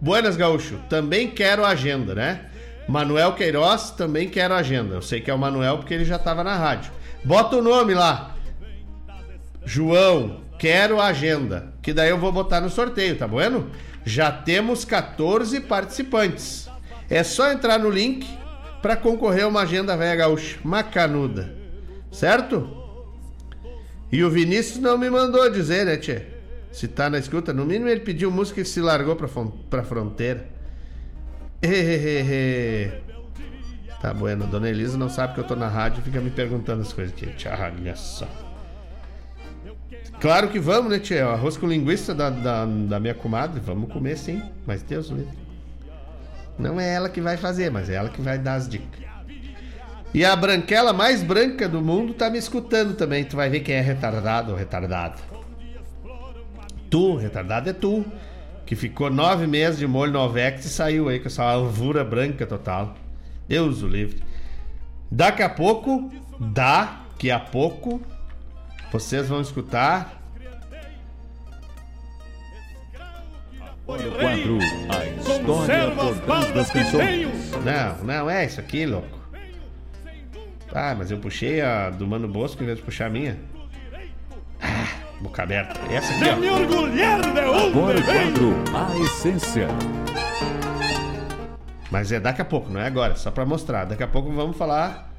Buenas 0.02 0.36
Gaúcho, 0.36 0.80
também 0.90 1.30
quero 1.30 1.66
agenda, 1.66 2.14
né? 2.14 2.46
Manuel 2.88 3.34
Queiroz, 3.34 3.92
também 3.92 4.30
quero 4.30 4.54
agenda. 4.54 4.96
Eu 4.96 5.02
sei 5.02 5.20
que 5.20 5.30
é 5.30 5.34
o 5.34 5.38
Manuel 5.38 5.78
porque 5.78 5.94
ele 5.94 6.06
já 6.06 6.18
tava 6.18 6.44
na 6.44 6.56
rádio. 6.56 6.92
Bota 7.24 7.58
o 7.58 7.62
nome 7.62 7.94
lá. 7.94 8.36
João, 9.66 10.42
quero 10.58 11.02
agenda. 11.02 11.74
Que 11.88 11.94
daí 11.94 12.10
eu 12.10 12.18
vou 12.18 12.34
botar 12.34 12.60
no 12.60 12.70
sorteio, 12.70 13.18
tá 13.18 13.26
bueno? 13.26 13.72
Já 14.04 14.30
temos 14.30 14.84
14 14.84 15.62
participantes. 15.62 16.70
É 17.10 17.24
só 17.24 17.50
entrar 17.50 17.80
no 17.80 17.90
link 17.90 18.28
para 18.82 18.98
concorrer 18.98 19.46
a 19.46 19.48
uma 19.48 19.62
agenda 19.62 19.96
velha 19.96 20.18
gaúcha, 20.18 20.60
macanuda. 20.66 21.56
Certo? 22.12 22.70
E 24.12 24.22
o 24.22 24.30
Vinícius 24.30 24.80
não 24.80 24.98
me 24.98 25.10
mandou 25.10 25.50
dizer, 25.50 25.86
né, 25.86 25.96
tchê? 25.96 26.24
Se 26.74 26.90
tá 26.90 27.10
na 27.10 27.20
escuta, 27.20 27.54
no 27.54 27.66
mínimo 27.66 27.88
ele 27.88 28.02
pediu 28.02 28.30
música 28.30 28.60
e 28.60 28.66
se 28.66 28.82
largou 28.82 29.16
pra, 29.16 29.30
pra 29.70 29.82
fronteira. 29.82 30.46
Tá 34.02 34.14
bueno, 34.14 34.46
Dona 34.46 34.70
Elisa 34.70 34.98
não 34.98 35.10
sabe 35.10 35.36
que 35.36 35.40
eu 35.40 35.46
tô 35.46 35.56
na 35.56 35.70
rádio 35.70 36.02
e 36.02 36.04
fica 36.04 36.20
me 36.20 36.32
perguntando 36.32 36.82
as 36.82 36.92
coisas 36.92 37.14
aqui. 37.14 37.28
Tchau, 37.38 37.58
olha 37.58 37.96
só. 37.96 38.28
Claro 40.20 40.50
que 40.50 40.60
vamos, 40.60 40.92
né, 40.92 41.00
tia? 41.00 41.28
Arroz 41.28 41.58
com 41.58 41.68
linguiça 41.68 42.14
da, 42.14 42.30
da, 42.30 42.66
da, 42.66 43.00
minha 43.00 43.14
comadre, 43.14 43.60
vamos 43.60 43.92
comer 43.92 44.18
sim. 44.18 44.42
Mas 44.66 44.82
Deus 44.82 45.08
livre. 45.08 45.38
Não 46.58 46.80
é 46.80 46.92
ela 46.92 47.08
que 47.08 47.22
vai 47.22 47.38
fazer, 47.38 47.70
mas 47.70 47.88
é 47.90 47.96
ela 47.96 48.10
que 48.10 48.22
vai 48.22 48.40
dar 48.40 48.56
as 48.56 48.68
dicas. 48.68 49.06
E 50.14 50.26
a 50.26 50.36
branquela 50.36 50.92
mais 50.92 51.22
branca 51.22 51.70
do 51.70 51.82
mundo 51.82 52.14
tá 52.14 52.30
me 52.30 52.40
escutando 52.40 52.96
também. 52.96 53.24
Tu 53.24 53.36
vai 53.36 53.50
ver 53.50 53.60
quem 53.60 53.76
é 53.76 53.82
retardado 53.82 54.52
ou 54.52 54.58
retardada. 54.58 55.18
Tu, 56.90 57.16
retardado 57.18 57.70
é 57.70 57.74
tu. 57.74 58.04
Que 58.66 58.76
ficou 58.76 59.12
nove 59.12 59.46
meses 59.46 59.78
de 59.78 59.86
molho 59.86 60.12
no 60.12 60.20
Ovex 60.20 60.66
e 60.66 60.70
saiu 60.70 61.08
aí 61.08 61.20
com 61.20 61.28
essa 61.28 61.44
alvura 61.44 62.04
branca 62.04 62.48
total. 62.48 62.96
Deus 63.48 63.84
o 63.84 63.88
livre. 63.88 64.24
Daqui 65.12 65.44
a 65.44 65.50
pouco, 65.50 66.12
daqui 66.40 67.30
a 67.30 67.40
pouco, 67.40 68.02
vocês 68.92 69.28
vão 69.28 69.42
escutar. 69.42 70.22
Olha 73.88 74.10
o 74.10 74.12
quadro 74.12 74.60
A 74.90 75.06
História 75.06 75.92
por 75.92 76.20
trás 76.20 76.54
das 76.54 76.72
canções. 76.72 77.52
Não, 77.64 78.04
não 78.04 78.30
é 78.30 78.46
isso 78.46 78.60
aqui, 78.60 78.86
louco. 78.86 79.18
Ah, 80.74 80.94
mas 80.98 81.10
eu 81.10 81.18
puxei 81.18 81.62
a 81.62 81.90
do 81.90 82.06
Mano 82.06 82.28
Bosco 82.28 82.62
em 82.62 82.66
vez 82.66 82.78
de 82.78 82.84
puxar 82.84 83.08
a 83.08 83.10
minha. 83.10 83.38
Ah, 84.62 84.88
boca 85.22 85.44
aberta. 85.44 85.80
Essa 85.92 86.14
aqui, 86.14 86.30
ó. 86.30 86.36
me 86.36 86.50
orgulhar 86.50 87.22
de 87.22 87.40
Agora 87.40 88.00
o 88.00 88.04
quadro 88.04 88.54
A 88.76 89.00
Essência. 89.00 89.68
Mas 91.90 92.12
é 92.12 92.20
daqui 92.20 92.42
a 92.42 92.46
pouco, 92.46 92.70
não 92.70 92.82
é 92.82 92.88
agora, 92.88 93.16
só 93.16 93.32
para 93.32 93.46
mostrar. 93.46 93.86
Daqui 93.86 94.04
a 94.04 94.08
pouco 94.08 94.30
vamos 94.32 94.58
falar 94.58 95.14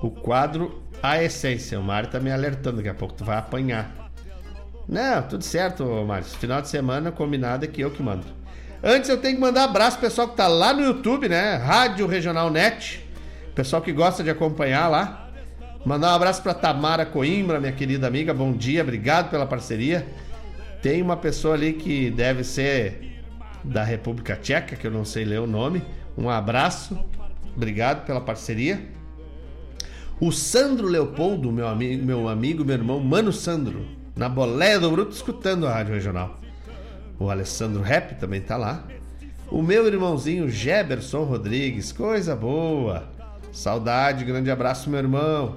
o 0.00 0.10
quadro 0.10 0.82
A 1.02 1.22
Essência. 1.22 1.80
O 1.80 1.82
Mário 1.82 2.08
tá 2.08 2.20
me 2.20 2.30
alertando, 2.30 2.76
daqui 2.76 2.88
a 2.88 2.94
pouco 2.94 3.14
tu 3.14 3.24
vai 3.24 3.36
apanhar. 3.36 3.90
Não, 4.88 5.22
tudo 5.22 5.42
certo, 5.42 5.84
Mário. 6.06 6.24
Final 6.24 6.62
de 6.62 6.68
semana 6.68 7.10
combinado 7.10 7.64
é 7.64 7.68
que 7.68 7.80
eu 7.80 7.90
que 7.90 8.02
mando. 8.02 8.24
Antes 8.82 9.08
eu 9.08 9.18
tenho 9.18 9.36
que 9.36 9.40
mandar 9.40 9.64
abraço 9.64 9.98
pro 9.98 10.08
pessoal 10.08 10.28
que 10.28 10.36
tá 10.36 10.46
lá 10.46 10.72
no 10.72 10.82
YouTube, 10.82 11.28
né? 11.28 11.56
Rádio 11.56 12.06
Regional 12.06 12.50
Net. 12.50 13.04
Pessoal 13.54 13.82
que 13.82 13.92
gosta 13.92 14.22
de 14.22 14.30
acompanhar 14.30 14.88
lá. 14.88 15.28
Mandar 15.84 16.12
um 16.12 16.14
abraço 16.14 16.42
pra 16.42 16.54
Tamara 16.54 17.04
Coimbra, 17.04 17.58
minha 17.58 17.72
querida 17.72 18.06
amiga. 18.06 18.32
Bom 18.32 18.52
dia, 18.52 18.82
obrigado 18.82 19.30
pela 19.30 19.46
parceria. 19.46 20.06
Tem 20.80 21.02
uma 21.02 21.16
pessoa 21.16 21.54
ali 21.54 21.72
que 21.72 22.10
deve 22.10 22.44
ser 22.44 23.20
da 23.64 23.84
República 23.84 24.36
Tcheca, 24.36 24.76
que 24.76 24.86
eu 24.86 24.90
não 24.90 25.04
sei 25.04 25.24
ler 25.24 25.40
o 25.40 25.46
nome. 25.46 25.82
Um 26.16 26.28
abraço, 26.28 26.98
obrigado 27.56 28.04
pela 28.04 28.20
parceria. 28.20 28.80
O 30.24 30.30
Sandro 30.30 30.86
Leopoldo, 30.86 31.50
meu, 31.50 31.66
ami 31.66 31.96
meu 31.96 32.28
amigo, 32.28 32.64
meu 32.64 32.76
irmão, 32.76 33.00
Mano 33.00 33.32
Sandro, 33.32 33.84
na 34.14 34.28
boleia 34.28 34.78
do 34.78 34.88
Bruto, 34.88 35.10
escutando 35.10 35.66
a 35.66 35.72
Rádio 35.72 35.94
Regional. 35.94 36.38
O 37.18 37.28
Alessandro 37.28 37.82
Rap 37.82 38.14
também 38.20 38.40
tá 38.40 38.56
lá. 38.56 38.84
O 39.50 39.60
meu 39.60 39.84
irmãozinho 39.84 40.48
Geberson 40.48 41.24
Rodrigues, 41.24 41.90
coisa 41.90 42.36
boa. 42.36 43.08
Saudade, 43.50 44.24
grande 44.24 44.48
abraço, 44.48 44.88
meu 44.88 45.00
irmão. 45.00 45.56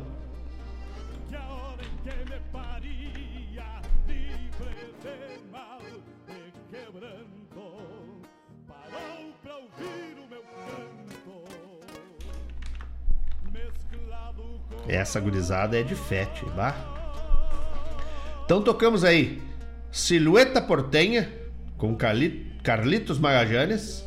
Essa 14.88 15.20
gurizada 15.20 15.80
é 15.80 15.84
de 15.84 15.96
fete, 15.96 16.46
bah. 16.56 16.76
Então 18.46 18.62
tocamos 18.62 19.04
aí 19.04 19.42
Silhueta 19.92 20.62
Portenha 20.62 21.32
com 21.78 21.96
Carlitos 21.96 23.18
Magallanes. 23.18 24.06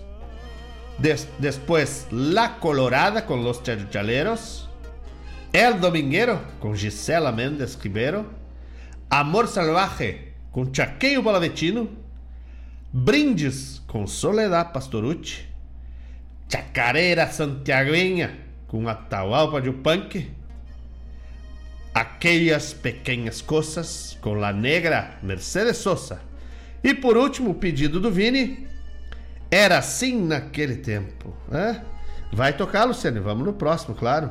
Des 0.98 1.28
después 1.38 2.06
La 2.10 2.58
Colorada 2.58 3.24
con 3.24 3.42
los 3.42 3.62
Chachaleros. 3.62 4.68
El 5.52 5.80
Dominguero 5.80 6.40
con 6.60 6.76
Gisela 6.76 7.32
Méndez 7.32 7.78
Ribeiro. 7.80 8.26
Amor 9.08 9.48
Salvaje 9.48 10.34
com 10.52 10.70
Chaqueio 10.70 11.22
Palavecino. 11.22 11.88
Brindes 12.92 13.82
com 13.86 14.06
Soledad 14.06 14.72
Pastorucci. 14.72 15.48
Chacarera 16.48 17.30
Santiagueña 17.30 18.38
com 18.66 18.88
Atahualpa 18.88 19.60
de 19.60 19.72
Punk. 19.72 20.37
Aquellas 21.94 22.72
Pequenas 22.72 23.40
Coisas 23.40 24.16
com 24.20 24.34
La 24.34 24.52
Negra 24.52 25.18
Mercedes 25.22 25.78
Sosa. 25.78 26.20
E 26.82 26.94
por 26.94 27.16
último, 27.16 27.50
o 27.50 27.54
pedido 27.54 28.00
do 28.00 28.10
Vini. 28.10 28.66
Era 29.50 29.78
assim 29.78 30.26
naquele 30.26 30.76
tempo. 30.76 31.34
Né? 31.48 31.82
Vai 32.32 32.52
tocar, 32.52 32.84
Luciane. 32.84 33.18
Vamos 33.18 33.46
no 33.46 33.52
próximo, 33.52 33.94
claro. 33.94 34.30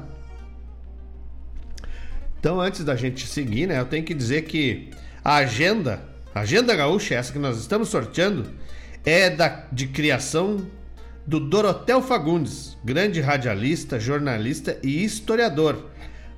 Então, 2.40 2.62
antes 2.62 2.84
da 2.84 2.96
gente 2.96 3.26
seguir, 3.26 3.68
né, 3.68 3.80
eu 3.80 3.86
tenho 3.86 4.06
que 4.06 4.14
dizer 4.14 4.44
que 4.44 4.92
a 5.24 5.38
agenda, 5.38 6.04
a 6.34 6.42
agenda 6.42 6.76
gaúcha, 6.76 7.16
essa 7.16 7.34
que 7.34 7.40
nós 7.40 7.58
estamos 7.58 7.90
sorteando, 7.90 8.48
é 9.04 9.30
da, 9.30 9.66
de 9.72 9.88
criação 9.88 10.68
do 11.26 11.40
Dorotel 11.40 12.02
Fagundes, 12.02 12.78
grande 12.86 13.20
radialista, 13.20 14.00
jornalista 14.00 14.78
e 14.84 15.04
historiador, 15.04 15.88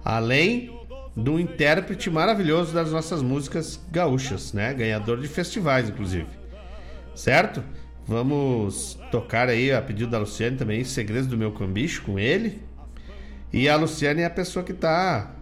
além 0.04 0.79
do 1.16 1.40
intérprete 1.40 2.10
maravilhoso 2.10 2.74
das 2.74 2.92
nossas 2.92 3.22
músicas 3.22 3.80
gaúchas, 3.92 4.54
né? 4.54 4.74
Ganhador 4.74 5.20
de 5.20 5.28
festivais, 5.28 5.90
inclusive. 5.90 6.28
Certo? 7.16 7.64
Vamos 8.08 8.98
tocar 9.12 9.50
aí 9.50 9.72
a 9.72 9.82
pedido 9.82 10.10
da 10.10 10.18
Luciane 10.18 10.58
também 10.58 10.84
Segredos 10.84 11.28
do 11.28 11.38
Meu 11.38 11.52
Cambicho 11.52 12.02
com 12.04 12.18
ele. 12.18 12.62
E 13.52 13.68
a 13.68 13.76
Luciane 13.76 14.22
é 14.22 14.26
a 14.26 14.30
pessoa 14.30 14.64
que 14.64 14.72
está 14.72 15.36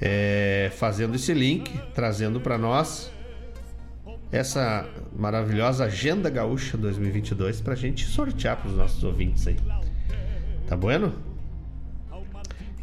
é, 0.00 0.70
fazendo 0.76 1.14
esse 1.14 1.32
link, 1.34 1.78
trazendo 1.94 2.40
para 2.40 2.56
nós 2.56 3.10
essa 4.30 4.88
maravilhosa 5.16 5.84
Agenda 5.84 6.28
Gaúcha 6.28 6.76
2022 6.76 7.60
para 7.60 7.74
a 7.74 7.76
gente 7.76 8.04
sortear 8.06 8.56
para 8.56 8.68
os 8.68 8.76
nossos 8.76 9.02
ouvintes 9.04 9.46
aí. 9.46 9.56
Tá 10.66 10.76
bueno? 10.76 11.33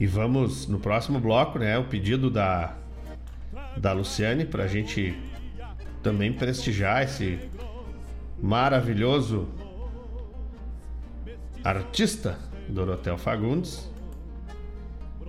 E 0.02 0.08
vamos 0.08 0.66
no 0.66 0.80
próximo 0.80 1.20
bloco, 1.20 1.60
né? 1.60 1.78
O 1.78 1.84
pedido 1.84 2.32
da, 2.32 2.74
da 3.78 3.94
Luciane 3.94 4.46
para 4.46 4.64
a 4.64 4.68
gente 4.68 5.16
também 6.02 6.34
prestigiar 6.34 7.04
esse 7.04 7.38
maravilhoso 8.42 9.48
artista 11.64 12.40
Dorotel 12.68 13.16
Fagundes. 13.16 13.88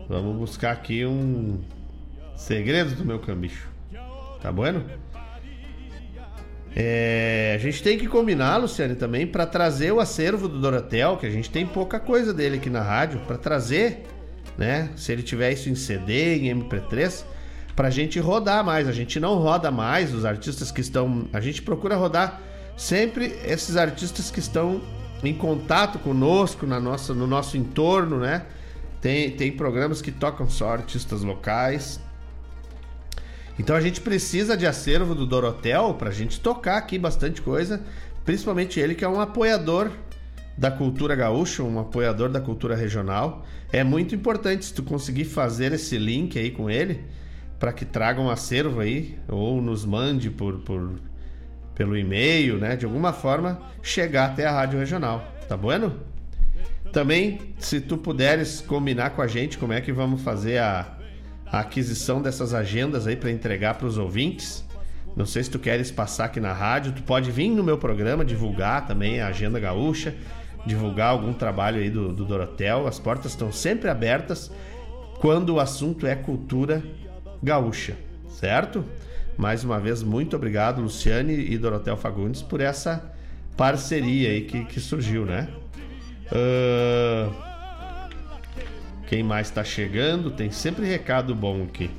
Vamos 0.08 0.38
buscar 0.38 0.72
aqui 0.72 1.04
um 1.04 1.60
segredo 2.34 2.94
do 2.94 3.04
meu 3.04 3.18
cambicho. 3.18 3.68
Tá 4.40 4.50
bueno? 4.50 4.86
É, 6.74 7.52
a 7.54 7.58
gente 7.58 7.82
tem 7.82 7.98
que 7.98 8.06
combinar, 8.06 8.56
Luciane, 8.56 8.94
também 8.94 9.26
para 9.26 9.44
trazer 9.44 9.92
o 9.92 10.00
acervo 10.00 10.48
do 10.48 10.58
Dorotel, 10.58 11.18
que 11.18 11.26
a 11.26 11.30
gente 11.30 11.50
tem 11.50 11.66
pouca 11.66 12.00
coisa 12.00 12.32
dele 12.32 12.56
aqui 12.56 12.70
na 12.70 12.80
rádio, 12.80 13.20
para 13.26 13.36
trazer 13.36 14.06
né? 14.56 14.90
Se 14.96 15.12
ele 15.12 15.22
tiver 15.22 15.52
isso 15.52 15.68
em 15.68 15.74
CD, 15.74 16.36
em 16.36 16.62
MP3, 16.62 17.24
pra 17.74 17.90
gente 17.90 18.18
rodar 18.18 18.64
mais. 18.64 18.88
A 18.88 18.92
gente 18.92 19.18
não 19.18 19.36
roda 19.38 19.70
mais 19.70 20.14
os 20.14 20.24
artistas 20.24 20.70
que 20.70 20.80
estão. 20.80 21.28
A 21.32 21.40
gente 21.40 21.62
procura 21.62 21.96
rodar 21.96 22.40
sempre 22.76 23.36
esses 23.44 23.76
artistas 23.76 24.30
que 24.30 24.40
estão 24.40 24.80
em 25.22 25.34
contato 25.34 25.98
conosco, 25.98 26.66
na 26.66 26.80
nossa, 26.80 27.14
no 27.14 27.26
nosso 27.26 27.56
entorno, 27.56 28.18
né? 28.18 28.44
Tem, 29.00 29.30
tem 29.30 29.52
programas 29.52 30.00
que 30.00 30.12
tocam 30.12 30.48
só 30.48 30.70
artistas 30.70 31.22
locais. 31.22 32.00
Então 33.58 33.76
a 33.76 33.80
gente 33.80 34.00
precisa 34.00 34.56
de 34.56 34.66
acervo 34.66 35.14
do 35.14 35.26
Dorotel 35.26 35.94
pra 35.94 36.10
gente 36.10 36.40
tocar 36.40 36.78
aqui 36.78 36.98
bastante 36.98 37.42
coisa, 37.42 37.82
principalmente 38.24 38.80
ele 38.80 38.94
que 38.94 39.04
é 39.04 39.08
um 39.08 39.20
apoiador 39.20 39.90
da 40.56 40.70
cultura 40.70 41.14
gaúcha, 41.14 41.62
um 41.62 41.78
apoiador 41.78 42.28
da 42.28 42.40
cultura 42.40 42.76
regional. 42.76 43.44
É 43.72 43.82
muito 43.82 44.14
importante 44.14 44.64
se 44.64 44.74
tu 44.74 44.82
conseguir 44.82 45.24
fazer 45.24 45.72
esse 45.72 45.96
link 45.98 46.38
aí 46.38 46.50
com 46.50 46.70
ele 46.70 47.00
para 47.58 47.72
que 47.72 47.84
traga 47.84 48.20
um 48.20 48.28
acervo 48.28 48.80
aí 48.80 49.18
ou 49.28 49.62
nos 49.62 49.84
mande 49.84 50.30
por, 50.30 50.58
por 50.60 50.98
pelo 51.74 51.96
e-mail, 51.96 52.58
né? 52.58 52.76
De 52.76 52.84
alguma 52.84 53.12
forma 53.12 53.60
chegar 53.82 54.26
até 54.26 54.46
a 54.46 54.52
rádio 54.52 54.78
regional, 54.78 55.24
tá 55.48 55.56
bueno? 55.56 56.00
Também, 56.92 57.54
se 57.58 57.80
tu 57.80 57.96
puderes 57.96 58.60
combinar 58.60 59.10
com 59.10 59.22
a 59.22 59.26
gente 59.26 59.56
como 59.56 59.72
é 59.72 59.80
que 59.80 59.92
vamos 59.92 60.20
fazer 60.22 60.58
a, 60.58 60.98
a 61.46 61.60
aquisição 61.60 62.20
dessas 62.20 62.52
agendas 62.52 63.06
aí 63.06 63.16
para 63.16 63.30
entregar 63.30 63.74
para 63.74 63.86
os 63.86 63.96
ouvintes. 63.96 64.64
Não 65.16 65.24
sei 65.24 65.42
se 65.42 65.50
tu 65.50 65.58
queres 65.58 65.90
passar 65.90 66.26
aqui 66.26 66.40
na 66.40 66.52
rádio, 66.52 66.92
tu 66.92 67.02
pode 67.02 67.30
vir 67.30 67.50
no 67.50 67.62
meu 67.62 67.78
programa 67.78 68.24
divulgar 68.24 68.86
também 68.86 69.20
a 69.20 69.28
agenda 69.28 69.58
gaúcha 69.58 70.14
divulgar 70.66 71.10
algum 71.10 71.32
trabalho 71.32 71.80
aí 71.80 71.90
do, 71.90 72.12
do 72.12 72.24
Dorotel. 72.24 72.86
As 72.86 72.98
portas 72.98 73.32
estão 73.32 73.52
sempre 73.52 73.90
abertas 73.90 74.50
quando 75.20 75.54
o 75.54 75.60
assunto 75.60 76.06
é 76.06 76.14
cultura 76.14 76.82
gaúcha, 77.42 77.96
certo? 78.28 78.84
Mais 79.36 79.64
uma 79.64 79.80
vez, 79.80 80.02
muito 80.02 80.36
obrigado, 80.36 80.82
Luciane 80.82 81.32
e 81.34 81.56
Dorotel 81.56 81.96
Fagundes, 81.96 82.42
por 82.42 82.60
essa 82.60 83.12
parceria 83.56 84.30
aí 84.30 84.42
que, 84.42 84.64
que 84.64 84.80
surgiu, 84.80 85.24
né? 85.24 85.48
Uh... 86.30 87.52
Quem 89.12 89.22
mais 89.22 89.48
está 89.48 89.62
chegando? 89.62 90.30
Tem 90.30 90.50
sempre 90.50 90.86
recado 90.86 91.34
bom 91.34 91.64
aqui. 91.64 91.90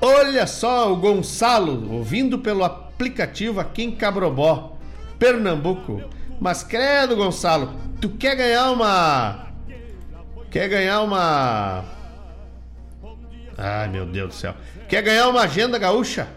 Olha 0.00 0.46
só 0.46 0.92
o 0.92 0.96
Gonçalo, 0.96 1.92
ouvindo 1.92 2.38
pelo 2.38 2.62
aplicativo 2.62 3.58
aqui 3.58 3.82
em 3.82 3.90
Cabrobó. 3.90 4.75
Pernambuco. 5.18 6.02
Mas 6.40 6.62
credo, 6.62 7.16
Gonçalo, 7.16 7.74
tu 8.00 8.10
quer 8.10 8.36
ganhar 8.36 8.70
uma. 8.70 9.46
Quer 10.50 10.68
ganhar 10.68 11.02
uma. 11.02 11.84
Ai, 13.56 13.88
meu 13.88 14.04
Deus 14.06 14.28
do 14.28 14.34
céu. 14.34 14.54
Quer 14.88 15.02
ganhar 15.02 15.28
uma 15.28 15.42
agenda 15.42 15.78
gaúcha? 15.78 16.28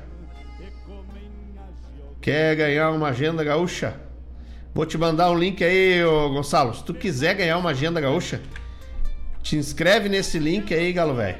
Quer 2.21 2.55
ganhar 2.55 2.91
uma 2.91 3.09
agenda 3.09 3.43
gaúcha? 3.43 3.99
Vou 4.73 4.85
te 4.85 4.97
mandar 4.97 5.29
um 5.31 5.37
link 5.37 5.63
aí, 5.63 6.03
ô 6.03 6.29
Gonçalo. 6.29 6.73
Se 6.73 6.83
tu 6.83 6.93
quiser 6.93 7.33
ganhar 7.33 7.57
uma 7.57 7.71
agenda 7.71 7.99
gaúcha, 7.99 8.41
te 9.41 9.57
inscreve 9.57 10.07
nesse 10.07 10.39
link 10.39 10.73
aí, 10.73 10.93
galo 10.93 11.15
velho. 11.15 11.37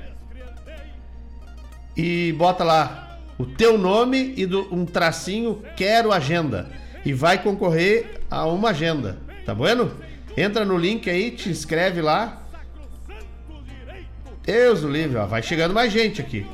E 1.95 2.34
bota 2.38 2.64
lá 2.64 3.20
o 3.38 3.45
teu 3.45 3.78
nome 3.78 4.34
e 4.36 4.45
do, 4.45 4.74
um 4.74 4.86
tracinho 4.86 5.64
quero 5.76 6.11
agenda 6.11 6.70
e 7.05 7.13
vai 7.13 7.41
concorrer 7.41 8.21
a 8.30 8.45
uma 8.45 8.69
agenda, 8.69 9.17
tá 9.45 9.53
bueno? 9.53 9.91
Entra 10.35 10.63
no 10.63 10.77
link 10.77 11.09
aí, 11.09 11.31
te 11.31 11.49
inscreve 11.49 12.01
lá. 12.01 12.43
Deus 14.43 14.81
do 14.81 14.89
livre, 14.89 15.17
ó, 15.17 15.26
vai 15.26 15.43
chegando 15.43 15.73
mais 15.73 15.91
gente 15.91 16.21
aqui. 16.21 16.45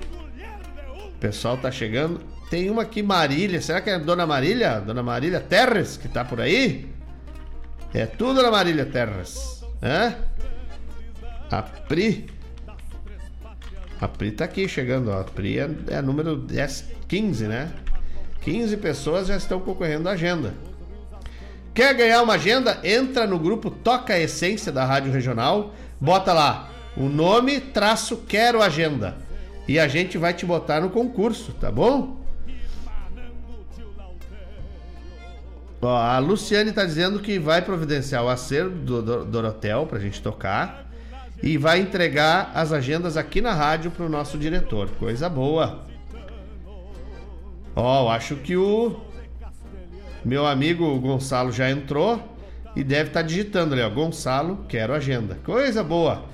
O 1.07 1.17
pessoal 1.19 1.57
tá 1.57 1.71
chegando. 1.71 2.19
Tem 2.49 2.69
uma 2.69 2.83
aqui, 2.83 3.01
Marília. 3.01 3.61
Será 3.61 3.81
que 3.81 3.89
é 3.89 3.95
a 3.95 3.97
Dona 3.97 4.25
Marília? 4.25 4.79
Dona 4.79 5.01
Marília 5.01 5.39
Terres, 5.39 5.97
que 5.97 6.07
tá 6.07 6.23
por 6.23 6.41
aí? 6.41 6.87
É 7.93 8.05
tudo 8.05 8.35
Dona 8.35 8.51
Marília 8.51 8.85
Terres. 8.85 9.63
Hã? 9.81 10.15
A 11.49 11.61
Pri. 11.61 12.27
A 14.01 14.07
Pri 14.07 14.31
tá 14.31 14.45
aqui 14.45 14.67
chegando, 14.67 15.09
ó. 15.09 15.21
A 15.21 15.23
Pri 15.23 15.59
é, 15.59 15.69
é 15.87 16.01
número 16.01 16.35
10, 16.35 16.85
15, 17.07 17.47
né? 17.47 17.71
15 18.45 18.77
pessoas 18.77 19.27
já 19.27 19.35
estão 19.35 19.59
concorrendo 19.59 20.07
à 20.07 20.11
agenda. 20.11 20.53
Quer 21.73 21.95
ganhar 21.95 22.21
uma 22.21 22.35
agenda? 22.35 22.79
Entra 22.83 23.25
no 23.25 23.39
grupo 23.39 23.71
Toca 23.71 24.13
a 24.13 24.19
Essência 24.19 24.71
da 24.71 24.85
Rádio 24.85 25.11
Regional. 25.11 25.73
bota 25.99 26.31
lá 26.31 26.69
o 26.95 27.09
nome 27.09 27.59
traço 27.59 28.17
quero 28.27 28.61
agenda 28.61 29.17
e 29.67 29.79
a 29.79 29.87
gente 29.87 30.17
vai 30.17 30.31
te 30.33 30.45
botar 30.45 30.79
no 30.79 30.91
concurso, 30.91 31.51
tá 31.53 31.71
bom? 31.71 32.23
Ó, 35.81 35.97
a 35.97 36.19
Luciane 36.19 36.71
tá 36.71 36.85
dizendo 36.85 37.19
que 37.19 37.39
vai 37.39 37.63
providenciar 37.63 38.23
o 38.23 38.29
acervo 38.29 38.77
do, 38.77 39.01
do 39.01 39.25
Dorotel 39.25 39.87
pra 39.87 39.99
gente 39.99 40.21
tocar 40.21 40.87
e 41.41 41.57
vai 41.57 41.79
entregar 41.79 42.51
as 42.53 42.71
agendas 42.71 43.17
aqui 43.17 43.41
na 43.41 43.53
rádio 43.53 43.89
pro 43.89 44.07
nosso 44.07 44.37
diretor. 44.37 44.89
Coisa 44.99 45.27
boa. 45.27 45.94
Ó, 47.75 48.09
acho 48.09 48.37
que 48.37 48.55
o 48.55 48.95
meu 50.23 50.47
amigo 50.47 50.97
Gonçalo 50.99 51.51
já 51.51 51.69
entrou 51.69 52.21
e 52.73 52.83
deve 52.83 53.09
estar 53.09 53.21
tá 53.21 53.27
digitando 53.27 53.73
ali, 53.73 53.83
ó. 53.83 53.89
Gonçalo, 53.89 54.65
quero 54.69 54.93
agenda. 54.93 55.37
Coisa 55.43 55.83
boa. 55.83 56.25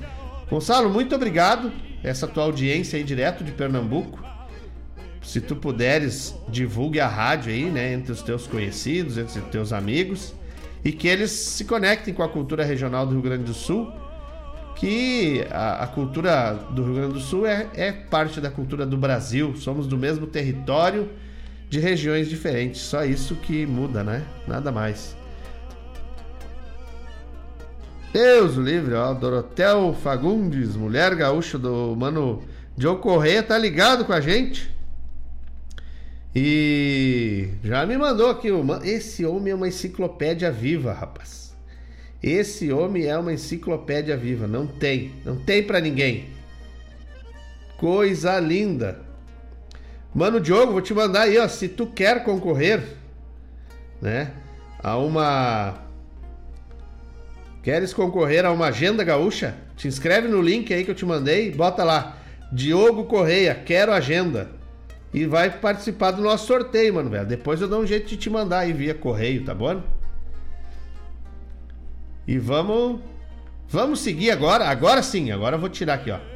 Gonçalo, 0.49 0.89
muito 0.89 1.15
obrigado. 1.15 1.71
Essa 2.03 2.27
tua 2.27 2.43
audiência 2.43 2.97
aí 2.97 3.03
direto 3.03 3.43
de 3.43 3.51
Pernambuco. 3.51 4.19
Se 5.21 5.41
tu 5.41 5.55
puderes, 5.55 6.35
divulgue 6.47 6.99
a 6.99 7.07
rádio 7.07 7.51
aí, 7.51 7.65
né, 7.65 7.93
entre 7.93 8.11
os 8.11 8.21
teus 8.21 8.47
conhecidos, 8.47 9.17
entre 9.17 9.39
os 9.39 9.47
teus 9.49 9.71
amigos, 9.71 10.33
e 10.83 10.91
que 10.91 11.07
eles 11.07 11.29
se 11.31 11.65
conectem 11.65 12.13
com 12.13 12.23
a 12.23 12.29
cultura 12.29 12.65
regional 12.65 13.05
do 13.05 13.13
Rio 13.13 13.21
Grande 13.21 13.43
do 13.43 13.53
Sul, 13.53 13.91
que 14.75 15.45
a, 15.51 15.83
a 15.83 15.87
cultura 15.87 16.53
do 16.71 16.83
Rio 16.83 16.95
Grande 16.95 17.13
do 17.13 17.19
Sul 17.19 17.45
é, 17.45 17.67
é 17.75 17.91
parte 17.91 18.41
da 18.41 18.49
cultura 18.49 18.83
do 18.83 18.97
Brasil, 18.97 19.55
somos 19.57 19.85
do 19.85 19.95
mesmo 19.95 20.25
território 20.25 21.07
de 21.71 21.79
regiões 21.79 22.27
diferentes, 22.27 22.81
só 22.81 23.05
isso 23.05 23.33
que 23.33 23.65
muda, 23.65 24.03
né? 24.03 24.25
Nada 24.45 24.73
mais. 24.73 25.15
Deus 28.11 28.57
o 28.57 28.61
livre, 28.61 28.93
ó. 28.93 29.13
Dorotel 29.13 29.95
Fagundes, 30.03 30.75
mulher 30.75 31.15
gaúcha 31.15 31.57
do 31.57 31.95
mano 31.95 32.43
Diogo 32.75 32.99
Correia, 32.99 33.41
tá 33.41 33.57
ligado 33.57 34.03
com 34.03 34.11
a 34.11 34.19
gente. 34.19 34.69
E 36.35 37.51
já 37.63 37.85
me 37.85 37.97
mandou 37.97 38.29
aqui, 38.29 38.49
esse 38.83 39.25
homem 39.25 39.53
é 39.53 39.55
uma 39.55 39.69
enciclopédia 39.69 40.51
viva, 40.51 40.91
rapaz. 40.91 41.55
Esse 42.21 42.69
homem 42.69 43.05
é 43.05 43.17
uma 43.17 43.31
enciclopédia 43.31 44.17
viva, 44.17 44.45
não 44.45 44.67
tem, 44.67 45.13
não 45.23 45.37
tem 45.37 45.63
para 45.63 45.79
ninguém. 45.79 46.31
Coisa 47.77 48.37
linda. 48.41 49.10
Mano 50.13 50.39
Diogo, 50.39 50.73
vou 50.73 50.81
te 50.81 50.93
mandar 50.93 51.21
aí, 51.21 51.37
ó, 51.37 51.47
se 51.47 51.67
tu 51.67 51.87
quer 51.87 52.23
concorrer, 52.23 52.83
né, 54.01 54.31
a 54.79 54.97
uma 54.97 55.75
Queres 57.63 57.93
concorrer 57.93 58.43
a 58.43 58.51
uma 58.51 58.67
agenda 58.67 59.03
gaúcha? 59.03 59.55
Te 59.77 59.87
inscreve 59.87 60.27
no 60.27 60.41
link 60.41 60.73
aí 60.73 60.83
que 60.83 60.91
eu 60.91 60.95
te 60.95 61.05
mandei, 61.05 61.51
bota 61.51 61.83
lá 61.83 62.17
Diogo 62.51 63.05
Correia, 63.05 63.53
quero 63.53 63.93
agenda. 63.93 64.49
E 65.13 65.25
vai 65.25 65.49
participar 65.49 66.11
do 66.11 66.21
nosso 66.21 66.47
sorteio, 66.47 66.95
mano, 66.95 67.09
velho. 67.09 67.25
Depois 67.25 67.61
eu 67.61 67.67
dou 67.67 67.81
um 67.81 67.85
jeito 67.85 68.07
de 68.07 68.17
te 68.17 68.29
mandar 68.29 68.59
aí 68.59 68.73
via 68.73 68.95
correio, 68.95 69.43
tá 69.43 69.53
bom? 69.53 69.81
E 72.27 72.37
vamos 72.39 72.99
vamos 73.67 73.99
seguir 73.99 74.31
agora. 74.31 74.67
Agora 74.67 75.03
sim, 75.03 75.31
agora 75.31 75.55
eu 75.55 75.59
vou 75.59 75.69
tirar 75.69 75.95
aqui, 75.95 76.11
ó. 76.11 76.30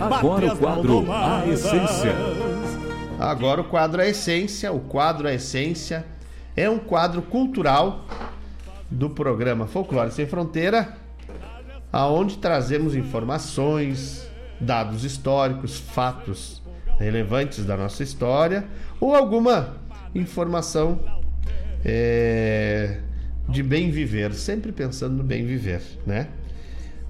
Agora 0.00 0.52
o 0.52 0.56
quadro 0.56 1.12
A 1.12 1.46
Essência. 1.46 2.14
Agora 3.18 3.60
o 3.60 3.64
quadro 3.64 4.00
A 4.00 4.06
Essência. 4.06 4.72
O 4.72 4.80
quadro 4.80 5.28
A 5.28 5.34
Essência 5.34 6.04
é 6.56 6.68
um 6.68 6.78
quadro 6.78 7.22
cultural 7.22 8.04
do 8.90 9.10
programa 9.10 9.66
Folclore 9.66 10.10
Sem 10.10 10.26
Fronteira, 10.26 10.96
aonde 11.92 12.38
trazemos 12.38 12.94
informações, 12.94 14.28
dados 14.60 15.04
históricos, 15.04 15.78
fatos 15.78 16.62
relevantes 16.98 17.64
da 17.64 17.76
nossa 17.76 18.02
história 18.02 18.64
ou 19.00 19.14
alguma 19.14 19.76
informação 20.14 20.98
é, 21.84 22.98
de 23.48 23.62
bem 23.62 23.90
viver, 23.90 24.34
sempre 24.34 24.72
pensando 24.72 25.16
no 25.16 25.22
bem 25.22 25.46
viver, 25.46 25.82
né? 26.06 26.28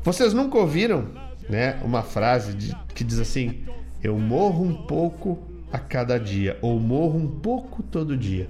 Vocês 0.02 0.32
nunca 0.32 0.58
ouviram, 0.58 1.08
né, 1.48 1.80
uma 1.82 2.02
frase 2.02 2.54
de, 2.54 2.76
que 2.94 3.04
diz 3.04 3.18
assim: 3.18 3.64
"Eu 4.02 4.18
morro 4.18 4.64
um 4.64 4.74
pouco 4.86 5.38
a 5.72 5.78
cada 5.78 6.18
dia" 6.18 6.58
ou 6.62 6.78
"morro 6.78 7.18
um 7.18 7.28
pouco 7.40 7.82
todo 7.82 8.16
dia". 8.16 8.48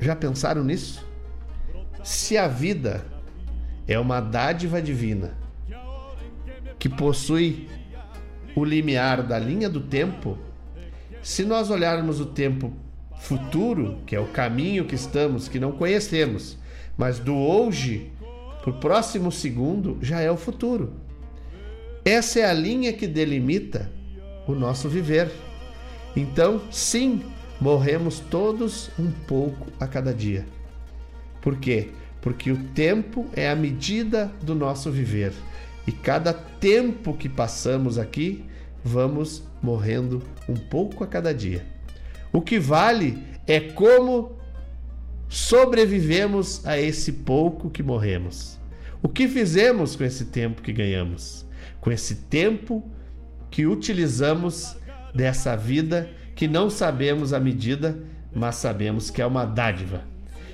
Já 0.00 0.14
pensaram 0.14 0.62
nisso? 0.62 1.06
Se 2.02 2.36
a 2.36 2.46
vida 2.46 3.04
é 3.88 3.98
uma 3.98 4.20
dádiva 4.20 4.80
divina 4.80 5.34
que 6.78 6.88
possui 6.88 7.68
o 8.54 8.64
limiar 8.64 9.22
da 9.22 9.38
linha 9.38 9.68
do 9.68 9.80
tempo, 9.80 10.38
se 11.22 11.44
nós 11.44 11.70
olharmos 11.70 12.20
o 12.20 12.26
tempo 12.26 12.72
futuro, 13.18 13.98
que 14.06 14.14
é 14.14 14.20
o 14.20 14.26
caminho 14.26 14.84
que 14.84 14.94
estamos, 14.94 15.48
que 15.48 15.58
não 15.58 15.72
conhecemos, 15.72 16.58
mas 16.96 17.18
do 17.18 17.34
hoje 17.34 18.12
para 18.66 18.72
o 18.72 18.80
próximo 18.80 19.30
segundo 19.30 19.96
já 20.02 20.20
é 20.20 20.28
o 20.28 20.36
futuro. 20.36 20.92
Essa 22.04 22.40
é 22.40 22.44
a 22.44 22.52
linha 22.52 22.92
que 22.92 23.06
delimita 23.06 23.88
o 24.44 24.56
nosso 24.56 24.88
viver. 24.88 25.30
Então, 26.16 26.60
sim, 26.68 27.22
morremos 27.60 28.18
todos 28.18 28.90
um 28.98 29.12
pouco 29.28 29.68
a 29.78 29.86
cada 29.86 30.12
dia. 30.12 30.44
Por 31.40 31.60
quê? 31.60 31.90
Porque 32.20 32.50
o 32.50 32.56
tempo 32.74 33.26
é 33.36 33.48
a 33.48 33.54
medida 33.54 34.32
do 34.42 34.52
nosso 34.52 34.90
viver. 34.90 35.32
E 35.86 35.92
cada 35.92 36.32
tempo 36.32 37.14
que 37.14 37.28
passamos 37.28 37.98
aqui, 37.98 38.44
vamos 38.82 39.44
morrendo 39.62 40.24
um 40.48 40.56
pouco 40.56 41.04
a 41.04 41.06
cada 41.06 41.32
dia. 41.32 41.64
O 42.32 42.40
que 42.40 42.58
vale 42.58 43.16
é 43.46 43.60
como 43.60 44.32
sobrevivemos 45.28 46.66
a 46.66 46.76
esse 46.76 47.12
pouco 47.12 47.70
que 47.70 47.80
morremos. 47.84 48.55
O 49.06 49.08
que 49.08 49.28
fizemos 49.28 49.94
com 49.94 50.02
esse 50.02 50.24
tempo 50.24 50.60
que 50.60 50.72
ganhamos? 50.72 51.46
Com 51.80 51.92
esse 51.92 52.12
tempo 52.22 52.90
que 53.48 53.64
utilizamos 53.64 54.76
dessa 55.14 55.54
vida 55.56 56.10
que 56.34 56.48
não 56.48 56.68
sabemos 56.68 57.32
a 57.32 57.38
medida, 57.38 57.96
mas 58.34 58.56
sabemos 58.56 59.08
que 59.08 59.22
é 59.22 59.26
uma 59.26 59.44
dádiva. 59.44 60.02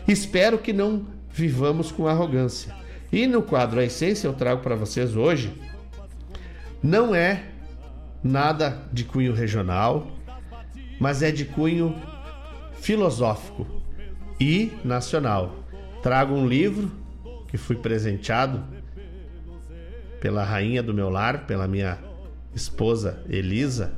Espero 0.07 0.59
que 0.59 0.71
não 0.71 1.07
vivamos 1.31 1.91
com 1.91 2.07
arrogância. 2.07 2.77
E 3.11 3.27
no 3.27 3.41
quadro 3.43 3.81
A 3.81 3.85
Essência 3.85 4.29
eu 4.29 4.35
trago 4.35 4.61
para 4.61 4.77
vocês 4.77 5.17
hoje 5.17 5.59
não 6.83 7.15
é 7.15 7.45
nada 8.23 8.83
de 8.93 9.05
cunho 9.05 9.33
regional, 9.33 10.09
mas 11.01 11.23
é 11.23 11.31
de 11.31 11.47
cunho 11.47 11.97
filosófico 12.75 13.67
e 14.39 14.73
nacional. 14.85 15.57
Trago 16.03 16.35
um 16.35 16.47
livro 16.47 17.01
que 17.53 17.59
fui 17.59 17.77
presenteado 17.77 18.65
pela 20.19 20.43
rainha 20.43 20.83
do 20.83 20.95
meu 20.95 21.11
lar, 21.11 21.47
pela 21.47 21.69
minha 21.69 21.99
esposa 22.55 23.23
Elisa, 23.29 23.93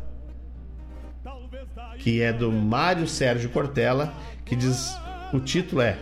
que 2.00 2.20
é 2.20 2.32
do 2.32 2.50
Mário 2.50 3.06
Sérgio 3.06 3.48
Cortella, 3.50 4.12
que 4.44 4.56
diz 4.56 4.98
o 5.32 5.38
título 5.38 5.82
é 5.82 5.96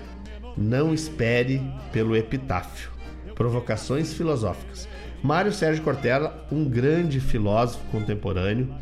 Não 0.57 0.95
Espere 0.95 1.61
pelo 1.93 2.17
Epitáfio 2.17 2.91
Provocações 3.35 4.15
Filosóficas. 4.15 4.89
Mário 5.23 5.53
Sérgio 5.53 5.85
Cortella, 5.85 6.47
um 6.51 6.65
grande 6.65 7.21
filósofo 7.21 7.85
contemporâneo, 7.91 8.75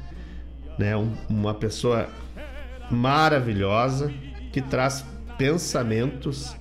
né, 0.78 0.96
um, 0.96 1.12
uma 1.28 1.54
pessoa 1.54 2.08
maravilhosa 2.88 4.12
que 4.52 4.62
traz 4.62 5.04
pensamentos 5.36 6.54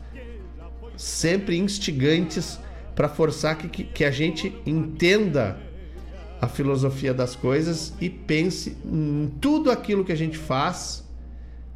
sempre 1.00 1.58
instigantes 1.58 2.60
para 2.94 3.08
forçar 3.08 3.58
que, 3.58 3.86
que 3.86 4.04
a 4.04 4.12
gente 4.12 4.54
entenda 4.66 5.58
a 6.42 6.48
filosofia 6.48 7.14
das 7.14 7.38
coisas 7.38 7.94
e 8.02 8.10
pense 8.10 8.76
em 8.84 9.32
tudo 9.40 9.72
aquilo 9.72 10.04
que 10.04 10.12
a 10.12 10.18
gente 10.18 10.38
faz, 10.38 11.08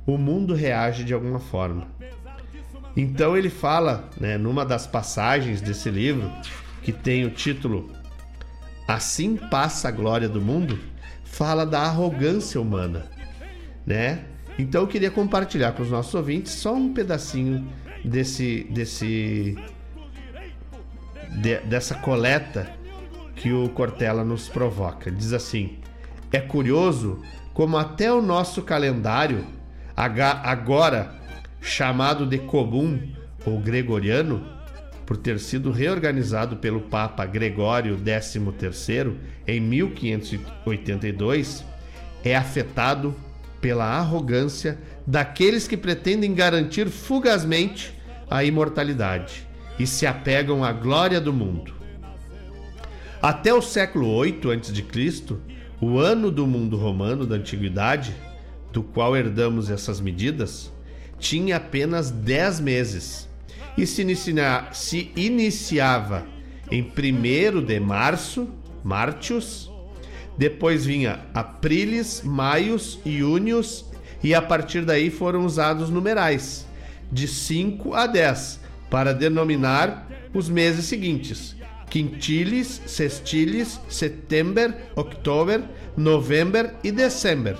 o 0.06 0.18
mundo 0.18 0.54
reage 0.54 1.06
de 1.06 1.14
alguma 1.14 1.40
forma. 1.40 1.88
Então 2.98 3.38
ele 3.38 3.50
fala, 3.50 4.10
né, 4.20 4.38
numa 4.38 4.66
das 4.66 4.86
passagens 4.86 5.62
desse 5.62 5.90
livro, 5.90 6.30
que 6.82 6.92
tem 6.92 7.24
o 7.24 7.30
título 7.30 7.90
Assim 8.86 9.38
passa 9.38 9.88
a 9.88 9.92
glória 9.92 10.28
do 10.28 10.42
mundo, 10.42 10.78
fala 11.24 11.66
da 11.66 11.84
arrogância 11.84 12.60
humana, 12.60 13.06
né? 13.86 14.26
Então 14.60 14.82
eu 14.82 14.88
queria 14.88 15.10
compartilhar 15.10 15.72
com 15.72 15.82
os 15.82 15.90
nossos 15.90 16.14
ouvintes 16.14 16.52
só 16.52 16.74
um 16.74 16.94
pedacinho 16.94 17.66
desse 18.04 18.68
desse 18.70 19.58
de, 21.42 21.58
dessa 21.62 21.96
coleta 21.96 22.70
que 23.36 23.52
o 23.52 23.68
Cortella 23.70 24.24
nos 24.24 24.48
provoca. 24.48 25.12
Diz 25.12 25.34
assim: 25.34 25.80
É 26.32 26.40
curioso 26.40 27.20
como 27.54 27.78
até 27.78 28.12
o 28.12 28.22
nosso 28.22 28.62
calendário 28.62 29.46
agora 29.96 31.16
chamado 31.62 32.26
de 32.26 32.40
comum 32.40 33.00
ou 33.46 33.60
gregoriano, 33.60 34.44
por 35.06 35.16
ter 35.18 35.40
sido 35.40 35.72
reorganizado 35.72 36.58
pelo 36.58 36.82
Papa 36.82 37.26
Gregório 37.26 37.98
XIII 37.98 39.16
em 39.46 39.60
1582, 39.60 41.66
é 42.24 42.36
afetado 42.36 43.14
pela 43.64 43.86
arrogância 43.86 44.78
daqueles 45.08 45.70
que 45.70 45.78
pretendem 45.78 46.36
garantir 46.36 46.90
fugazmente 46.90 47.98
a 48.30 48.44
imortalidade 48.44 49.48
e 49.80 49.88
se 49.88 50.06
apegam 50.06 50.66
à 50.66 50.74
glória 50.74 51.22
do 51.22 51.32
mundo. 51.32 51.74
Até 53.22 53.54
o 53.54 53.62
século 53.62 54.22
VIII 54.22 54.52
a.C., 54.52 55.38
o 55.80 55.98
ano 55.98 56.30
do 56.30 56.46
mundo 56.46 56.76
romano 56.76 57.26
da 57.26 57.38
antiguidade, 57.38 58.14
do 58.74 58.84
qual 58.84 59.16
herdamos 59.16 59.70
essas 59.70 60.02
medidas, 60.02 60.70
tinha 61.18 61.56
apenas 61.56 62.12
10 62.12 62.60
meses 62.60 63.30
e 63.78 63.88
se, 63.88 64.02
inicia, 64.02 64.68
se 64.74 65.10
iniciava 65.16 66.28
em 66.70 66.82
1 66.82 67.64
de 67.64 67.80
março, 67.80 68.50
Martius, 68.84 69.72
depois 70.38 70.86
vinha 70.86 71.20
Aprilis, 71.34 72.22
Maius 72.24 73.00
e 73.06 73.20
Június, 73.20 73.86
e 74.24 74.34
a 74.34 74.42
partir 74.42 74.86
daí 74.86 75.10
foram 75.10 75.46
usados 75.46 75.90
numerais, 75.90 76.66
de 77.12 77.28
5 77.28 77.94
a 77.94 78.08
10, 78.08 78.60
para 78.90 79.14
denominar 79.14 80.08
os 80.34 80.50
meses 80.50 80.86
seguintes: 80.86 81.56
Quintilis, 81.90 82.82
Sextilis, 82.88 83.80
Setembro, 83.90 84.74
October, 84.96 85.62
November 85.96 86.74
e 86.84 86.92
December, 86.92 87.58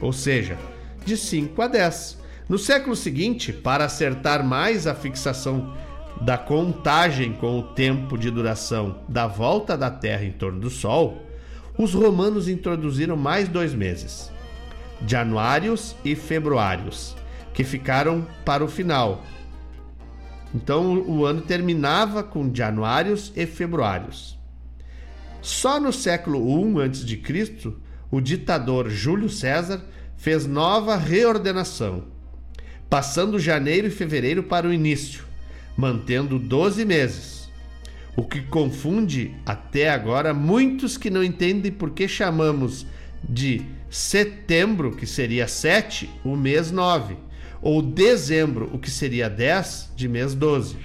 ou 0.00 0.12
seja, 0.12 0.58
de 1.04 1.16
5 1.16 1.62
a 1.62 1.68
10. 1.68 2.18
No 2.48 2.58
século 2.58 2.96
seguinte, 2.96 3.52
para 3.52 3.84
acertar 3.84 4.44
mais 4.44 4.86
a 4.86 4.94
fixação 4.94 5.72
da 6.20 6.36
contagem 6.36 7.32
com 7.32 7.58
o 7.58 7.62
tempo 7.62 8.18
de 8.18 8.30
duração 8.30 8.98
da 9.08 9.26
volta 9.26 9.78
da 9.78 9.90
Terra 9.90 10.24
em 10.24 10.32
torno 10.32 10.60
do 10.60 10.68
Sol, 10.68 11.29
os 11.82 11.94
romanos 11.94 12.48
introduziram 12.48 13.16
mais 13.16 13.48
dois 13.48 13.74
meses, 13.74 14.30
Januários 15.06 15.94
e 16.04 16.14
Februários, 16.14 17.16
que 17.54 17.64
ficaram 17.64 18.26
para 18.44 18.64
o 18.64 18.68
final. 18.68 19.24
Então 20.54 21.00
o 21.02 21.24
ano 21.24 21.40
terminava 21.40 22.22
com 22.22 22.52
Januários 22.52 23.32
e 23.34 23.46
Februários. 23.46 24.38
Só 25.40 25.80
no 25.80 25.92
século 25.92 26.38
I 26.38 26.82
a.C., 26.82 27.72
o 28.10 28.20
ditador 28.20 28.90
Júlio 28.90 29.30
César 29.30 29.80
fez 30.16 30.46
nova 30.46 30.96
reordenação 30.96 32.04
passando 32.90 33.38
janeiro 33.38 33.86
e 33.86 33.90
fevereiro 33.90 34.42
para 34.42 34.66
o 34.66 34.72
início, 34.72 35.24
mantendo 35.76 36.40
12 36.40 36.84
meses. 36.84 37.39
O 38.16 38.24
que 38.24 38.40
confunde 38.42 39.34
até 39.46 39.88
agora 39.88 40.34
muitos 40.34 40.96
que 40.96 41.10
não 41.10 41.22
entendem 41.22 41.70
por 41.70 41.90
que 41.90 42.08
chamamos 42.08 42.86
de 43.22 43.62
setembro, 43.88 44.92
que 44.92 45.06
seria 45.06 45.46
7, 45.46 46.10
o 46.24 46.36
mês 46.36 46.70
9, 46.70 47.16
ou 47.62 47.82
dezembro, 47.82 48.70
o 48.72 48.78
que 48.78 48.90
seria 48.90 49.28
10, 49.28 49.92
de 49.94 50.08
mês 50.08 50.34
12. 50.34 50.76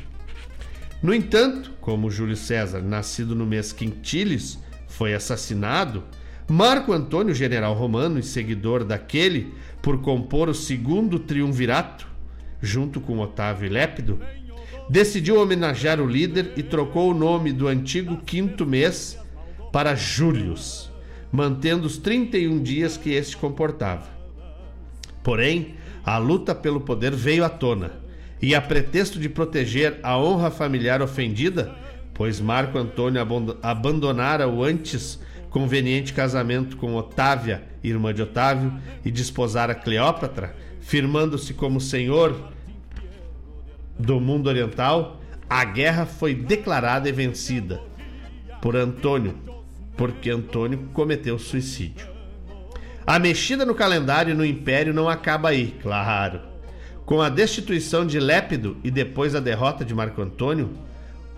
No 1.02 1.14
entanto, 1.14 1.72
como 1.82 2.10
Júlio 2.10 2.36
César, 2.36 2.82
nascido 2.82 3.36
no 3.36 3.46
mês 3.46 3.72
Quintilis, 3.72 4.58
foi 4.88 5.14
assassinado, 5.14 6.04
Marco 6.48 6.94
Antônio, 6.94 7.34
general 7.34 7.74
romano 7.74 8.20
e 8.20 8.24
seguidor 8.24 8.84
daquele, 8.84 9.54
por 9.82 10.02
compor 10.02 10.48
o 10.48 10.54
segundo 10.54 11.20
triunvirato, 11.20 12.08
junto 12.62 13.02
com 13.02 13.20
Otávio 13.20 13.66
e 13.66 13.70
Lépido, 13.70 14.20
decidiu 14.90 15.40
homenagear 15.40 16.00
o 16.00 16.08
líder 16.08 16.54
e 16.56 16.64
trocou 16.64 17.12
o 17.12 17.14
nome 17.14 17.52
do 17.52 17.68
antigo 17.68 18.18
quinto 18.18 18.66
mês 18.66 19.18
para 19.72 19.96
Július, 19.96 20.92
mantendo 21.32 21.88
os 21.88 21.98
31 21.98 22.62
dias 22.62 22.98
que 22.98 23.12
este 23.12 23.36
comportava. 23.36 24.08
Porém, 25.24 25.76
a 26.06 26.18
luta 26.18 26.54
pelo 26.54 26.82
poder 26.82 27.12
veio 27.12 27.44
à 27.44 27.50
tona, 27.50 27.94
e 28.42 28.54
a 28.54 28.62
pretexto 28.62 29.20
de 29.20 29.28
proteger 29.28 30.00
a 30.04 30.18
honra 30.18 30.52
familiar 30.52 31.02
ofendida, 31.02 31.76
pois 32.14 32.40
Marco 32.40 32.78
Antônio 32.78 33.22
abandonara 33.62 34.48
o 34.48 34.64
antes 34.64 35.20
conveniente 35.50 36.14
casamento 36.14 36.78
com 36.78 36.96
Otávia, 36.96 37.64
irmã 37.84 38.14
de 38.14 38.22
Otávio, 38.22 38.74
e 39.04 39.10
desposara 39.10 39.74
Cleópatra, 39.74 40.54
firmando-se 40.82 41.54
como 41.54 41.80
senhor 41.80 42.54
do 43.98 44.20
mundo 44.20 44.48
oriental, 44.48 45.22
a 45.50 45.64
guerra 45.64 46.06
foi 46.06 46.34
declarada 46.34 47.08
e 47.08 47.12
vencida 47.12 47.82
por 48.62 48.76
Antônio, 48.76 49.36
porque 49.96 50.30
Antônio 50.30 50.90
cometeu 50.94 51.38
suicídio. 51.38 52.08
A 53.06 53.20
mexida 53.20 53.66
no 53.66 53.76
calendário 53.76 54.34
no 54.34 54.46
Império 54.46 54.94
não 54.94 55.08
acaba 55.08 55.50
aí, 55.50 55.76
claro. 55.82 56.42
Com 57.06 57.22
a 57.22 57.30
destituição 57.30 58.06
de 58.06 58.20
Lépido 58.20 58.78
e 58.84 58.90
depois 58.90 59.36
a 59.36 59.40
derrota 59.40 59.86
de 59.86 59.94
Marco 59.94 60.22
Antônio, 60.22 60.72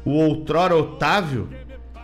o 0.05 0.11
outrora 0.11 0.73
Otávio, 0.75 1.49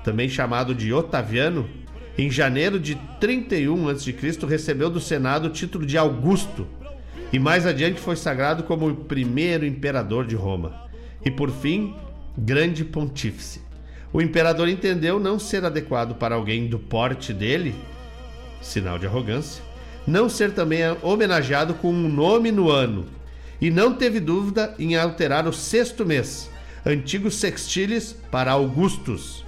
também 0.04 0.28
chamado 0.28 0.76
de 0.76 0.94
Otaviano, 0.94 1.70
em 2.18 2.30
janeiro 2.30 2.78
de 2.78 2.96
31 3.20 3.88
a.C., 3.88 4.14
recebeu 4.46 4.90
do 4.90 5.00
Senado 5.00 5.48
o 5.48 5.50
título 5.50 5.86
de 5.86 5.98
Augusto 5.98 6.68
e 7.34 7.40
mais 7.40 7.66
adiante 7.66 8.00
foi 8.00 8.16
sagrado 8.16 8.64
como 8.64 8.88
o 8.88 8.96
primeiro 8.96 9.66
imperador 9.66 10.26
de 10.26 10.36
Roma 10.36 10.88
e, 11.26 11.30
por 11.30 11.50
fim, 11.50 11.96
grande 12.38 12.86
pontífice. 12.86 13.62
O 14.14 14.22
imperador 14.22 14.70
entendeu 14.70 15.20
não 15.20 15.40
ser 15.40 15.66
adequado 15.66 16.16
para 16.16 16.36
alguém 16.36 16.68
do 16.68 16.78
porte 16.78 17.34
dele, 17.34 17.76
sinal 18.62 19.00
de 19.00 19.08
arrogância, 19.08 19.64
não 20.06 20.30
ser 20.30 20.54
também 20.54 20.82
homenageado 21.02 21.74
com 21.74 21.90
um 21.90 22.08
nome 22.08 22.52
no 22.52 22.70
ano, 22.70 23.06
e 23.60 23.72
não 23.72 23.96
teve 23.96 24.20
dúvida 24.20 24.76
em 24.78 24.96
alterar 24.96 25.48
o 25.48 25.54
sexto 25.54 26.06
mês, 26.06 26.50
antigo 26.86 27.32
sextilis, 27.32 28.16
para 28.30 28.52
Augustus 28.52 29.44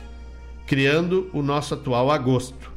criando 0.66 1.30
o 1.32 1.42
nosso 1.42 1.74
atual 1.74 2.12
agosto. 2.12 2.72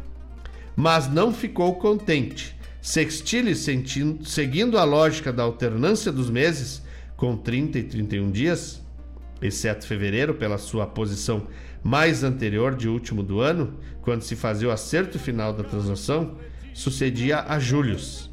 Mas 0.76 1.08
não 1.08 1.32
ficou 1.32 1.74
contente. 1.76 2.56
Sextilis, 2.88 3.66
seguindo 4.24 4.78
a 4.78 4.82
lógica 4.82 5.30
da 5.30 5.42
alternância 5.42 6.10
dos 6.10 6.30
meses, 6.30 6.80
com 7.18 7.36
30 7.36 7.80
e 7.80 7.82
31 7.82 8.30
dias, 8.30 8.82
exceto 9.42 9.86
fevereiro, 9.86 10.32
pela 10.32 10.56
sua 10.56 10.86
posição 10.86 11.48
mais 11.82 12.24
anterior 12.24 12.74
de 12.74 12.88
último 12.88 13.22
do 13.22 13.40
ano, 13.40 13.74
quando 14.00 14.22
se 14.22 14.34
fazia 14.34 14.68
o 14.68 14.70
acerto 14.70 15.18
final 15.18 15.52
da 15.52 15.62
transação, 15.62 16.38
sucedia 16.72 17.44
a 17.46 17.58
Július, 17.58 18.30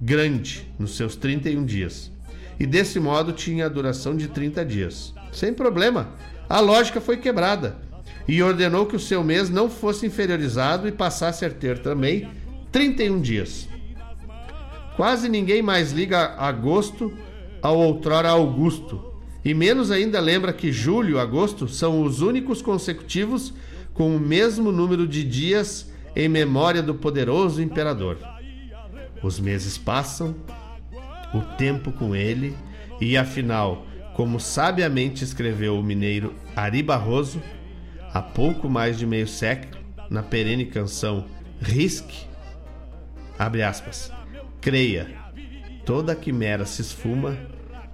grande 0.00 0.72
nos 0.78 0.96
seus 0.96 1.16
31 1.16 1.64
dias. 1.64 2.12
E 2.60 2.64
desse 2.64 3.00
modo 3.00 3.32
tinha 3.32 3.66
a 3.66 3.68
duração 3.68 4.16
de 4.16 4.28
30 4.28 4.64
dias. 4.64 5.12
Sem 5.32 5.52
problema, 5.52 6.14
a 6.48 6.60
lógica 6.60 7.00
foi 7.00 7.16
quebrada 7.16 7.76
e 8.28 8.40
ordenou 8.40 8.86
que 8.86 8.94
o 8.94 9.00
seu 9.00 9.24
mês 9.24 9.50
não 9.50 9.68
fosse 9.68 10.06
inferiorizado 10.06 10.86
e 10.86 10.92
passasse 10.92 11.44
a 11.44 11.50
ter 11.50 11.80
também 11.80 12.30
31 12.70 13.20
dias. 13.20 13.68
Quase 14.96 15.28
ninguém 15.28 15.60
mais 15.60 15.92
liga 15.92 16.34
agosto 16.38 17.12
ao 17.62 17.78
outrora 17.78 18.30
Augusto, 18.30 19.12
e 19.44 19.52
menos 19.52 19.90
ainda 19.90 20.18
lembra 20.20 20.52
que 20.52 20.72
julho 20.72 21.16
e 21.16 21.20
agosto 21.20 21.68
são 21.68 22.02
os 22.02 22.22
únicos 22.22 22.62
consecutivos 22.62 23.52
com 23.92 24.16
o 24.16 24.18
mesmo 24.18 24.72
número 24.72 25.06
de 25.06 25.22
dias 25.22 25.92
em 26.16 26.28
memória 26.28 26.82
do 26.82 26.94
poderoso 26.94 27.60
imperador. 27.62 28.18
Os 29.22 29.38
meses 29.38 29.76
passam, 29.76 30.34
o 31.34 31.40
tempo 31.56 31.92
com 31.92 32.16
ele, 32.16 32.56
e 32.98 33.18
afinal, 33.18 33.86
como 34.14 34.40
sabiamente 34.40 35.22
escreveu 35.22 35.78
o 35.78 35.82
mineiro 35.82 36.34
Ari 36.54 36.82
Barroso, 36.82 37.42
há 38.14 38.22
pouco 38.22 38.68
mais 38.68 38.98
de 38.98 39.06
meio 39.06 39.28
século, 39.28 39.76
na 40.08 40.22
perene 40.22 40.64
canção 40.64 41.26
Risque, 41.60 42.26
abre 43.38 43.62
aspas, 43.62 44.10
creia, 44.66 45.06
toda 45.84 46.16
quimera 46.16 46.66
se 46.66 46.82
esfuma 46.82 47.38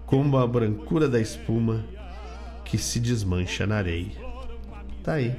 como 0.07 0.39
a 0.39 0.47
brancura 0.47 1.07
da 1.07 1.21
espuma 1.21 1.85
que 2.65 2.79
se 2.79 2.99
desmancha 2.99 3.67
na 3.67 3.77
areia. 3.77 4.17
Tá 5.05 5.13
aí. 5.13 5.37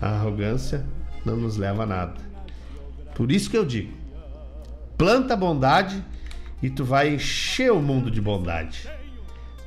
A 0.00 0.10
arrogância 0.10 0.86
não 1.26 1.36
nos 1.36 1.56
leva 1.56 1.82
a 1.82 1.86
nada. 1.86 2.20
Por 3.16 3.32
isso 3.32 3.50
que 3.50 3.58
eu 3.58 3.64
digo: 3.64 3.92
planta 4.96 5.34
bondade 5.34 6.04
e 6.62 6.70
tu 6.70 6.84
vai 6.84 7.14
encher 7.14 7.72
o 7.72 7.82
mundo 7.82 8.08
de 8.08 8.20
bondade. 8.20 8.88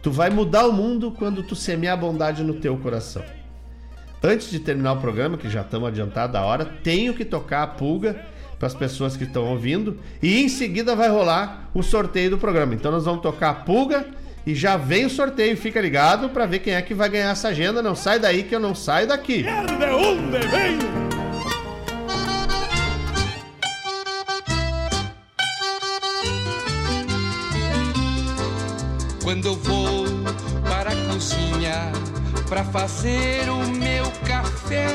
Tu 0.02 0.10
vai 0.10 0.30
mudar 0.30 0.66
o 0.66 0.72
mundo 0.72 1.12
quando 1.12 1.44
tu 1.44 1.54
semear 1.54 1.96
a 1.96 2.02
bondade 2.02 2.46
no 2.46 2.62
teu 2.62 2.78
coração. 2.78 3.26
Antes 4.24 4.50
de 4.50 4.58
terminar 4.58 4.94
o 4.94 5.02
programa, 5.02 5.38
que 5.38 5.50
já 5.50 5.64
estamos 5.64 5.90
adiantado 5.90 6.38
a 6.38 6.46
hora, 6.46 6.64
tenho 6.64 7.14
que 7.14 7.26
tocar 7.26 7.64
a 7.64 7.68
pulga 7.68 8.32
para 8.64 8.68
as 8.68 8.74
pessoas 8.74 9.18
que 9.18 9.26
estão 9.26 9.44
ouvindo 9.44 10.00
e 10.22 10.42
em 10.42 10.48
seguida 10.48 10.96
vai 10.96 11.10
rolar 11.10 11.70
o 11.74 11.84
sorteio 11.84 12.30
do 12.30 12.38
programa. 12.38 12.74
Então 12.74 12.94
nós 12.94 13.04
vamos 13.04 13.22
tocar 13.22 13.50
a 13.50 13.54
pulga 13.54 14.06
E 14.46 14.56
já 14.56 14.78
vem 14.78 15.06
o 15.06 15.10
sorteio, 15.10 15.58
fica 15.58 15.82
ligado 15.82 16.30
para 16.30 16.46
ver 16.46 16.60
quem 16.60 16.74
é 16.74 16.82
que 16.82 16.94
vai 16.94 17.10
ganhar 17.10 17.32
essa 17.32 17.50
agenda. 17.50 17.82
Não 17.82 17.94
sai 17.94 18.20
daí 18.20 18.44
que 18.44 18.56
eu 18.56 18.60
não 18.62 18.74
saio 18.74 19.08
daqui. 19.08 19.46
Quando 29.24 29.46
eu 29.46 29.56
vou 29.56 30.03
para 32.54 32.66
fazer 32.66 33.50
o 33.50 33.68
meu 33.68 34.12
café, 34.28 34.86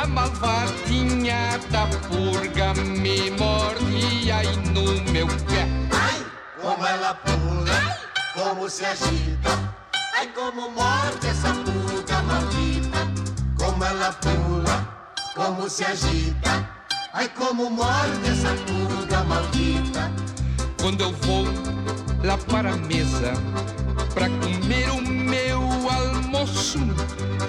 a 0.00 0.06
malvadinha 0.06 1.60
da 1.70 1.86
purga 2.08 2.72
me 2.72 3.30
mordia 3.32 4.38
aí 4.38 4.56
no 4.72 5.12
meu 5.12 5.26
pé. 5.26 5.68
Ai, 5.92 6.24
como 6.62 6.86
ela 6.86 7.12
pula, 7.16 7.98
como 8.32 8.70
se 8.70 8.82
agita. 8.86 9.74
Ai, 10.16 10.26
como 10.28 10.70
morde 10.70 11.26
essa 11.26 11.52
pulga 11.52 12.22
maldita. 12.22 12.98
Como 13.58 13.84
ela 13.84 14.10
pula, 14.14 15.12
como 15.36 15.68
se 15.68 15.84
agita. 15.84 16.66
Ai, 17.12 17.28
como 17.28 17.68
morde 17.68 18.26
essa 18.26 18.54
pulga 18.64 19.22
maldita. 19.24 20.10
Quando 20.80 21.02
eu 21.02 21.12
vou 21.12 21.44
lá 22.24 22.38
para 22.38 22.72
a 22.72 22.76
mesa 22.76 23.34
para 24.14 24.28
comer 24.30 24.90
o 24.90 25.02
meu 25.02 25.23
almoço, 26.64 26.78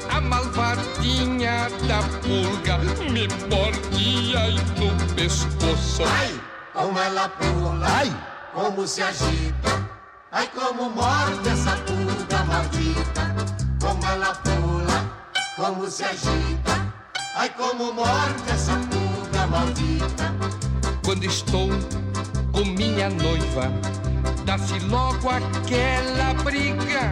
a 0.10 0.22
malvadinha 0.22 1.70
da 1.88 2.02
pulga 2.22 2.78
me 3.10 3.28
mordia 3.50 4.40
aí 4.40 4.56
no 4.78 5.16
pescoço. 5.16 6.04
Ai, 6.04 6.40
como 6.74 7.00
ela 7.00 7.30
pula, 7.30 7.88
ai, 7.88 8.16
como 8.54 8.88
se 8.88 9.02
agita. 9.02 9.90
Ai, 10.32 10.50
como 10.54 10.90
morde 10.90 11.50
essa 11.50 11.78
pulga 11.78 12.44
maldita. 12.46 13.36
Como 13.82 14.06
ela 14.06 14.36
pula, 14.36 15.32
como 15.56 15.90
se 15.90 16.04
agita. 16.04 16.94
Ai, 17.36 17.50
como 17.50 17.94
morde 17.94 18.52
essa 18.52 18.74
pulga 18.74 19.48
maldita. 19.48 20.36
Quando 21.06 21.24
estou 21.24 21.70
com 22.52 22.66
minha 22.66 23.10
noiva, 23.10 23.72
dá-se 24.46 24.80
logo 24.80 25.30
aquela 25.30 26.34
briga. 26.44 27.12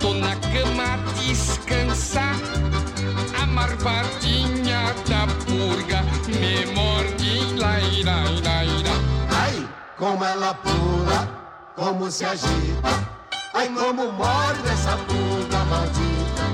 tô 0.00 0.14
na 0.14 0.34
cama 0.36 0.94
a 0.94 0.96
descansar. 1.12 2.34
A 3.38 3.46
da 5.08 5.26
purga 5.44 6.02
me 6.26 6.66
morde, 6.74 7.54
lai, 7.56 8.02
lai, 8.02 8.40
lai. 8.42 8.68
Ai, 9.30 9.68
como 9.96 10.24
ela 10.24 10.54
pula, 10.54 11.28
como 11.76 12.10
se 12.10 12.24
agita. 12.24 12.92
Ai, 13.54 13.68
como 13.68 14.10
morde 14.12 14.68
essa 14.72 14.96
pulga 15.08 15.64
maldita. 15.70 16.44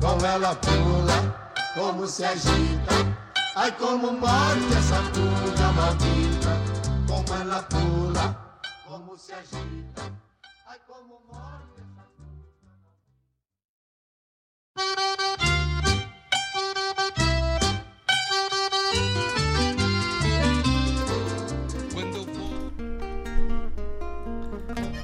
Como 0.00 0.26
ela 0.26 0.54
pula, 0.56 1.52
como 1.74 2.06
se 2.06 2.24
agita. 2.24 2.94
Ai, 3.56 3.72
como 3.72 4.12
morde 4.12 4.74
essa 4.78 5.00
pulga 5.14 5.72
maldita. 5.72 6.52
Como 7.06 7.40
ela 7.40 7.62
pula, 7.62 8.26
como 8.86 9.16
se 9.16 9.32
agita. 9.32 10.02
Ai, 10.66 10.78
como 10.86 11.20
morde 11.30 11.67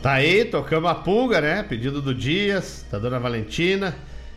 Tá 0.04 0.12
aí, 0.12 0.44
tocamos 0.44 0.90
a 0.90 0.94
pulga, 0.94 1.40
né? 1.40 1.62
Pedido 1.62 2.02
do 2.02 2.14
Dias, 2.14 2.84
da 2.92 2.98
dona 2.98 3.18
Valentina. 3.18 3.96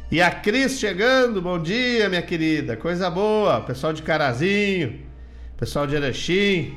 E 0.10 0.22
a 0.22 0.32
Cris 0.32 0.80
chegando, 0.80 1.42
bom 1.42 1.62
dia, 1.62 2.08
minha 2.08 2.22
querida. 2.22 2.78
Coisa 2.78 3.10
boa. 3.10 3.60
Pessoal 3.60 3.92
de 3.92 4.02
Carazinho, 4.02 5.02
pessoal 5.58 5.86
de 5.86 5.94
Erechim. 5.94 6.74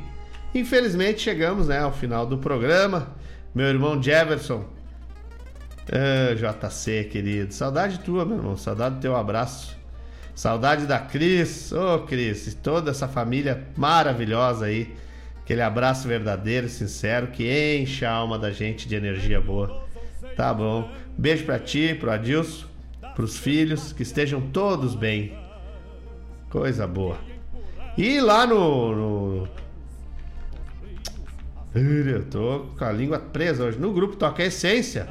Infelizmente 0.52 1.20
chegamos, 1.20 1.68
né, 1.68 1.78
ao 1.78 1.92
final 1.92 2.26
do 2.26 2.38
programa. 2.38 3.14
Meu 3.54 3.68
irmão 3.68 4.02
Jefferson. 4.02 4.64
Ah, 5.92 6.34
JC, 6.34 7.04
querido. 7.04 7.54
Saudade 7.54 8.00
tua, 8.00 8.24
meu 8.24 8.38
irmão. 8.38 8.56
Saudade 8.56 8.96
do 8.96 9.00
teu 9.00 9.14
abraço. 9.14 9.78
Saudade 10.34 10.86
da 10.86 10.98
Cris. 10.98 11.70
Ô, 11.70 11.94
oh, 11.94 11.98
Cris, 12.00 12.58
toda 12.60 12.90
essa 12.90 13.06
família 13.06 13.68
maravilhosa 13.76 14.64
aí. 14.64 14.92
Aquele 15.50 15.62
abraço 15.62 16.06
verdadeiro, 16.06 16.68
sincero, 16.68 17.26
que 17.26 17.76
enche 17.76 18.04
a 18.04 18.12
alma 18.12 18.38
da 18.38 18.52
gente 18.52 18.86
de 18.86 18.94
energia 18.94 19.40
boa. 19.40 19.84
Tá 20.36 20.54
bom. 20.54 20.88
Beijo 21.18 21.44
pra 21.44 21.58
ti, 21.58 21.92
pro 21.92 22.08
Adilson, 22.08 22.68
pros 23.16 23.36
filhos, 23.36 23.92
que 23.92 24.04
estejam 24.04 24.40
todos 24.40 24.94
bem. 24.94 25.36
Coisa 26.50 26.86
boa. 26.86 27.18
E 27.98 28.20
lá 28.20 28.46
no, 28.46 28.94
no. 28.94 29.48
Eu 31.74 32.24
tô 32.26 32.66
com 32.78 32.84
a 32.84 32.92
língua 32.92 33.18
presa 33.18 33.64
hoje. 33.64 33.76
No 33.76 33.92
grupo 33.92 34.14
Toca 34.14 34.44
Essência. 34.44 35.08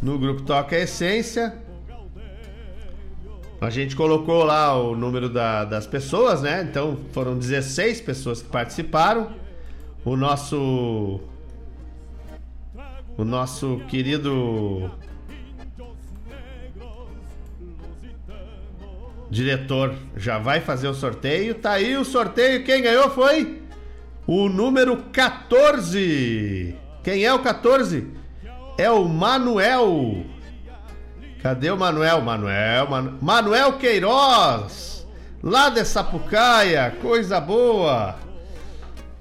No 0.00 0.20
grupo 0.20 0.42
Toca 0.42 0.78
Essência. 0.78 1.52
A 3.60 3.70
gente 3.70 3.96
colocou 3.96 4.44
lá 4.44 4.78
o 4.78 4.94
número 4.94 5.30
da, 5.30 5.64
das 5.64 5.86
pessoas, 5.86 6.42
né? 6.42 6.62
Então 6.62 6.98
foram 7.12 7.38
16 7.38 8.02
pessoas 8.02 8.42
que 8.42 8.48
participaram. 8.48 9.32
O 10.04 10.14
nosso. 10.14 11.20
O 13.16 13.24
nosso 13.24 13.80
querido. 13.88 14.90
Diretor 19.30 19.94
já 20.16 20.38
vai 20.38 20.60
fazer 20.60 20.88
o 20.88 20.94
sorteio. 20.94 21.54
Tá 21.54 21.72
aí 21.72 21.96
o 21.96 22.04
sorteio. 22.04 22.62
Quem 22.62 22.82
ganhou 22.82 23.10
foi 23.10 23.62
o 24.26 24.48
número 24.48 24.98
14. 25.12 26.76
Quem 27.02 27.24
é 27.24 27.32
o 27.32 27.38
14? 27.38 28.06
É 28.76 28.90
o 28.90 29.04
Manuel. 29.04 30.26
Cadê 31.46 31.70
o 31.70 31.76
Manuel? 31.76 32.20
Manuel, 32.22 32.90
Manu... 32.90 33.18
Manuel 33.22 33.74
Queiroz, 33.74 35.06
lá 35.40 35.68
de 35.68 35.84
Sapucaia, 35.84 36.90
coisa 37.00 37.38
boa. 37.38 38.16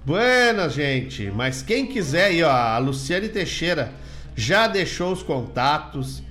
Buenas, 0.03 0.73
gente. 0.73 1.29
Mas 1.29 1.61
quem 1.61 1.85
quiser 1.85 2.25
aí, 2.25 2.41
ó, 2.41 2.49
a 2.49 2.79
Luciane 2.79 3.29
Teixeira 3.29 3.91
já 4.35 4.65
deixou 4.65 5.13
os 5.13 5.21
contatos. 5.21 6.23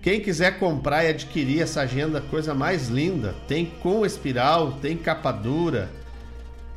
Quem 0.00 0.18
quiser 0.18 0.58
comprar 0.58 1.04
e 1.04 1.08
adquirir 1.08 1.60
essa 1.60 1.82
agenda, 1.82 2.22
coisa 2.22 2.54
mais 2.54 2.88
linda. 2.88 3.34
Tem 3.46 3.66
com 3.66 4.06
espiral, 4.06 4.72
tem 4.80 4.96
capa 4.96 5.30
dura, 5.30 5.90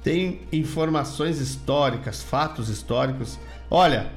tem 0.03 0.41
informações 0.51 1.39
históricas, 1.39 2.21
fatos 2.21 2.67
históricos. 2.67 3.39
Olha, 3.71 4.07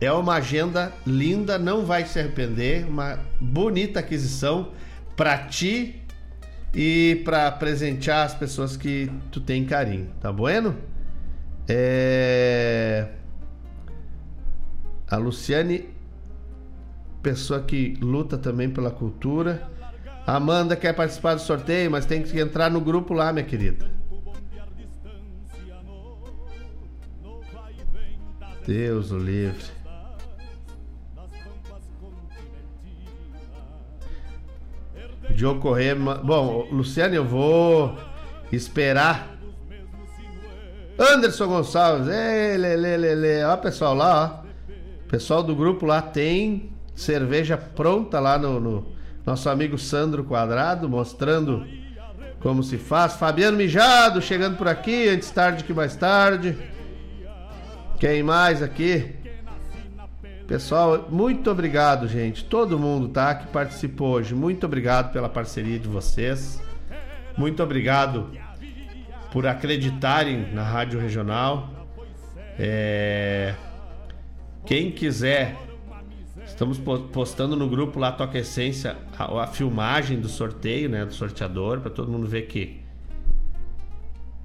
é 0.00 0.10
uma 0.10 0.36
agenda 0.36 0.92
linda, 1.06 1.58
não 1.58 1.84
vai 1.84 2.06
se 2.06 2.18
arrepender, 2.18 2.86
uma 2.88 3.18
bonita 3.38 4.00
aquisição 4.00 4.72
para 5.14 5.36
ti 5.46 6.02
e 6.74 7.20
para 7.24 7.50
presentear 7.52 8.24
as 8.24 8.34
pessoas 8.34 8.76
que 8.76 9.10
tu 9.30 9.40
tem 9.40 9.64
carinho, 9.66 10.08
tá 10.18 10.32
bueno? 10.32 10.74
É... 11.68 13.08
A 15.10 15.16
Luciane, 15.16 15.90
pessoa 17.22 17.60
que 17.60 17.98
luta 18.00 18.38
também 18.38 18.70
pela 18.70 18.90
cultura. 18.90 19.68
Amanda 20.26 20.76
quer 20.76 20.94
participar 20.94 21.34
do 21.34 21.40
sorteio, 21.40 21.90
mas 21.90 22.06
tem 22.06 22.22
que 22.22 22.38
entrar 22.38 22.70
no 22.70 22.80
grupo 22.80 23.12
lá, 23.12 23.32
minha 23.32 23.44
querida. 23.44 23.90
Deus 28.66 29.10
o 29.10 29.18
livre. 29.18 29.79
Diogo 35.34 35.60
Corrêa. 35.60 35.94
Bom, 35.94 36.68
Luciano, 36.70 37.14
eu 37.14 37.24
vou 37.24 37.96
esperar. 38.52 39.36
Anderson 40.98 41.46
Gonçalves. 41.46 42.08
Ei, 42.08 42.56
lê, 42.56 42.76
lê, 42.76 42.96
lê, 42.96 43.14
lê. 43.14 43.44
Ó, 43.44 43.56
pessoal 43.56 43.94
lá, 43.94 44.44
ó. 44.44 44.50
Pessoal 45.08 45.42
do 45.42 45.56
grupo 45.56 45.86
lá 45.86 46.00
tem 46.02 46.70
cerveja 46.94 47.56
pronta 47.56 48.20
lá 48.20 48.38
no, 48.38 48.60
no 48.60 48.86
nosso 49.24 49.48
amigo 49.48 49.78
Sandro 49.78 50.24
Quadrado, 50.24 50.88
mostrando 50.88 51.66
como 52.40 52.62
se 52.62 52.78
faz. 52.78 53.14
Fabiano 53.14 53.56
Mijado 53.56 54.20
chegando 54.20 54.56
por 54.56 54.68
aqui, 54.68 55.08
antes 55.08 55.30
tarde 55.30 55.64
que 55.64 55.72
mais 55.72 55.96
tarde. 55.96 56.56
Quem 57.98 58.22
mais 58.22 58.62
aqui? 58.62 59.19
Pessoal, 60.50 61.06
muito 61.08 61.48
obrigado, 61.48 62.08
gente. 62.08 62.44
Todo 62.44 62.76
mundo, 62.76 63.06
tá? 63.06 63.32
Que 63.36 63.46
participou 63.52 64.14
hoje. 64.14 64.34
Muito 64.34 64.66
obrigado 64.66 65.12
pela 65.12 65.28
parceria 65.28 65.78
de 65.78 65.86
vocês. 65.86 66.60
Muito 67.38 67.62
obrigado 67.62 68.32
por 69.30 69.46
acreditarem 69.46 70.52
na 70.52 70.64
Rádio 70.64 70.98
Regional. 70.98 71.70
É... 72.58 73.54
Quem 74.66 74.90
quiser, 74.90 75.56
estamos 76.44 76.80
postando 77.12 77.54
no 77.54 77.68
grupo 77.68 78.00
lá 78.00 78.10
Toca 78.10 78.36
Essência 78.36 78.96
a, 79.16 79.44
a 79.44 79.46
filmagem 79.46 80.18
do 80.18 80.28
sorteio, 80.28 80.88
né? 80.88 81.04
Do 81.04 81.14
sorteador, 81.14 81.78
para 81.78 81.92
todo 81.92 82.10
mundo 82.10 82.26
ver 82.26 82.48
que. 82.48 82.80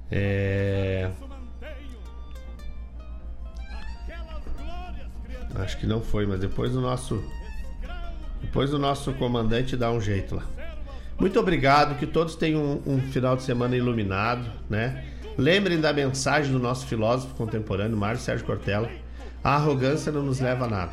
É... 0.08 1.10
Acho 5.58 5.78
que 5.78 5.86
não 5.86 6.00
foi, 6.00 6.26
mas 6.26 6.40
depois 6.40 6.74
o 6.76 6.80
nosso. 6.80 7.22
Depois 8.40 8.72
o 8.72 8.78
nosso 8.78 9.12
comandante 9.14 9.76
dá 9.76 9.90
um 9.90 10.00
jeito 10.00 10.34
lá. 10.34 10.44
Muito 11.18 11.40
obrigado, 11.40 11.98
que 11.98 12.06
todos 12.06 12.36
tenham 12.36 12.62
um, 12.86 12.94
um 12.94 13.00
final 13.00 13.36
de 13.36 13.42
semana 13.42 13.74
iluminado, 13.74 14.50
né? 14.68 15.04
Lembrem 15.38 15.80
da 15.80 15.92
mensagem 15.92 16.52
do 16.52 16.58
nosso 16.58 16.86
filósofo 16.86 17.34
contemporâneo, 17.34 17.96
Mário 17.96 18.20
Sérgio 18.20 18.44
Cortella. 18.44 18.90
A 19.42 19.54
arrogância 19.54 20.12
não 20.12 20.22
nos 20.22 20.40
leva 20.40 20.66
a 20.66 20.68
nada. 20.68 20.92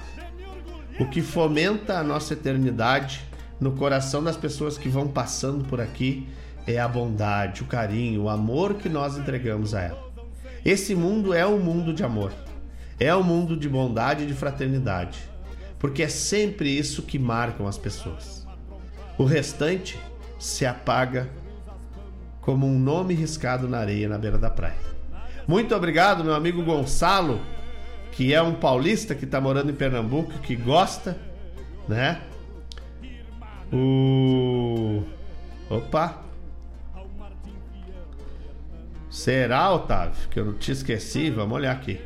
O 1.00 1.06
que 1.06 1.22
fomenta 1.22 1.98
a 1.98 2.04
nossa 2.04 2.34
eternidade 2.34 3.22
no 3.60 3.74
coração 3.74 4.24
das 4.24 4.38
pessoas 4.38 4.78
que 4.78 4.88
vão 4.88 5.08
passando 5.08 5.66
por 5.66 5.82
aqui 5.82 6.28
é 6.66 6.80
a 6.80 6.88
bondade, 6.88 7.64
o 7.64 7.66
carinho, 7.66 8.24
o 8.24 8.30
amor 8.30 8.76
que 8.76 8.88
nós 8.88 9.18
entregamos 9.18 9.74
a 9.74 9.82
ela. 9.82 10.14
Esse 10.64 10.96
mundo 10.96 11.34
é 11.34 11.46
um 11.46 11.60
mundo 11.60 11.94
de 11.94 12.04
amor. 12.04 12.32
É 13.00 13.16
um 13.16 13.24
mundo 13.24 13.58
de 13.58 13.68
bondade 13.68 14.24
e 14.24 14.28
de 14.28 14.34
fraternidade, 14.34 15.20
porque 15.80 16.04
é 16.04 16.08
sempre 16.08 16.70
isso 16.70 17.04
que 17.04 17.18
marcam 17.18 17.68
as 17.68 17.78
pessoas. 17.78 18.48
O 19.18 19.24
restante 19.24 20.00
se 20.40 20.66
apaga 20.66 21.30
como 22.42 22.68
um 22.68 22.78
nome 22.78 23.14
riscado 23.14 23.68
na 23.68 23.80
areia 23.80 24.10
na 24.10 24.18
beira 24.18 24.38
da 24.38 24.50
praia. 24.50 24.94
Muito 25.48 25.76
obrigado, 25.76 26.24
meu 26.24 26.34
amigo 26.34 26.64
Gonçalo, 26.64 27.42
que 28.12 28.34
é 28.34 28.42
um 28.42 28.54
paulista 28.54 29.16
que 29.16 29.26
está 29.26 29.42
morando 29.42 29.72
em 29.72 29.76
Pernambuco, 29.76 30.40
que 30.40 30.56
gosta, 30.56 31.18
né? 31.88 32.22
O. 33.72 35.04
Opa! 35.70 36.22
Será, 39.10 39.72
Otávio, 39.72 40.28
que 40.30 40.40
eu 40.40 40.46
não 40.46 40.54
te 40.54 40.72
esqueci? 40.72 41.30
Vamos 41.30 41.56
olhar 41.56 41.72
aqui. 41.72 42.00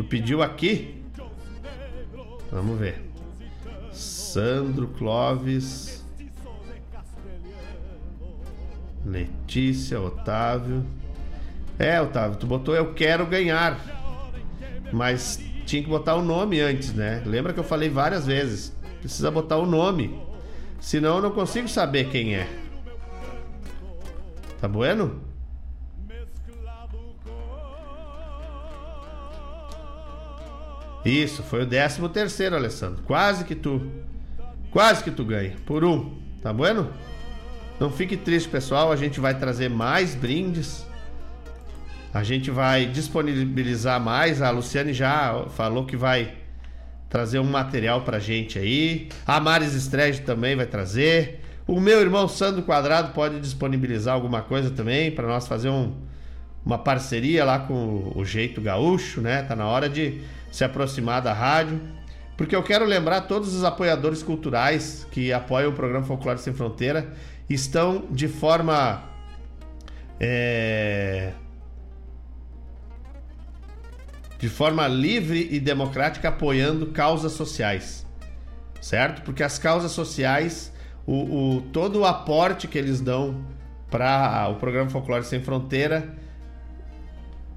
Tu 0.00 0.04
pediu 0.04 0.42
aqui? 0.42 0.94
Vamos 2.50 2.78
ver. 2.78 3.02
Sandro 3.92 4.88
Clóvis. 4.88 6.02
Letícia, 9.04 10.00
Otávio. 10.00 10.86
É, 11.78 12.00
Otávio, 12.00 12.38
tu 12.38 12.46
botou 12.46 12.74
eu 12.74 12.94
quero 12.94 13.26
ganhar. 13.26 13.78
Mas 14.90 15.38
tinha 15.66 15.82
que 15.82 15.90
botar 15.90 16.14
o 16.14 16.22
nome 16.22 16.60
antes, 16.60 16.94
né? 16.94 17.22
Lembra 17.26 17.52
que 17.52 17.60
eu 17.60 17.64
falei 17.64 17.90
várias 17.90 18.24
vezes. 18.24 18.74
Precisa 19.00 19.30
botar 19.30 19.58
o 19.58 19.66
nome. 19.66 20.18
Senão 20.80 21.16
eu 21.16 21.22
não 21.22 21.30
consigo 21.30 21.68
saber 21.68 22.08
quem 22.08 22.36
é. 22.36 22.48
Tá 24.62 24.66
bueno? 24.66 25.20
Isso, 31.04 31.42
foi 31.42 31.62
o 31.62 31.66
13 31.66 32.08
terceiro, 32.10 32.56
Alessandro. 32.56 33.02
Quase 33.04 33.44
que 33.44 33.54
tu. 33.54 33.90
Quase 34.70 35.02
que 35.02 35.10
tu 35.10 35.24
ganha. 35.24 35.54
Por 35.64 35.84
um. 35.84 36.18
Tá 36.42 36.52
bueno? 36.52 36.90
Não 37.78 37.90
fique 37.90 38.16
triste, 38.16 38.48
pessoal. 38.48 38.92
A 38.92 38.96
gente 38.96 39.18
vai 39.18 39.38
trazer 39.38 39.70
mais 39.70 40.14
brindes. 40.14 40.86
A 42.12 42.22
gente 42.22 42.50
vai 42.50 42.86
disponibilizar 42.86 44.00
mais. 44.00 44.42
A 44.42 44.50
Luciane 44.50 44.92
já 44.92 45.46
falou 45.50 45.86
que 45.86 45.96
vai 45.96 46.34
trazer 47.08 47.38
um 47.38 47.44
material 47.44 48.02
pra 48.02 48.18
gente 48.18 48.58
aí. 48.58 49.08
A 49.26 49.40
Maris 49.40 49.74
Estrege 49.74 50.20
também 50.20 50.54
vai 50.54 50.66
trazer. 50.66 51.40
O 51.66 51.80
meu 51.80 52.00
irmão 52.00 52.28
Sandro 52.28 52.62
Quadrado 52.62 53.12
pode 53.12 53.40
disponibilizar 53.40 54.14
alguma 54.14 54.42
coisa 54.42 54.70
também 54.70 55.10
para 55.10 55.26
nós 55.26 55.46
fazer 55.46 55.68
um, 55.68 55.94
uma 56.64 56.78
parceria 56.78 57.44
lá 57.44 57.60
com 57.60 58.12
o 58.14 58.24
Jeito 58.24 58.60
Gaúcho, 58.60 59.20
né? 59.20 59.42
Tá 59.42 59.56
na 59.56 59.66
hora 59.66 59.88
de 59.88 60.20
se 60.50 60.64
aproximar 60.64 61.22
da 61.22 61.32
rádio. 61.32 61.80
Porque 62.36 62.56
eu 62.56 62.62
quero 62.62 62.84
lembrar 62.84 63.22
todos 63.22 63.54
os 63.54 63.64
apoiadores 63.64 64.22
culturais 64.22 65.06
que 65.10 65.32
apoiam 65.32 65.70
o 65.70 65.74
programa 65.74 66.06
Folclore 66.06 66.38
Sem 66.38 66.54
Fronteira 66.54 67.12
estão 67.48 68.06
de 68.10 68.28
forma 68.28 69.02
é, 70.18 71.32
de 74.38 74.48
forma 74.48 74.88
livre 74.88 75.48
e 75.50 75.60
democrática 75.60 76.28
apoiando 76.28 76.86
causas 76.86 77.32
sociais, 77.32 78.06
certo? 78.80 79.20
Porque 79.22 79.42
as 79.42 79.58
causas 79.58 79.92
sociais, 79.92 80.72
o, 81.06 81.56
o 81.56 81.60
todo 81.72 82.00
o 82.00 82.04
aporte 82.06 82.66
que 82.66 82.78
eles 82.78 83.02
dão 83.02 83.44
para 83.90 84.48
o 84.48 84.54
programa 84.54 84.88
Folclore 84.88 85.24
Sem 85.24 85.42
Fronteira 85.42 86.14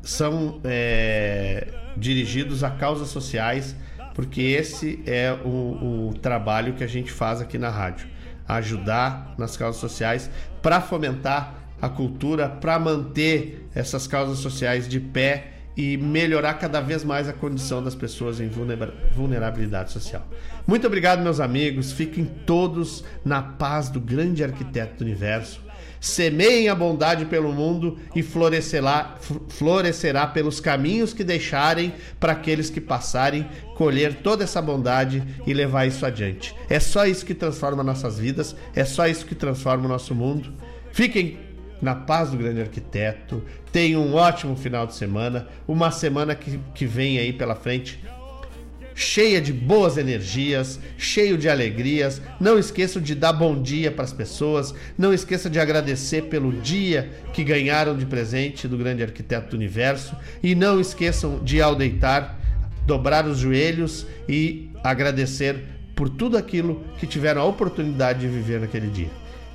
são 0.01 0.59
é, 0.65 1.82
dirigidos 1.97 2.63
a 2.63 2.69
causas 2.71 3.09
sociais, 3.09 3.75
porque 4.13 4.41
esse 4.41 5.01
é 5.05 5.33
o, 5.45 6.09
o 6.09 6.13
trabalho 6.21 6.73
que 6.73 6.83
a 6.83 6.87
gente 6.87 7.11
faz 7.11 7.41
aqui 7.41 7.57
na 7.57 7.69
rádio 7.69 8.07
ajudar 8.47 9.35
nas 9.37 9.55
causas 9.55 9.79
sociais 9.79 10.29
para 10.61 10.81
fomentar 10.81 11.55
a 11.81 11.89
cultura, 11.89 12.47
para 12.47 12.79
manter 12.79 13.67
essas 13.75 14.07
causas 14.07 14.39
sociais 14.39 14.87
de 14.87 14.99
pé 14.99 15.51
e 15.75 15.97
melhorar 15.97 16.53
cada 16.55 16.79
vez 16.79 17.03
mais 17.03 17.27
a 17.27 17.33
condição 17.33 17.83
das 17.83 17.95
pessoas 17.95 18.39
em 18.39 18.47
vulnerabilidade 18.47 19.91
social. 19.91 20.25
Muito 20.67 20.85
obrigado, 20.85 21.21
meus 21.21 21.39
amigos. 21.39 21.91
Fiquem 21.91 22.25
todos 22.25 23.03
na 23.25 23.41
paz 23.41 23.89
do 23.89 23.99
grande 23.99 24.43
arquiteto 24.43 24.97
do 24.99 25.03
universo 25.03 25.62
Semeiem 26.03 26.67
a 26.67 26.75
bondade 26.75 27.23
pelo 27.23 27.53
mundo 27.53 27.97
e 28.13 28.21
florescerá, 28.21 29.15
florescerá 29.47 30.27
pelos 30.27 30.59
caminhos 30.59 31.13
que 31.13 31.23
deixarem 31.23 31.93
para 32.19 32.33
aqueles 32.33 32.69
que 32.69 32.81
passarem, 32.81 33.47
colher 33.77 34.15
toda 34.15 34.43
essa 34.43 34.61
bondade 34.61 35.23
e 35.47 35.53
levar 35.53 35.85
isso 35.85 36.05
adiante. 36.05 36.53
É 36.69 36.77
só 36.77 37.05
isso 37.05 37.25
que 37.25 37.33
transforma 37.33 37.81
nossas 37.81 38.19
vidas, 38.19 38.53
é 38.75 38.83
só 38.83 39.07
isso 39.07 39.25
que 39.25 39.33
transforma 39.33 39.85
o 39.85 39.87
nosso 39.87 40.13
mundo. 40.13 40.51
Fiquem 40.91 41.39
na 41.81 41.95
paz 41.95 42.31
do 42.31 42.37
grande 42.37 42.59
arquiteto. 42.59 43.41
Tenham 43.71 44.05
um 44.05 44.15
ótimo 44.15 44.57
final 44.57 44.85
de 44.85 44.95
semana, 44.95 45.47
uma 45.65 45.89
semana 45.89 46.35
que, 46.35 46.59
que 46.75 46.85
vem 46.85 47.17
aí 47.17 47.31
pela 47.31 47.55
frente 47.55 48.03
cheia 48.95 49.41
de 49.41 49.51
boas 49.51 49.97
energias, 49.97 50.79
cheio 50.97 51.37
de 51.37 51.49
alegrias. 51.49 52.21
Não 52.39 52.57
esqueçam 52.57 53.01
de 53.01 53.15
dar 53.15 53.33
bom 53.33 53.61
dia 53.61 53.91
para 53.91 54.03
as 54.03 54.13
pessoas, 54.13 54.73
não 54.97 55.13
esqueça 55.13 55.49
de 55.49 55.59
agradecer 55.59 56.23
pelo 56.23 56.51
dia 56.51 57.11
que 57.33 57.43
ganharam 57.43 57.97
de 57.97 58.05
presente 58.05 58.67
do 58.67 58.77
grande 58.77 59.03
arquiteto 59.03 59.51
do 59.51 59.55
universo 59.55 60.15
e 60.41 60.55
não 60.55 60.79
esqueçam 60.79 61.43
de 61.43 61.61
ao 61.61 61.75
deitar 61.75 62.39
dobrar 62.85 63.25
os 63.25 63.37
joelhos 63.37 64.05
e 64.27 64.69
agradecer 64.83 65.63
por 65.95 66.09
tudo 66.09 66.37
aquilo 66.37 66.83
que 66.97 67.07
tiveram 67.07 67.41
a 67.41 67.45
oportunidade 67.45 68.21
de 68.21 68.27
viver 68.27 68.59
naquele 68.59 68.87
dia. 68.87 69.09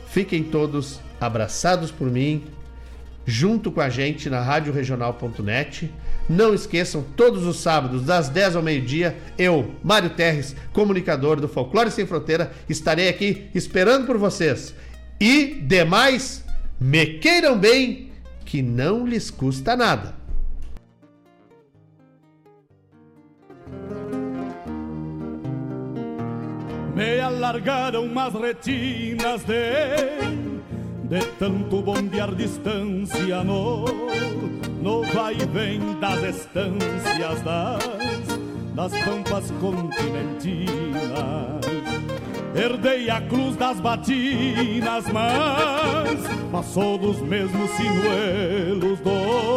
Fiquem 0.08 0.42
todos 0.42 1.00
abraçados 1.20 1.90
por 1.90 2.10
mim, 2.10 2.44
junto 3.26 3.70
com 3.70 3.80
a 3.80 3.90
gente 3.90 4.30
na 4.30 4.40
radioregional.net 4.40 5.90
Não 6.28 6.52
esqueçam, 6.52 7.02
todos 7.16 7.46
os 7.46 7.60
sábados, 7.60 8.02
das 8.02 8.28
10 8.28 8.56
ao 8.56 8.62
meio-dia, 8.62 9.16
eu, 9.38 9.72
Mário 9.82 10.10
Terres, 10.10 10.54
comunicador 10.74 11.40
do 11.40 11.48
Folclore 11.48 11.90
Sem 11.90 12.06
Fronteira, 12.06 12.52
estarei 12.68 13.08
aqui 13.08 13.48
esperando 13.54 14.06
por 14.06 14.18
vocês. 14.18 14.74
E 15.18 15.46
demais, 15.62 16.44
me 16.78 17.06
queiram 17.18 17.58
bem, 17.58 18.10
que 18.44 18.60
não 18.60 19.06
lhes 19.06 19.30
custa 19.30 19.74
nada. 19.74 20.16
Me 26.94 27.20
alargaram 27.20 28.04
umas 28.04 28.34
retinas 28.34 29.44
de 29.44 30.57
de 31.08 31.20
tanto 31.38 31.80
bombear 31.80 32.34
distância 32.34 33.42
no, 33.42 33.84
no 34.82 35.02
vai 35.04 35.34
e 35.34 35.46
vem 35.46 35.80
das 35.98 36.22
estâncias 36.22 37.42
das, 37.42 37.82
das 38.74 38.92
pampas 39.04 39.50
continentinas. 39.52 40.68
Herdei 42.54 43.08
a 43.08 43.20
cruz 43.22 43.56
das 43.56 43.80
batinas, 43.80 45.06
mas 45.12 46.20
passou 46.52 46.98
dos 46.98 47.20
mesmos 47.20 47.70
sinuelos 47.70 49.00
do 49.00 49.38